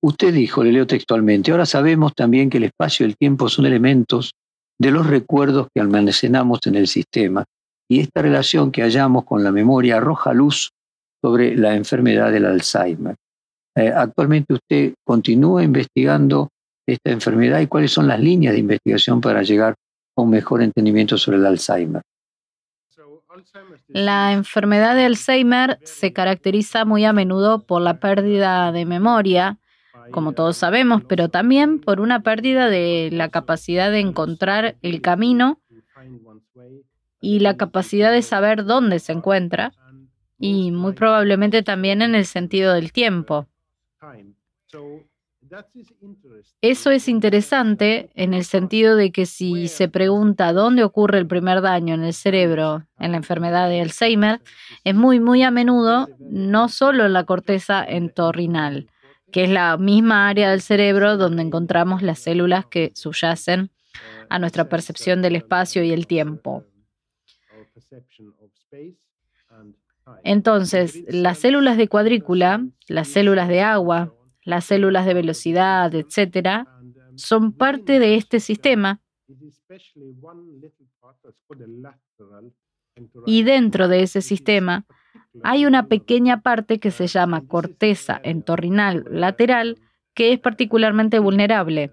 Usted 0.07 0.35
dijo, 0.35 0.63
le 0.63 0.71
leo 0.71 0.87
textualmente, 0.87 1.51
ahora 1.51 1.65
sabemos 1.65 2.15
también 2.15 2.51
que 2.51 2.59
el 2.59 2.65
espacio 2.65 3.07
y 3.07 3.09
el 3.09 3.17
tiempo 3.17 3.49
son 3.49 3.65
elementos 3.65 4.33
de 4.79 4.91
los 4.91 5.07
recuerdos 5.07 5.69
que 5.75 5.81
almacenamos 5.81 6.59
en 6.67 6.75
el 6.75 6.89
sistema 6.89 7.47
y 7.89 8.01
esta 8.01 8.21
relación 8.21 8.71
que 8.71 8.83
hallamos 8.83 9.25
con 9.25 9.43
la 9.43 9.51
memoria 9.51 9.97
arroja 9.97 10.35
luz 10.35 10.73
sobre 11.23 11.57
la 11.57 11.75
enfermedad 11.75 12.31
del 12.31 12.45
Alzheimer. 12.45 13.15
Eh, 13.75 13.89
actualmente 13.89 14.53
usted 14.53 14.93
continúa 15.07 15.65
investigando 15.65 16.51
esta 16.87 17.11
enfermedad 17.11 17.61
y 17.61 17.67
cuáles 17.67 17.91
son 17.91 18.07
las 18.07 18.21
líneas 18.21 18.53
de 18.53 18.61
investigación 18.61 19.23
para 19.23 19.43
llegar 19.43 19.75
a 20.17 20.21
un 20.21 20.29
mejor 20.29 20.63
entendimiento 20.63 21.17
sobre 21.17 21.39
el 21.39 21.47
Alzheimer. 21.47 22.03
La 23.89 24.35
enfermedad 24.35 24.97
de 24.97 25.07
Alzheimer 25.07 25.79
se 25.83 26.13
caracteriza 26.13 26.85
muy 26.85 27.07
a 27.07 27.15
menudo 27.15 27.61
por 27.61 27.81
la 27.81 28.01
pérdida 28.01 28.71
de 28.71 28.85
memoria, 28.85 29.59
como 30.11 30.33
todos 30.33 30.57
sabemos, 30.57 31.03
pero 31.09 31.29
también 31.29 31.81
por 31.81 32.01
una 32.01 32.23
pérdida 32.23 32.69
de 32.69 33.11
la 33.13 33.29
capacidad 33.29 33.91
de 33.91 34.01
encontrar 34.01 34.77
el 34.83 35.01
camino 35.01 35.61
y 37.21 37.41
la 37.41 37.57
capacidad 37.57 38.13
de 38.13 38.23
saber 38.23 38.65
dónde 38.65 38.99
se 38.99 39.13
encuentra 39.13 39.73
y 40.39 40.73
muy 40.73 40.93
probablemente 40.93 41.63
también 41.63 42.03
en 42.03 42.15
el 42.15 42.27
sentido 42.27 42.75
del 42.75 42.93
tiempo. 42.93 43.47
Eso 46.61 46.91
es 46.91 47.09
interesante 47.09 48.11
en 48.15 48.35
el 48.35 48.45
sentido 48.45 48.97
de 48.97 49.13
que 49.13 49.27
si 49.27 49.69
se 49.69 49.89
pregunta 49.89 50.53
dónde 50.53 50.83
ocurre 50.83 51.19
el 51.19 51.27
primer 51.27 51.61
daño 51.61 51.95
en 51.95 52.03
el 52.03 52.15
cerebro 52.15 52.87
en 52.99 53.13
la 53.13 53.19
enfermedad 53.19 53.69
de 53.69 53.81
Alzheimer, 53.81 54.41
es 54.83 54.95
muy, 54.95 55.21
muy 55.21 55.43
a 55.43 55.51
menudo 55.51 56.09
no 56.19 56.69
solo 56.69 57.07
en 57.07 57.13
la 57.13 57.25
corteza 57.25 57.85
entorrinal, 57.85 58.89
que 59.35 59.43
es 59.43 59.51
la 59.51 59.77
misma 59.79 60.29
área 60.29 60.53
del 60.53 60.61
cerebro 60.61 61.17
donde 61.17 61.43
encontramos 61.43 62.03
las 62.03 62.21
células 62.21 62.67
que 62.67 62.93
subyacen 62.95 63.73
a 64.29 64.39
nuestra 64.39 64.69
percepción 64.69 65.23
del 65.23 65.35
espacio 65.35 65.83
y 65.83 65.91
el 65.91 66.07
tiempo. 66.07 66.65
Entonces, 70.23 71.03
las 71.09 71.39
células 71.39 71.77
de 71.77 71.89
cuadrícula, 71.89 72.65
las 72.87 73.09
células 73.09 73.49
de 73.49 73.61
agua, 73.61 74.15
las 74.45 74.67
células 74.67 75.05
de 75.05 75.15
velocidad, 75.15 75.93
etcétera, 75.93 76.69
son 77.17 77.53
parte 77.53 77.99
de 77.99 78.15
este 78.15 78.39
sistema. 78.39 79.03
Y 83.27 83.43
dentro 83.43 83.89
de 83.89 84.05
ese 84.05 84.23
sistema 84.23 84.87
hay 85.43 85.67
una 85.67 85.87
pequeña 85.87 86.43
parte 86.43 86.79
que 86.79 86.91
se 86.91 87.07
llama 87.07 87.47
corteza 87.47 88.21
entorrinal 88.23 89.05
lateral 89.11 89.79
que 90.15 90.33
es 90.33 90.39
particularmente 90.39 91.19
vulnerable. 91.19 91.93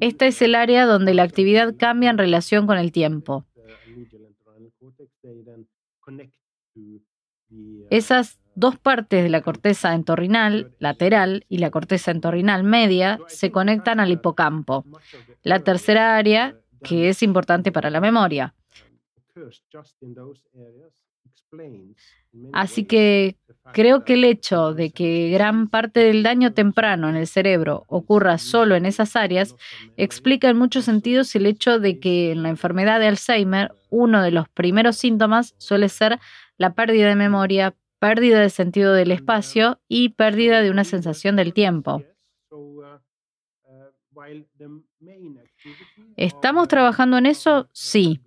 Esta 0.00 0.26
es 0.26 0.42
el 0.42 0.54
área 0.54 0.86
donde 0.86 1.14
la 1.14 1.22
actividad 1.22 1.74
cambia 1.76 2.10
en 2.10 2.18
relación 2.18 2.66
con 2.66 2.78
el 2.78 2.92
tiempo. 2.92 3.44
Esas 7.90 8.40
dos 8.54 8.78
partes 8.78 9.22
de 9.22 9.28
la 9.28 9.42
corteza 9.42 9.94
entorrinal 9.94 10.74
lateral 10.78 11.44
y 11.48 11.58
la 11.58 11.70
corteza 11.70 12.10
entorrinal 12.10 12.64
media 12.64 13.20
se 13.28 13.52
conectan 13.52 14.00
al 14.00 14.10
hipocampo, 14.10 14.84
la 15.42 15.60
tercera 15.60 16.16
área 16.16 16.56
que 16.86 17.08
es 17.08 17.22
importante 17.22 17.72
para 17.72 17.90
la 17.90 18.00
memoria. 18.00 18.54
Así 22.52 22.84
que 22.84 23.36
creo 23.72 24.04
que 24.04 24.14
el 24.14 24.24
hecho 24.24 24.72
de 24.72 24.90
que 24.92 25.30
gran 25.30 25.68
parte 25.68 26.00
del 26.00 26.22
daño 26.22 26.52
temprano 26.52 27.08
en 27.08 27.16
el 27.16 27.26
cerebro 27.26 27.84
ocurra 27.88 28.38
solo 28.38 28.76
en 28.76 28.86
esas 28.86 29.16
áreas 29.16 29.56
explica 29.96 30.48
en 30.48 30.58
muchos 30.58 30.84
sentidos 30.84 31.34
el 31.34 31.46
hecho 31.46 31.80
de 31.80 31.98
que 31.98 32.30
en 32.32 32.42
la 32.42 32.50
enfermedad 32.50 33.00
de 33.00 33.08
Alzheimer 33.08 33.74
uno 33.90 34.22
de 34.22 34.30
los 34.30 34.48
primeros 34.48 34.96
síntomas 34.96 35.54
suele 35.58 35.88
ser 35.88 36.18
la 36.56 36.74
pérdida 36.74 37.08
de 37.08 37.16
memoria, 37.16 37.74
pérdida 37.98 38.40
de 38.40 38.50
sentido 38.50 38.92
del 38.92 39.10
espacio 39.10 39.80
y 39.88 40.10
pérdida 40.10 40.62
de 40.62 40.70
una 40.70 40.84
sensación 40.84 41.36
del 41.36 41.52
tiempo. 41.52 42.02
¿Estamos 46.16 46.68
trabajando 46.68 47.18
en 47.18 47.26
eso? 47.26 47.68
Sí. 47.72 48.20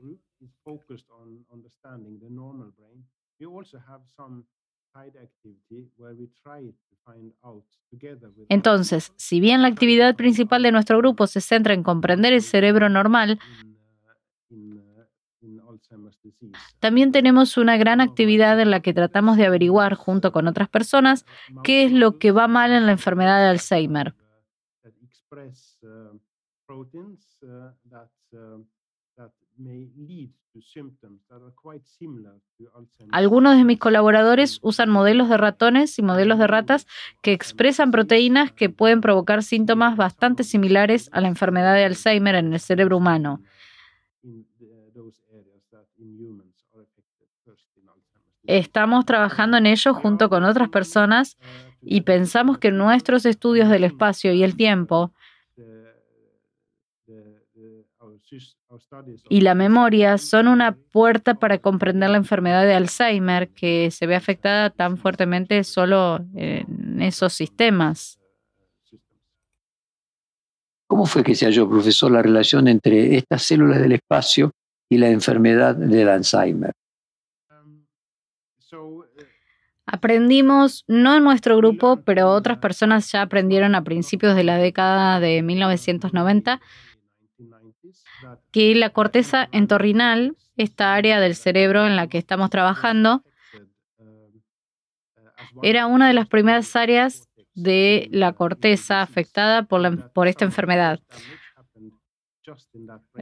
Entonces, 8.49 9.13
si 9.15 9.39
bien 9.39 9.61
la 9.61 9.67
actividad 9.67 10.15
principal 10.15 10.63
de 10.63 10.71
nuestro 10.71 10.97
grupo 10.97 11.27
se 11.27 11.41
centra 11.41 11.73
en 11.73 11.83
comprender 11.83 12.33
el 12.33 12.41
cerebro 12.41 12.89
normal, 12.89 13.39
también 16.79 17.11
tenemos 17.11 17.57
una 17.57 17.77
gran 17.77 18.01
actividad 18.01 18.59
en 18.59 18.71
la 18.71 18.81
que 18.81 18.93
tratamos 18.93 19.37
de 19.37 19.45
averiguar 19.45 19.95
junto 19.95 20.31
con 20.31 20.47
otras 20.47 20.69
personas 20.69 21.25
qué 21.63 21.85
es 21.85 21.91
lo 21.91 22.17
que 22.17 22.31
va 22.31 22.47
mal 22.47 22.71
en 22.71 22.85
la 22.85 22.91
enfermedad 22.91 23.39
de 23.39 23.49
Alzheimer. 23.49 24.15
Algunos 33.11 33.57
de 33.57 33.63
mis 33.63 33.79
colaboradores 33.79 34.59
usan 34.61 34.89
modelos 34.89 35.29
de 35.29 35.37
ratones 35.37 35.97
y 35.97 36.03
modelos 36.03 36.37
de 36.37 36.47
ratas 36.47 36.87
que 37.21 37.33
expresan 37.33 37.91
proteínas 37.91 38.51
que 38.51 38.69
pueden 38.69 39.01
provocar 39.01 39.43
síntomas 39.43 39.97
bastante 39.97 40.43
similares 40.43 41.09
a 41.11 41.21
la 41.21 41.27
enfermedad 41.27 41.73
de 41.73 41.85
Alzheimer 41.85 42.35
en 42.35 42.53
el 42.53 42.59
cerebro 42.59 42.97
humano. 42.97 43.41
Estamos 48.43 49.05
trabajando 49.05 49.57
en 49.57 49.65
ello 49.65 49.93
junto 49.93 50.29
con 50.29 50.43
otras 50.43 50.69
personas 50.69 51.37
y 51.81 52.01
pensamos 52.01 52.57
que 52.57 52.71
nuestros 52.71 53.25
estudios 53.25 53.69
del 53.69 53.83
espacio 53.83 54.33
y 54.33 54.43
el 54.43 54.55
tiempo 54.55 55.11
y 59.29 59.41
la 59.41 59.55
memoria 59.55 60.17
son 60.17 60.47
una 60.47 60.75
puerta 60.75 61.35
para 61.35 61.57
comprender 61.57 62.09
la 62.09 62.17
enfermedad 62.17 62.63
de 62.63 62.73
Alzheimer 62.73 63.49
que 63.49 63.91
se 63.91 64.07
ve 64.07 64.15
afectada 64.15 64.69
tan 64.69 64.97
fuertemente 64.97 65.63
solo 65.63 66.19
en 66.33 67.01
esos 67.01 67.33
sistemas. 67.33 68.19
¿Cómo 70.87 71.05
fue 71.05 71.23
que 71.23 71.35
se 71.35 71.45
halló, 71.45 71.69
profesor, 71.69 72.11
la 72.11 72.21
relación 72.21 72.67
entre 72.67 73.15
estas 73.15 73.43
células 73.43 73.79
del 73.79 73.91
espacio 73.91 74.51
y 74.89 74.97
la 74.97 75.09
enfermedad 75.09 75.75
del 75.75 76.09
Alzheimer? 76.09 76.71
Aprendimos, 79.91 80.83
no 80.87 81.17
en 81.17 81.23
nuestro 81.23 81.57
grupo, 81.57 82.01
pero 82.03 82.29
otras 82.29 82.59
personas 82.59 83.11
ya 83.11 83.23
aprendieron 83.23 83.73
a 83.73 83.83
principios 83.83 84.35
de 84.35 84.43
la 84.43 84.57
década 84.57 85.19
de 85.19 85.41
1990, 85.41 86.61
que 88.51 88.75
la 88.75 88.89
corteza 88.89 89.49
entorrinal, 89.51 90.35
esta 90.57 90.93
área 90.93 91.19
del 91.19 91.35
cerebro 91.35 91.87
en 91.87 91.95
la 91.95 92.07
que 92.07 92.17
estamos 92.17 92.49
trabajando, 92.49 93.23
era 95.63 95.87
una 95.87 96.07
de 96.07 96.13
las 96.13 96.27
primeras 96.27 96.75
áreas 96.75 97.29
de 97.53 98.07
la 98.11 98.33
corteza 98.33 99.01
afectada 99.01 99.63
por, 99.63 100.11
por 100.11 100.27
esta 100.27 100.45
enfermedad. 100.45 100.99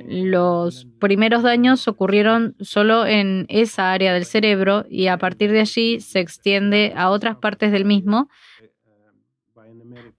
Los 0.06 0.88
primeros 1.00 1.44
daños 1.44 1.88
ocurrieron 1.88 2.56
solo 2.60 3.06
en 3.06 3.46
esa 3.50 3.92
área 3.92 4.14
del 4.14 4.26
cerebro 4.26 4.86
y 4.90 5.08
a 5.08 5.18
partir 5.18 5.52
de 5.52 5.62
allí 5.62 6.00
se 6.00 6.20
extiende 6.20 6.94
a 6.96 7.10
otras 7.10 7.38
partes 7.38 7.72
del 7.72 7.86
mismo, 7.86 8.30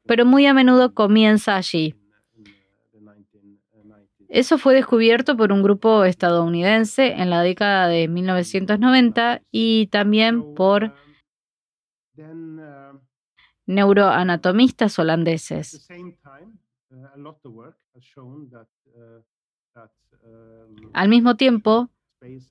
pero 0.06 0.26
muy 0.26 0.46
a 0.46 0.54
menudo 0.54 0.94
comienza 0.94 1.56
allí. 1.56 1.94
Eso 4.28 4.58
fue 4.58 4.74
descubierto 4.74 5.36
por 5.36 5.52
un 5.52 5.62
grupo 5.62 6.04
estadounidense 6.04 7.12
en 7.12 7.30
la 7.30 7.42
década 7.42 7.88
de 7.88 8.08
1990 8.08 9.40
y 9.50 9.86
también 9.86 10.54
por 10.54 10.94
neuroanatomistas 13.66 14.98
holandeses. 14.98 15.88
Al 20.92 21.08
mismo 21.08 21.36
tiempo, 21.36 21.88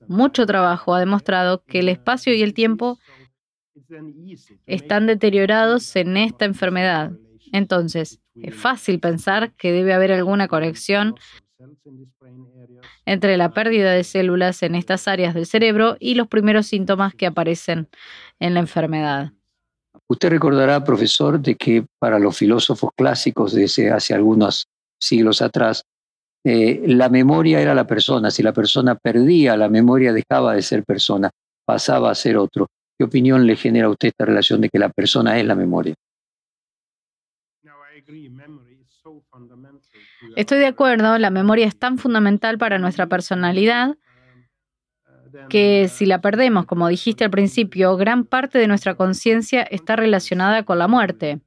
mucho 0.08 0.46
trabajo 0.46 0.94
ha 0.94 1.00
demostrado 1.00 1.62
que 1.64 1.80
el 1.80 1.88
espacio 1.88 2.34
y 2.34 2.42
el 2.42 2.54
tiempo 2.54 2.98
están 4.66 5.06
deteriorados 5.06 5.94
en 5.94 6.16
esta 6.16 6.44
enfermedad. 6.44 7.12
Entonces, 7.52 8.20
es 8.34 8.54
fácil 8.54 8.98
pensar 8.98 9.52
que 9.54 9.72
debe 9.72 9.94
haber 9.94 10.12
alguna 10.12 10.48
conexión 10.48 11.14
entre 13.04 13.36
la 13.36 13.52
pérdida 13.52 13.92
de 13.92 14.04
células 14.04 14.62
en 14.62 14.74
estas 14.74 15.08
áreas 15.08 15.34
del 15.34 15.46
cerebro 15.46 15.96
y 15.98 16.14
los 16.14 16.28
primeros 16.28 16.66
síntomas 16.66 17.14
que 17.14 17.26
aparecen 17.26 17.88
en 18.38 18.54
la 18.54 18.60
enfermedad. 18.60 19.32
Usted 20.08 20.30
recordará, 20.30 20.84
profesor, 20.84 21.40
de 21.40 21.56
que 21.56 21.84
para 21.98 22.18
los 22.18 22.36
filósofos 22.36 22.90
clásicos 22.96 23.52
de 23.52 23.90
hace 23.90 24.14
algunos 24.14 24.68
siglos 25.00 25.42
atrás, 25.42 25.82
eh, 26.44 26.82
la 26.86 27.08
memoria 27.08 27.60
era 27.60 27.74
la 27.74 27.86
persona. 27.86 28.30
Si 28.30 28.42
la 28.42 28.52
persona 28.52 28.94
perdía 28.94 29.56
la 29.56 29.68
memoria, 29.68 30.12
dejaba 30.12 30.54
de 30.54 30.62
ser 30.62 30.84
persona, 30.84 31.30
pasaba 31.66 32.10
a 32.10 32.14
ser 32.14 32.36
otro. 32.36 32.68
¿Qué 32.96 33.04
opinión 33.04 33.46
le 33.46 33.56
genera 33.56 33.88
a 33.88 33.90
usted 33.90 34.08
esta 34.08 34.24
relación 34.24 34.60
de 34.60 34.68
que 34.68 34.78
la 34.78 34.88
persona 34.88 35.38
es 35.38 35.44
la 35.44 35.54
memoria? 35.54 35.94
Estoy 40.36 40.58
de 40.58 40.66
acuerdo, 40.66 41.18
la 41.18 41.30
memoria 41.30 41.66
es 41.66 41.78
tan 41.78 41.98
fundamental 41.98 42.58
para 42.58 42.78
nuestra 42.78 43.06
personalidad 43.06 43.96
que 45.48 45.88
si 45.88 46.06
la 46.06 46.20
perdemos, 46.20 46.66
como 46.66 46.88
dijiste 46.88 47.24
al 47.24 47.30
principio, 47.30 47.96
gran 47.96 48.24
parte 48.24 48.58
de 48.58 48.66
nuestra 48.66 48.94
conciencia 48.94 49.62
está 49.62 49.96
relacionada 49.96 50.64
con 50.64 50.78
la 50.78 50.88
muerte. 50.88 51.40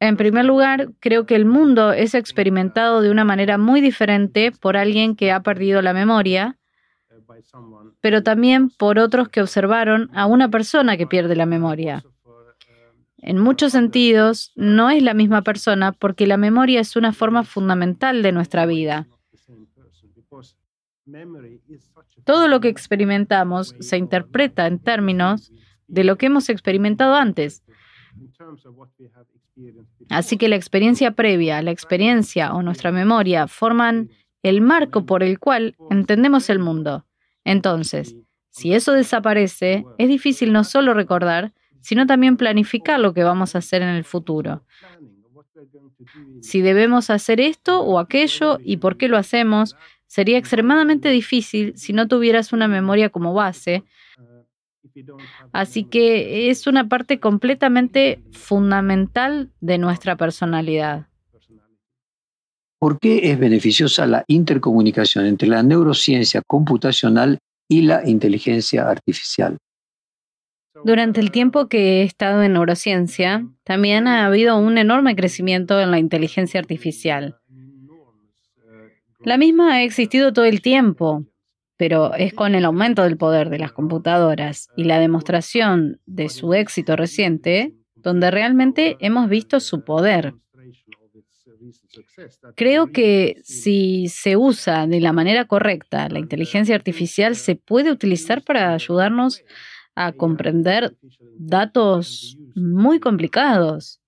En 0.00 0.16
primer 0.16 0.44
lugar, 0.44 0.90
creo 1.00 1.26
que 1.26 1.34
el 1.34 1.44
mundo 1.44 1.92
es 1.92 2.14
experimentado 2.14 3.00
de 3.00 3.10
una 3.10 3.24
manera 3.24 3.58
muy 3.58 3.80
diferente 3.80 4.52
por 4.52 4.76
alguien 4.76 5.16
que 5.16 5.32
ha 5.32 5.42
perdido 5.42 5.82
la 5.82 5.92
memoria, 5.92 6.58
pero 8.00 8.22
también 8.22 8.70
por 8.70 8.98
otros 8.98 9.28
que 9.28 9.42
observaron 9.42 10.10
a 10.14 10.26
una 10.26 10.48
persona 10.48 10.96
que 10.96 11.06
pierde 11.06 11.36
la 11.36 11.46
memoria. 11.46 12.04
En 13.20 13.38
muchos 13.38 13.72
sentidos, 13.72 14.52
no 14.54 14.90
es 14.90 15.02
la 15.02 15.14
misma 15.14 15.42
persona 15.42 15.92
porque 15.92 16.26
la 16.26 16.36
memoria 16.36 16.80
es 16.80 16.96
una 16.96 17.12
forma 17.12 17.42
fundamental 17.44 18.22
de 18.22 18.32
nuestra 18.32 18.64
vida. 18.64 19.08
Todo 22.24 22.48
lo 22.48 22.60
que 22.60 22.68
experimentamos 22.68 23.74
se 23.80 23.96
interpreta 23.96 24.66
en 24.66 24.78
términos 24.78 25.52
de 25.86 26.04
lo 26.04 26.16
que 26.16 26.26
hemos 26.26 26.48
experimentado 26.48 27.14
antes. 27.14 27.64
Así 30.10 30.36
que 30.36 30.48
la 30.48 30.56
experiencia 30.56 31.12
previa, 31.12 31.62
la 31.62 31.70
experiencia 31.70 32.52
o 32.52 32.62
nuestra 32.62 32.92
memoria 32.92 33.48
forman 33.48 34.10
el 34.42 34.60
marco 34.60 35.04
por 35.04 35.22
el 35.22 35.38
cual 35.38 35.76
entendemos 35.90 36.48
el 36.50 36.58
mundo. 36.60 37.06
Entonces, 37.44 38.14
si 38.50 38.74
eso 38.74 38.92
desaparece, 38.92 39.84
es 39.98 40.08
difícil 40.08 40.52
no 40.52 40.64
solo 40.64 40.94
recordar, 40.94 41.52
sino 41.80 42.06
también 42.06 42.36
planificar 42.36 43.00
lo 43.00 43.14
que 43.14 43.24
vamos 43.24 43.54
a 43.54 43.58
hacer 43.58 43.82
en 43.82 43.88
el 43.88 44.04
futuro. 44.04 44.62
Si 46.40 46.60
debemos 46.60 47.10
hacer 47.10 47.40
esto 47.40 47.80
o 47.80 47.98
aquello 47.98 48.58
y 48.62 48.76
por 48.76 48.96
qué 48.96 49.08
lo 49.08 49.16
hacemos, 49.16 49.76
sería 50.06 50.38
extremadamente 50.38 51.08
difícil 51.10 51.76
si 51.76 51.92
no 51.92 52.08
tuvieras 52.08 52.52
una 52.52 52.68
memoria 52.68 53.10
como 53.10 53.34
base 53.34 53.84
Así 55.52 55.84
que 55.84 56.50
es 56.50 56.66
una 56.66 56.88
parte 56.88 57.20
completamente 57.20 58.20
fundamental 58.32 59.50
de 59.60 59.78
nuestra 59.78 60.16
personalidad. 60.16 61.06
¿Por 62.80 62.98
qué 63.00 63.30
es 63.30 63.38
beneficiosa 63.38 64.06
la 64.06 64.24
intercomunicación 64.28 65.26
entre 65.26 65.48
la 65.48 65.62
neurociencia 65.62 66.42
computacional 66.46 67.38
y 67.68 67.82
la 67.82 68.08
inteligencia 68.08 68.88
artificial? 68.88 69.58
Durante 70.84 71.20
el 71.20 71.30
tiempo 71.30 71.68
que 71.68 72.00
he 72.00 72.02
estado 72.02 72.42
en 72.42 72.54
neurociencia, 72.54 73.46
también 73.64 74.06
ha 74.06 74.26
habido 74.26 74.56
un 74.58 74.78
enorme 74.78 75.16
crecimiento 75.16 75.80
en 75.80 75.90
la 75.90 75.98
inteligencia 75.98 76.60
artificial. 76.60 77.36
La 79.20 79.36
misma 79.36 79.74
ha 79.74 79.82
existido 79.82 80.32
todo 80.32 80.44
el 80.44 80.62
tiempo, 80.62 81.24
pero 81.76 82.14
es 82.14 82.32
con 82.32 82.54
el 82.54 82.64
aumento 82.64 83.02
del 83.02 83.16
poder 83.16 83.50
de 83.50 83.58
las 83.58 83.72
computadoras 83.72 84.68
y 84.76 84.84
la 84.84 84.98
demostración 85.00 86.00
de 86.06 86.28
su 86.28 86.54
éxito 86.54 86.96
reciente 86.96 87.74
donde 87.96 88.30
realmente 88.30 88.96
hemos 89.00 89.28
visto 89.28 89.60
su 89.60 89.84
poder. 89.84 90.34
Creo 92.54 92.92
que 92.92 93.36
si 93.42 94.08
se 94.08 94.36
usa 94.36 94.86
de 94.86 95.00
la 95.00 95.12
manera 95.12 95.46
correcta, 95.46 96.08
la 96.08 96.18
inteligencia 96.18 96.74
artificial 96.74 97.36
se 97.36 97.56
puede 97.56 97.90
utilizar 97.90 98.42
para 98.42 98.72
ayudarnos 98.72 99.44
a 99.98 100.12
comprender 100.12 100.96
datos 101.38 102.38
muy 102.54 103.00
complicados. 103.00 104.00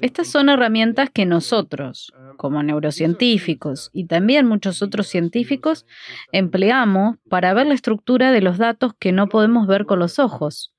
Estas 0.00 0.28
son 0.28 0.48
herramientas 0.48 1.10
que 1.10 1.26
nosotros, 1.26 2.10
como 2.38 2.62
neurocientíficos 2.62 3.90
y 3.92 4.06
también 4.06 4.46
muchos 4.46 4.80
otros 4.80 5.08
científicos, 5.08 5.84
empleamos 6.32 7.18
para 7.28 7.52
ver 7.52 7.66
la 7.66 7.74
estructura 7.74 8.32
de 8.32 8.40
los 8.40 8.56
datos 8.56 8.94
que 8.98 9.12
no 9.12 9.28
podemos 9.28 9.66
ver 9.66 9.84
con 9.84 9.98
los 9.98 10.18
ojos. 10.18 10.74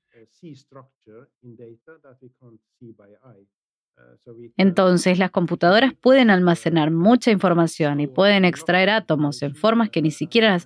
Entonces, 4.56 5.18
las 5.18 5.30
computadoras 5.30 5.92
pueden 5.94 6.30
almacenar 6.30 6.90
mucha 6.90 7.30
información 7.30 8.00
y 8.00 8.06
pueden 8.06 8.44
extraer 8.44 8.90
átomos 8.90 9.42
en 9.42 9.54
formas 9.54 9.90
que 9.90 10.02
ni 10.02 10.10
siquiera 10.10 10.58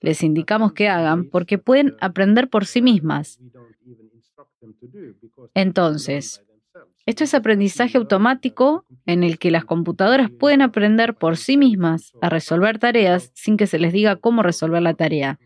les 0.00 0.22
indicamos 0.22 0.72
que 0.72 0.88
hagan 0.88 1.28
porque 1.30 1.58
pueden 1.58 1.94
aprender 2.00 2.48
por 2.48 2.66
sí 2.66 2.82
mismas. 2.82 3.38
Entonces, 5.54 6.42
esto 7.06 7.24
es 7.24 7.34
aprendizaje 7.34 7.98
automático 7.98 8.86
en 9.04 9.22
el 9.24 9.38
que 9.38 9.50
las 9.50 9.64
computadoras 9.64 10.30
pueden 10.30 10.62
aprender 10.62 11.14
por 11.14 11.36
sí 11.36 11.56
mismas 11.56 12.12
a 12.22 12.30
resolver 12.30 12.78
tareas 12.78 13.30
sin 13.34 13.56
que 13.56 13.66
se 13.66 13.78
les 13.78 13.92
diga 13.92 14.16
cómo 14.16 14.42
resolver 14.42 14.82
la 14.82 14.94
tarea. 14.94 15.38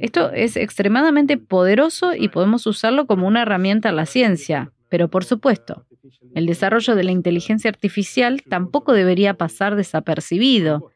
Esto 0.00 0.30
es 0.32 0.56
extremadamente 0.56 1.36
poderoso 1.36 2.14
y 2.14 2.28
podemos 2.28 2.66
usarlo 2.66 3.06
como 3.06 3.26
una 3.26 3.42
herramienta 3.42 3.88
en 3.88 3.96
la 3.96 4.06
ciencia, 4.06 4.72
pero 4.88 5.08
por 5.08 5.24
supuesto, 5.24 5.86
el 6.34 6.46
desarrollo 6.46 6.94
de 6.94 7.04
la 7.04 7.12
inteligencia 7.12 7.70
artificial 7.70 8.42
tampoco 8.42 8.92
debería 8.92 9.34
pasar 9.34 9.76
desapercibido. 9.76 10.92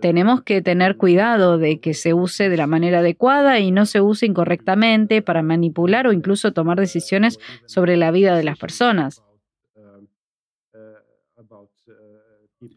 Tenemos 0.00 0.42
que 0.42 0.62
tener 0.62 0.96
cuidado 0.96 1.58
de 1.58 1.80
que 1.80 1.94
se 1.94 2.14
use 2.14 2.48
de 2.48 2.56
la 2.56 2.66
manera 2.66 3.00
adecuada 3.00 3.58
y 3.58 3.70
no 3.70 3.86
se 3.86 4.00
use 4.00 4.26
incorrectamente 4.26 5.22
para 5.22 5.42
manipular 5.42 6.06
o 6.06 6.12
incluso 6.12 6.52
tomar 6.52 6.78
decisiones 6.78 7.38
sobre 7.66 7.96
la 7.96 8.10
vida 8.10 8.36
de 8.36 8.44
las 8.44 8.58
personas. 8.58 9.22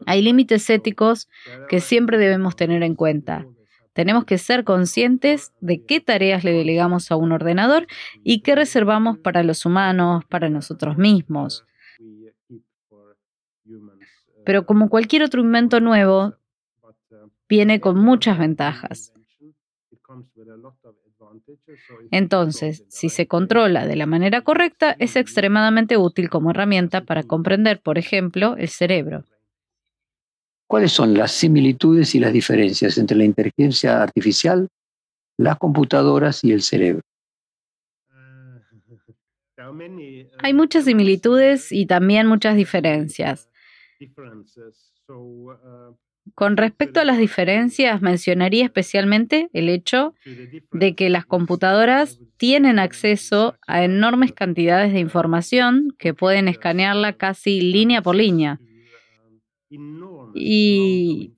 Hay 0.06 0.22
límites 0.22 0.68
éticos 0.70 1.28
que 1.68 1.80
siempre 1.80 2.18
debemos 2.18 2.56
tener 2.56 2.82
en 2.82 2.94
cuenta. 2.94 3.46
Tenemos 3.94 4.24
que 4.24 4.38
ser 4.38 4.64
conscientes 4.64 5.54
de 5.60 5.82
qué 5.84 6.00
tareas 6.00 6.44
le 6.44 6.52
delegamos 6.52 7.10
a 7.10 7.16
un 7.16 7.32
ordenador 7.32 7.86
y 8.24 8.42
qué 8.42 8.56
reservamos 8.56 9.18
para 9.18 9.42
los 9.44 9.64
humanos, 9.64 10.24
para 10.26 10.50
nosotros 10.50 10.98
mismos. 10.98 11.64
Pero 14.44 14.66
como 14.66 14.90
cualquier 14.90 15.22
otro 15.22 15.40
invento 15.40 15.80
nuevo, 15.80 16.34
viene 17.48 17.80
con 17.80 17.98
muchas 17.98 18.36
ventajas. 18.36 19.12
Entonces, 22.10 22.84
si 22.88 23.08
se 23.08 23.26
controla 23.26 23.86
de 23.86 23.96
la 23.96 24.06
manera 24.06 24.42
correcta, 24.42 24.96
es 24.98 25.16
extremadamente 25.16 25.96
útil 25.96 26.28
como 26.28 26.50
herramienta 26.50 27.04
para 27.04 27.22
comprender, 27.22 27.80
por 27.80 27.96
ejemplo, 27.98 28.56
el 28.56 28.68
cerebro. 28.68 29.24
¿Cuáles 30.66 30.92
son 30.92 31.14
las 31.14 31.32
similitudes 31.32 32.14
y 32.14 32.20
las 32.20 32.32
diferencias 32.32 32.98
entre 32.98 33.16
la 33.16 33.24
inteligencia 33.24 34.02
artificial, 34.02 34.68
las 35.38 35.58
computadoras 35.58 36.42
y 36.42 36.52
el 36.52 36.62
cerebro? 36.62 37.02
Hay 40.38 40.54
muchas 40.54 40.84
similitudes 40.84 41.70
y 41.72 41.86
también 41.86 42.26
muchas 42.26 42.56
diferencias. 42.56 43.48
Con 46.34 46.56
respecto 46.56 47.00
a 47.00 47.04
las 47.04 47.18
diferencias, 47.18 48.00
mencionaría 48.00 48.64
especialmente 48.64 49.48
el 49.52 49.68
hecho 49.68 50.14
de 50.72 50.94
que 50.94 51.10
las 51.10 51.26
computadoras 51.26 52.18
tienen 52.38 52.78
acceso 52.78 53.56
a 53.66 53.84
enormes 53.84 54.32
cantidades 54.32 54.92
de 54.92 55.00
información 55.00 55.94
que 55.98 56.14
pueden 56.14 56.48
escanearla 56.48 57.12
casi 57.12 57.60
línea 57.60 58.02
por 58.02 58.16
línea. 58.16 58.60
Y 60.34 61.32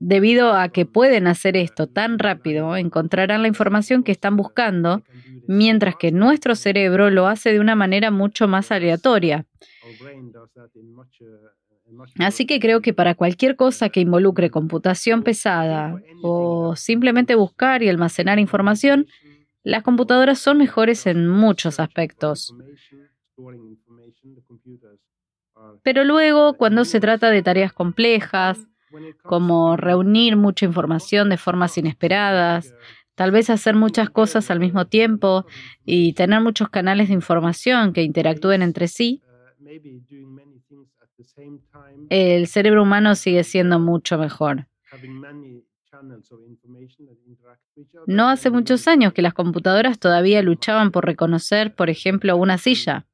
debido 0.00 0.52
a 0.52 0.68
que 0.68 0.86
pueden 0.86 1.26
hacer 1.26 1.56
esto 1.56 1.86
tan 1.86 2.18
rápido, 2.18 2.76
encontrarán 2.76 3.42
la 3.42 3.48
información 3.48 4.02
que 4.02 4.12
están 4.12 4.36
buscando, 4.36 5.02
mientras 5.46 5.96
que 5.96 6.12
nuestro 6.12 6.54
cerebro 6.54 7.10
lo 7.10 7.26
hace 7.26 7.52
de 7.52 7.60
una 7.60 7.74
manera 7.74 8.10
mucho 8.10 8.48
más 8.48 8.70
aleatoria. 8.72 9.46
Así 12.18 12.46
que 12.46 12.60
creo 12.60 12.80
que 12.80 12.92
para 12.92 13.14
cualquier 13.14 13.56
cosa 13.56 13.88
que 13.88 14.00
involucre 14.00 14.50
computación 14.50 15.22
pesada 15.22 15.94
o 16.22 16.76
simplemente 16.76 17.34
buscar 17.34 17.82
y 17.82 17.88
almacenar 17.88 18.38
información, 18.38 19.06
las 19.62 19.82
computadoras 19.82 20.38
son 20.38 20.58
mejores 20.58 21.06
en 21.06 21.28
muchos 21.28 21.80
aspectos. 21.80 22.54
Pero 25.82 26.04
luego, 26.04 26.56
cuando 26.56 26.84
se 26.84 27.00
trata 27.00 27.30
de 27.30 27.42
tareas 27.42 27.72
complejas, 27.72 28.68
como 29.24 29.76
reunir 29.76 30.36
mucha 30.36 30.66
información 30.66 31.28
de 31.30 31.38
formas 31.38 31.76
inesperadas, 31.78 32.74
tal 33.14 33.30
vez 33.32 33.50
hacer 33.50 33.74
muchas 33.76 34.10
cosas 34.10 34.50
al 34.50 34.60
mismo 34.60 34.86
tiempo 34.86 35.46
y 35.84 36.14
tener 36.14 36.40
muchos 36.40 36.70
canales 36.70 37.08
de 37.08 37.14
información 37.14 37.92
que 37.92 38.02
interactúen 38.02 38.62
entre 38.62 38.88
sí, 38.88 39.22
el 42.10 42.46
cerebro 42.48 42.82
humano 42.82 43.14
sigue 43.14 43.44
siendo 43.44 43.78
mucho 43.80 44.18
mejor. 44.18 44.66
No 48.06 48.28
hace 48.28 48.50
muchos 48.50 48.88
años 48.88 49.12
que 49.12 49.22
las 49.22 49.34
computadoras 49.34 49.98
todavía 49.98 50.42
luchaban 50.42 50.90
por 50.90 51.04
reconocer, 51.04 51.74
por 51.74 51.90
ejemplo, 51.90 52.36
una 52.36 52.58
silla. 52.58 53.06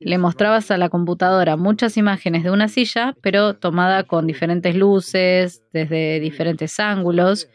Le 0.00 0.18
mostrabas 0.18 0.70
a 0.70 0.78
la 0.78 0.88
computadora 0.88 1.56
muchas 1.56 1.96
imágenes 1.96 2.42
de 2.42 2.50
una 2.50 2.68
silla, 2.68 3.14
pero 3.22 3.54
tomada 3.54 4.04
con 4.04 4.26
diferentes 4.26 4.74
luces, 4.74 5.62
desde 5.72 6.20
diferentes 6.20 6.80
ángulos, 6.80 7.48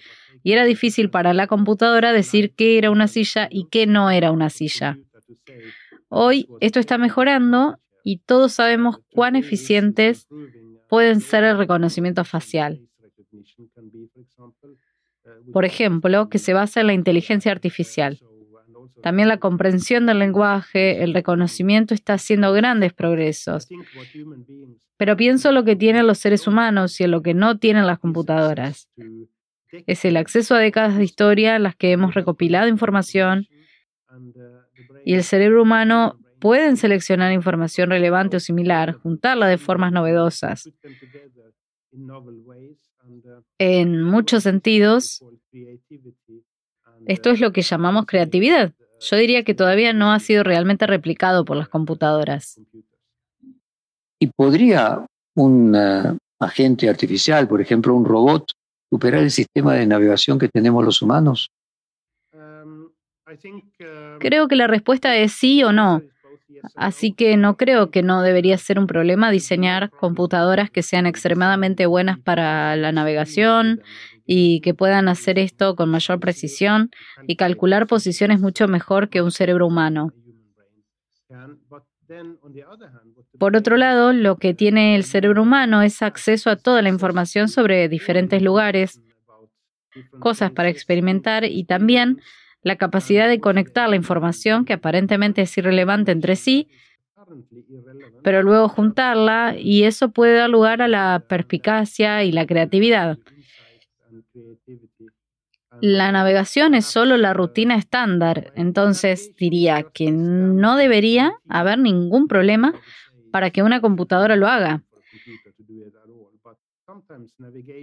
y 0.43 0.53
era 0.53 0.63
difícil 0.63 1.09
para 1.09 1.33
la 1.33 1.47
computadora 1.47 2.13
decir 2.13 2.53
qué 2.55 2.77
era 2.77 2.91
una 2.91 3.07
silla 3.07 3.47
y 3.51 3.67
qué 3.69 3.87
no 3.87 4.11
era 4.11 4.31
una 4.31 4.49
silla. 4.49 4.97
Hoy 6.09 6.47
esto 6.61 6.79
está 6.79 6.97
mejorando 6.97 7.79
y 8.03 8.19
todos 8.19 8.53
sabemos 8.53 8.99
cuán 9.11 9.35
eficientes 9.35 10.27
pueden 10.89 11.21
ser 11.21 11.43
el 11.43 11.57
reconocimiento 11.57 12.23
facial. 12.23 12.81
Por 15.51 15.65
ejemplo, 15.65 16.29
que 16.29 16.39
se 16.39 16.53
basa 16.53 16.81
en 16.81 16.87
la 16.87 16.93
inteligencia 16.93 17.51
artificial. 17.51 18.19
También 19.01 19.27
la 19.27 19.37
comprensión 19.37 20.05
del 20.05 20.19
lenguaje, 20.19 21.03
el 21.03 21.13
reconocimiento 21.13 21.93
está 21.93 22.13
haciendo 22.13 22.51
grandes 22.53 22.93
progresos. 22.93 23.67
Pero 24.97 25.15
pienso 25.15 25.51
lo 25.51 25.63
que 25.63 25.75
tienen 25.75 26.07
los 26.07 26.17
seres 26.17 26.47
humanos 26.47 26.99
y 26.99 27.03
en 27.03 27.11
lo 27.11 27.21
que 27.21 27.33
no 27.33 27.59
tienen 27.59 27.85
las 27.85 27.99
computadoras. 27.99 28.89
Es 29.85 30.05
el 30.05 30.17
acceso 30.17 30.55
a 30.55 30.59
décadas 30.59 30.97
de 30.97 31.03
historia 31.03 31.55
en 31.55 31.63
las 31.63 31.75
que 31.75 31.91
hemos 31.91 32.15
recopilado 32.15 32.67
información 32.67 33.47
y 35.05 35.13
el 35.13 35.23
cerebro 35.23 35.61
humano 35.61 36.19
pueden 36.39 36.77
seleccionar 36.77 37.31
información 37.31 37.89
relevante 37.89 38.37
o 38.37 38.39
similar, 38.39 38.93
juntarla 38.93 39.47
de 39.47 39.57
formas 39.57 39.91
novedosas. 39.91 40.69
En 43.57 44.01
muchos 44.03 44.43
sentidos, 44.43 45.23
esto 47.05 47.29
es 47.29 47.39
lo 47.39 47.51
que 47.51 47.61
llamamos 47.61 48.05
creatividad. 48.05 48.73
Yo 48.99 49.15
diría 49.17 49.43
que 49.43 49.53
todavía 49.53 49.93
no 49.93 50.11
ha 50.11 50.19
sido 50.19 50.43
realmente 50.43 50.87
replicado 50.87 51.45
por 51.45 51.57
las 51.57 51.69
computadoras. 51.69 52.59
¿Y 54.19 54.27
podría 54.27 55.05
un 55.35 55.75
eh, 55.75 56.17
agente 56.39 56.89
artificial, 56.89 57.47
por 57.47 57.61
ejemplo, 57.61 57.93
un 57.93 58.05
robot, 58.05 58.51
superar 58.89 59.21
el 59.21 59.31
sistema 59.31 59.75
de 59.75 59.85
navegación 59.85 60.39
que 60.39 60.49
tenemos 60.49 60.83
los 60.83 61.01
humanos? 61.01 61.51
Creo 64.19 64.47
que 64.47 64.55
la 64.55 64.67
respuesta 64.67 65.15
es 65.17 65.33
sí 65.33 65.63
o 65.63 65.71
no. 65.71 66.01
Así 66.75 67.13
que 67.13 67.37
no 67.37 67.57
creo 67.57 67.91
que 67.91 68.03
no 68.03 68.21
debería 68.21 68.57
ser 68.57 68.79
un 68.79 68.87
problema 68.87 69.31
diseñar 69.31 69.89
computadoras 69.91 70.69
que 70.69 70.83
sean 70.83 71.05
extremadamente 71.05 71.85
buenas 71.85 72.19
para 72.19 72.75
la 72.75 72.91
navegación 72.91 73.81
y 74.25 74.61
que 74.61 74.73
puedan 74.73 75.07
hacer 75.07 75.39
esto 75.39 75.75
con 75.75 75.89
mayor 75.89 76.19
precisión 76.19 76.89
y 77.27 77.35
calcular 77.35 77.87
posiciones 77.87 78.39
mucho 78.39 78.67
mejor 78.67 79.09
que 79.09 79.21
un 79.21 79.31
cerebro 79.31 79.67
humano. 79.67 80.11
Por 83.37 83.55
otro 83.55 83.77
lado, 83.77 84.13
lo 84.13 84.37
que 84.37 84.53
tiene 84.53 84.95
el 84.95 85.03
cerebro 85.03 85.41
humano 85.41 85.81
es 85.81 86.01
acceso 86.01 86.49
a 86.49 86.55
toda 86.55 86.81
la 86.81 86.89
información 86.89 87.49
sobre 87.49 87.89
diferentes 87.89 88.41
lugares, 88.41 89.01
cosas 90.19 90.51
para 90.51 90.69
experimentar 90.69 91.43
y 91.45 91.65
también 91.65 92.21
la 92.61 92.75
capacidad 92.75 93.27
de 93.27 93.39
conectar 93.39 93.89
la 93.89 93.95
información 93.95 94.65
que 94.65 94.73
aparentemente 94.73 95.41
es 95.41 95.57
irrelevante 95.57 96.11
entre 96.11 96.35
sí, 96.35 96.69
pero 98.23 98.43
luego 98.43 98.69
juntarla 98.69 99.55
y 99.57 99.83
eso 99.83 100.11
puede 100.11 100.35
dar 100.35 100.49
lugar 100.49 100.81
a 100.81 100.87
la 100.87 101.23
perspicacia 101.27 102.23
y 102.23 102.31
la 102.31 102.45
creatividad. 102.45 103.17
La 105.81 106.11
navegación 106.11 106.73
es 106.73 106.85
solo 106.85 107.17
la 107.17 107.33
rutina 107.33 107.75
estándar, 107.75 108.51
entonces 108.55 109.35
diría 109.35 109.83
que 109.93 110.11
no 110.11 110.75
debería 110.75 111.33
haber 111.47 111.77
ningún 111.77 112.27
problema 112.27 112.73
para 113.31 113.51
que 113.51 113.61
una 113.61 113.81
computadora 113.81 114.35
lo 114.35 114.47
haga. 114.47 114.83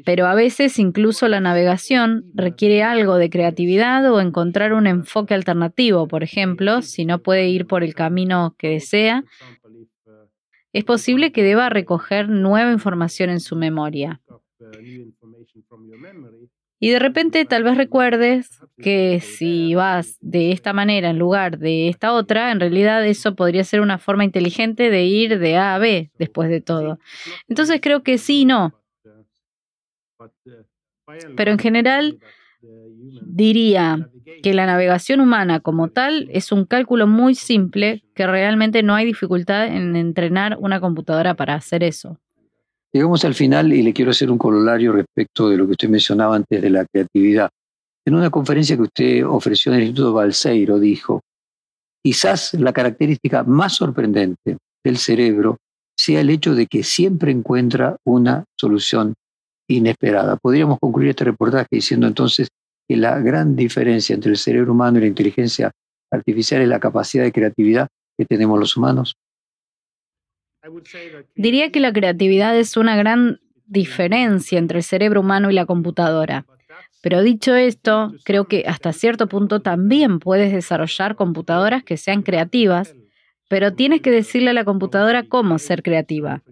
Pero 0.05 0.27
a 0.27 0.35
veces 0.35 0.79
incluso 0.79 1.29
la 1.29 1.41
navegación 1.41 2.25
requiere 2.35 2.83
algo 2.83 3.17
de 3.17 3.31
creatividad 3.31 4.11
o 4.13 4.21
encontrar 4.21 4.73
un 4.73 4.87
enfoque 4.87 5.35
alternativo. 5.35 6.09
Por 6.09 6.23
ejemplo, 6.23 6.83
si 6.83 7.05
no 7.05 7.21
puede 7.21 7.49
ir 7.49 7.67
por 7.67 7.85
el 7.85 7.95
camino 7.95 8.55
que 8.59 8.69
desea, 8.69 9.25
es 10.73 10.85
posible 10.85 11.33
que 11.33 11.43
deba 11.43 11.69
recoger 11.69 12.29
nueva 12.29 12.73
información 12.73 13.31
en 13.31 13.41
su 13.41 13.57
memoria. 13.57 14.21
Y 16.81 16.91
de 16.91 16.99
repente 16.99 17.45
tal 17.47 17.63
vez 17.63 17.77
recuerdes 17.79 18.61
que 18.77 19.21
si 19.21 19.75
vas 19.75 20.19
de 20.21 20.53
esta 20.53 20.73
manera 20.73 21.11
en 21.11 21.19
lugar 21.19 21.59
de 21.59 21.89
esta 21.89 22.13
otra, 22.13 22.51
en 22.51 22.61
realidad 22.61 23.07
eso 23.07 23.35
podría 23.35 23.65
ser 23.65 23.81
una 23.81 23.99
forma 23.99 24.25
inteligente 24.25 24.91
de 24.91 25.05
ir 25.05 25.39
de 25.39 25.57
A 25.57 25.77
a 25.77 25.79
B 25.79 26.11
después 26.19 26.51
de 26.51 26.61
todo. 26.61 26.99
Entonces 27.49 27.81
creo 27.81 28.03
que 28.03 28.19
sí 28.19 28.41
y 28.41 28.45
no. 28.45 28.75
Pero 31.37 31.51
en 31.51 31.59
general 31.59 32.19
diría 33.23 34.09
que 34.43 34.55
la 34.55 34.67
navegación 34.67 35.21
humana 35.21 35.61
como 35.61 35.89
tal 35.89 36.29
es 36.33 36.53
un 36.53 36.65
cálculo 36.65 37.07
muy 37.07 37.35
simple 37.35 38.05
que 38.15 38.27
realmente 38.27 38.83
no 38.83 38.95
hay 38.95 39.05
dificultad 39.05 39.67
en 39.67 39.97
entrenar 39.97 40.57
una 40.61 40.81
computadora 40.81 41.35
para 41.35 41.55
hacer 41.55 41.83
eso. 41.83 42.19
Llegamos 42.93 43.25
al 43.25 43.35
final 43.35 43.73
y 43.73 43.83
le 43.83 43.93
quiero 43.93 44.13
hacer 44.13 44.31
un 44.31 44.39
corolario 44.39 44.93
respecto 44.93 45.49
de 45.49 45.57
lo 45.57 45.67
que 45.67 45.73
usted 45.73 45.89
mencionaba 45.89 46.37
antes 46.37 46.63
de 46.63 46.71
la 46.71 46.87
creatividad. 46.87 47.51
En 48.07 48.15
una 48.15 48.31
conferencia 48.31 48.77
que 48.77 48.83
usted 48.83 49.27
ofreció 49.27 49.73
en 49.73 49.79
el 49.79 49.85
Instituto 49.85 50.13
Balseiro 50.13 50.79
dijo, 50.79 51.21
quizás 52.03 52.55
la 52.55 52.73
característica 52.73 53.43
más 53.43 53.75
sorprendente 53.75 54.59
del 54.85 54.99
cerebro 54.99 55.57
sea 55.97 56.21
el 56.21 56.31
hecho 56.31 56.55
de 56.55 56.67
que 56.67 56.83
siempre 56.83 57.33
encuentra 57.33 57.97
una 58.05 58.45
solución 58.59 59.15
inesperada. 59.69 60.37
Podríamos 60.37 60.79
concluir 60.79 61.11
este 61.11 61.25
reportaje 61.25 61.69
diciendo 61.71 62.07
entonces 62.07 62.49
que 62.89 62.97
la 62.97 63.19
gran 63.21 63.57
diferencia 63.57 64.15
entre 64.15 64.33
el 64.33 64.39
cerebro 64.39 64.73
humano 64.73 64.99
y 64.99 65.03
la 65.03 65.07
inteligencia 65.07 65.71
artificial 66.11 66.63
es 66.63 66.69
la 66.69 66.81
capacidad 66.81 67.25
de 67.25 67.33
creatividad 67.33 67.89
que 68.17 68.25
tenemos 68.25 68.59
los 68.59 68.77
humanos. 68.77 69.17
Diría 71.35 71.71
que 71.71 71.81
la 71.81 71.93
creatividad 71.93 72.57
es 72.57 72.77
una 72.77 72.97
gran 72.97 73.41
diferencia 73.67 74.59
entre 74.59 74.79
el 74.79 74.85
cerebro 74.85 75.21
humano 75.21 75.51
y 75.51 75.55
la 75.55 75.67
computadora. 75.67 76.47
Pero 77.03 77.23
dicho 77.23 77.55
esto, 77.55 78.15
creo 78.25 78.47
que 78.47 78.65
hasta 78.67 78.93
cierto 78.95 79.29
punto 79.29 79.61
también 79.61 80.21
puedes 80.21 80.53
desarrollar 80.53 81.17
computadoras 81.17 81.85
que 81.85 81.99
sean 81.99 82.23
creativas, 82.23 82.95
pero 83.49 83.75
tienes 83.75 84.01
que 84.01 84.11
decirle 84.11 84.51
a 84.51 84.55
la 84.55 84.65
computadora 84.65 85.25
cómo 85.25 85.59
ser 85.59 85.83
creativa. 85.83 86.43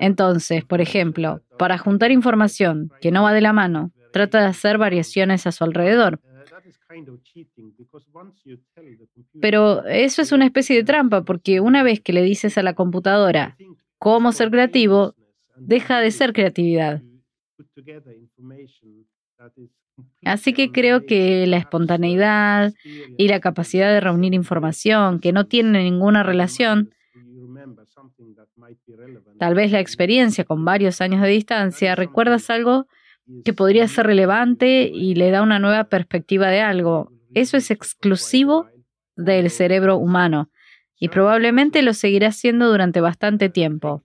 Entonces, 0.00 0.64
por 0.64 0.80
ejemplo, 0.80 1.40
para 1.58 1.78
juntar 1.78 2.10
información 2.10 2.90
que 3.00 3.10
no 3.10 3.22
va 3.22 3.32
de 3.32 3.40
la 3.40 3.52
mano, 3.52 3.92
trata 4.12 4.40
de 4.40 4.46
hacer 4.46 4.78
variaciones 4.78 5.46
a 5.46 5.52
su 5.52 5.64
alrededor. 5.64 6.20
Pero 9.40 9.84
eso 9.84 10.22
es 10.22 10.32
una 10.32 10.46
especie 10.46 10.76
de 10.76 10.84
trampa 10.84 11.22
porque 11.22 11.60
una 11.60 11.82
vez 11.82 12.00
que 12.00 12.12
le 12.12 12.22
dices 12.22 12.58
a 12.58 12.62
la 12.62 12.74
computadora 12.74 13.56
cómo 13.98 14.32
ser 14.32 14.50
creativo, 14.50 15.14
deja 15.56 16.00
de 16.00 16.10
ser 16.10 16.32
creatividad. 16.32 17.02
Así 20.28 20.52
que 20.52 20.70
creo 20.70 21.06
que 21.06 21.46
la 21.46 21.56
espontaneidad 21.56 22.74
y 23.16 23.28
la 23.28 23.40
capacidad 23.40 23.90
de 23.92 24.00
reunir 24.00 24.34
información 24.34 25.20
que 25.20 25.32
no 25.32 25.46
tienen 25.46 25.84
ninguna 25.84 26.22
relación, 26.22 26.90
tal 29.38 29.54
vez 29.54 29.72
la 29.72 29.80
experiencia 29.80 30.44
con 30.44 30.64
varios 30.64 31.00
años 31.00 31.22
de 31.22 31.28
distancia, 31.28 31.94
recuerdas 31.94 32.50
algo 32.50 32.86
que 33.44 33.52
podría 33.52 33.88
ser 33.88 34.06
relevante 34.06 34.90
y 34.92 35.14
le 35.14 35.30
da 35.30 35.42
una 35.42 35.58
nueva 35.58 35.84
perspectiva 35.84 36.48
de 36.48 36.60
algo. 36.60 37.10
Eso 37.34 37.56
es 37.56 37.70
exclusivo 37.70 38.66
del 39.16 39.50
cerebro 39.50 39.96
humano 39.96 40.50
y 40.98 41.08
probablemente 41.08 41.82
lo 41.82 41.94
seguirá 41.94 42.32
siendo 42.32 42.68
durante 42.68 43.00
bastante 43.00 43.48
tiempo. 43.48 44.02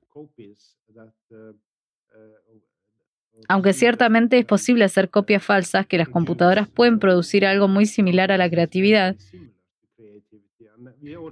Aunque 3.50 3.74
ciertamente 3.74 4.38
es 4.38 4.46
posible 4.46 4.86
hacer 4.86 5.10
copias 5.10 5.44
falsas, 5.44 5.86
que 5.86 5.98
las 5.98 6.10
computadoras 6.10 6.68
pueden 6.68 7.00
producir 7.00 7.46
algo 7.46 7.68
muy 7.68 7.86
similar 7.86 8.32
a 8.32 8.38
la 8.38 8.50
creatividad. 8.50 9.16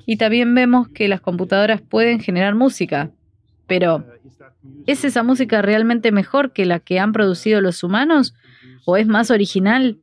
Y 0.06 0.18
también 0.18 0.54
vemos 0.54 0.90
que 0.90 1.08
las 1.08 1.22
computadoras 1.22 1.82
pueden 1.82 2.20
generar 2.20 2.56
música. 2.56 3.12
Pero, 3.68 4.06
¿es 4.86 5.06
esa 5.06 5.24
música 5.24 5.62
realmente 5.62 6.12
mejor 6.12 6.52
que 6.52 6.66
la 6.66 6.80
que 6.80 7.00
han 7.00 7.14
producido 7.14 7.62
los 7.62 7.84
humanos? 7.84 8.34
¿O 8.86 8.98
es 8.98 9.08
más 9.08 9.32
original? 9.32 10.00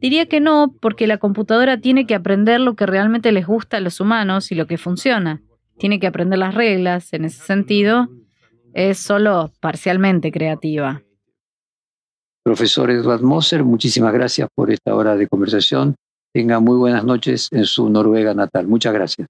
Diría 0.00 0.26
que 0.26 0.40
no, 0.40 0.74
porque 0.80 1.06
la 1.06 1.18
computadora 1.18 1.78
tiene 1.78 2.06
que 2.06 2.14
aprender 2.14 2.60
lo 2.60 2.74
que 2.74 2.86
realmente 2.86 3.32
les 3.32 3.46
gusta 3.46 3.76
a 3.76 3.80
los 3.80 4.00
humanos 4.00 4.50
y 4.50 4.54
lo 4.54 4.66
que 4.66 4.78
funciona. 4.78 5.42
Tiene 5.78 6.00
que 6.00 6.06
aprender 6.06 6.38
las 6.38 6.54
reglas. 6.54 7.12
En 7.12 7.24
ese 7.24 7.44
sentido, 7.44 8.08
es 8.74 8.98
solo 8.98 9.50
parcialmente 9.60 10.30
creativa. 10.32 11.02
Profesor 12.44 12.90
Edward 12.90 13.22
Moser, 13.22 13.64
muchísimas 13.64 14.12
gracias 14.12 14.48
por 14.54 14.70
esta 14.70 14.94
hora 14.94 15.16
de 15.16 15.28
conversación. 15.28 15.94
Tenga 16.32 16.60
muy 16.60 16.76
buenas 16.76 17.04
noches 17.04 17.48
en 17.50 17.64
su 17.64 17.88
Noruega 17.88 18.34
natal. 18.34 18.66
Muchas 18.66 18.94
gracias. 18.94 19.26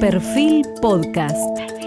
Perfil 0.00 0.64
Podcast. 0.80 1.79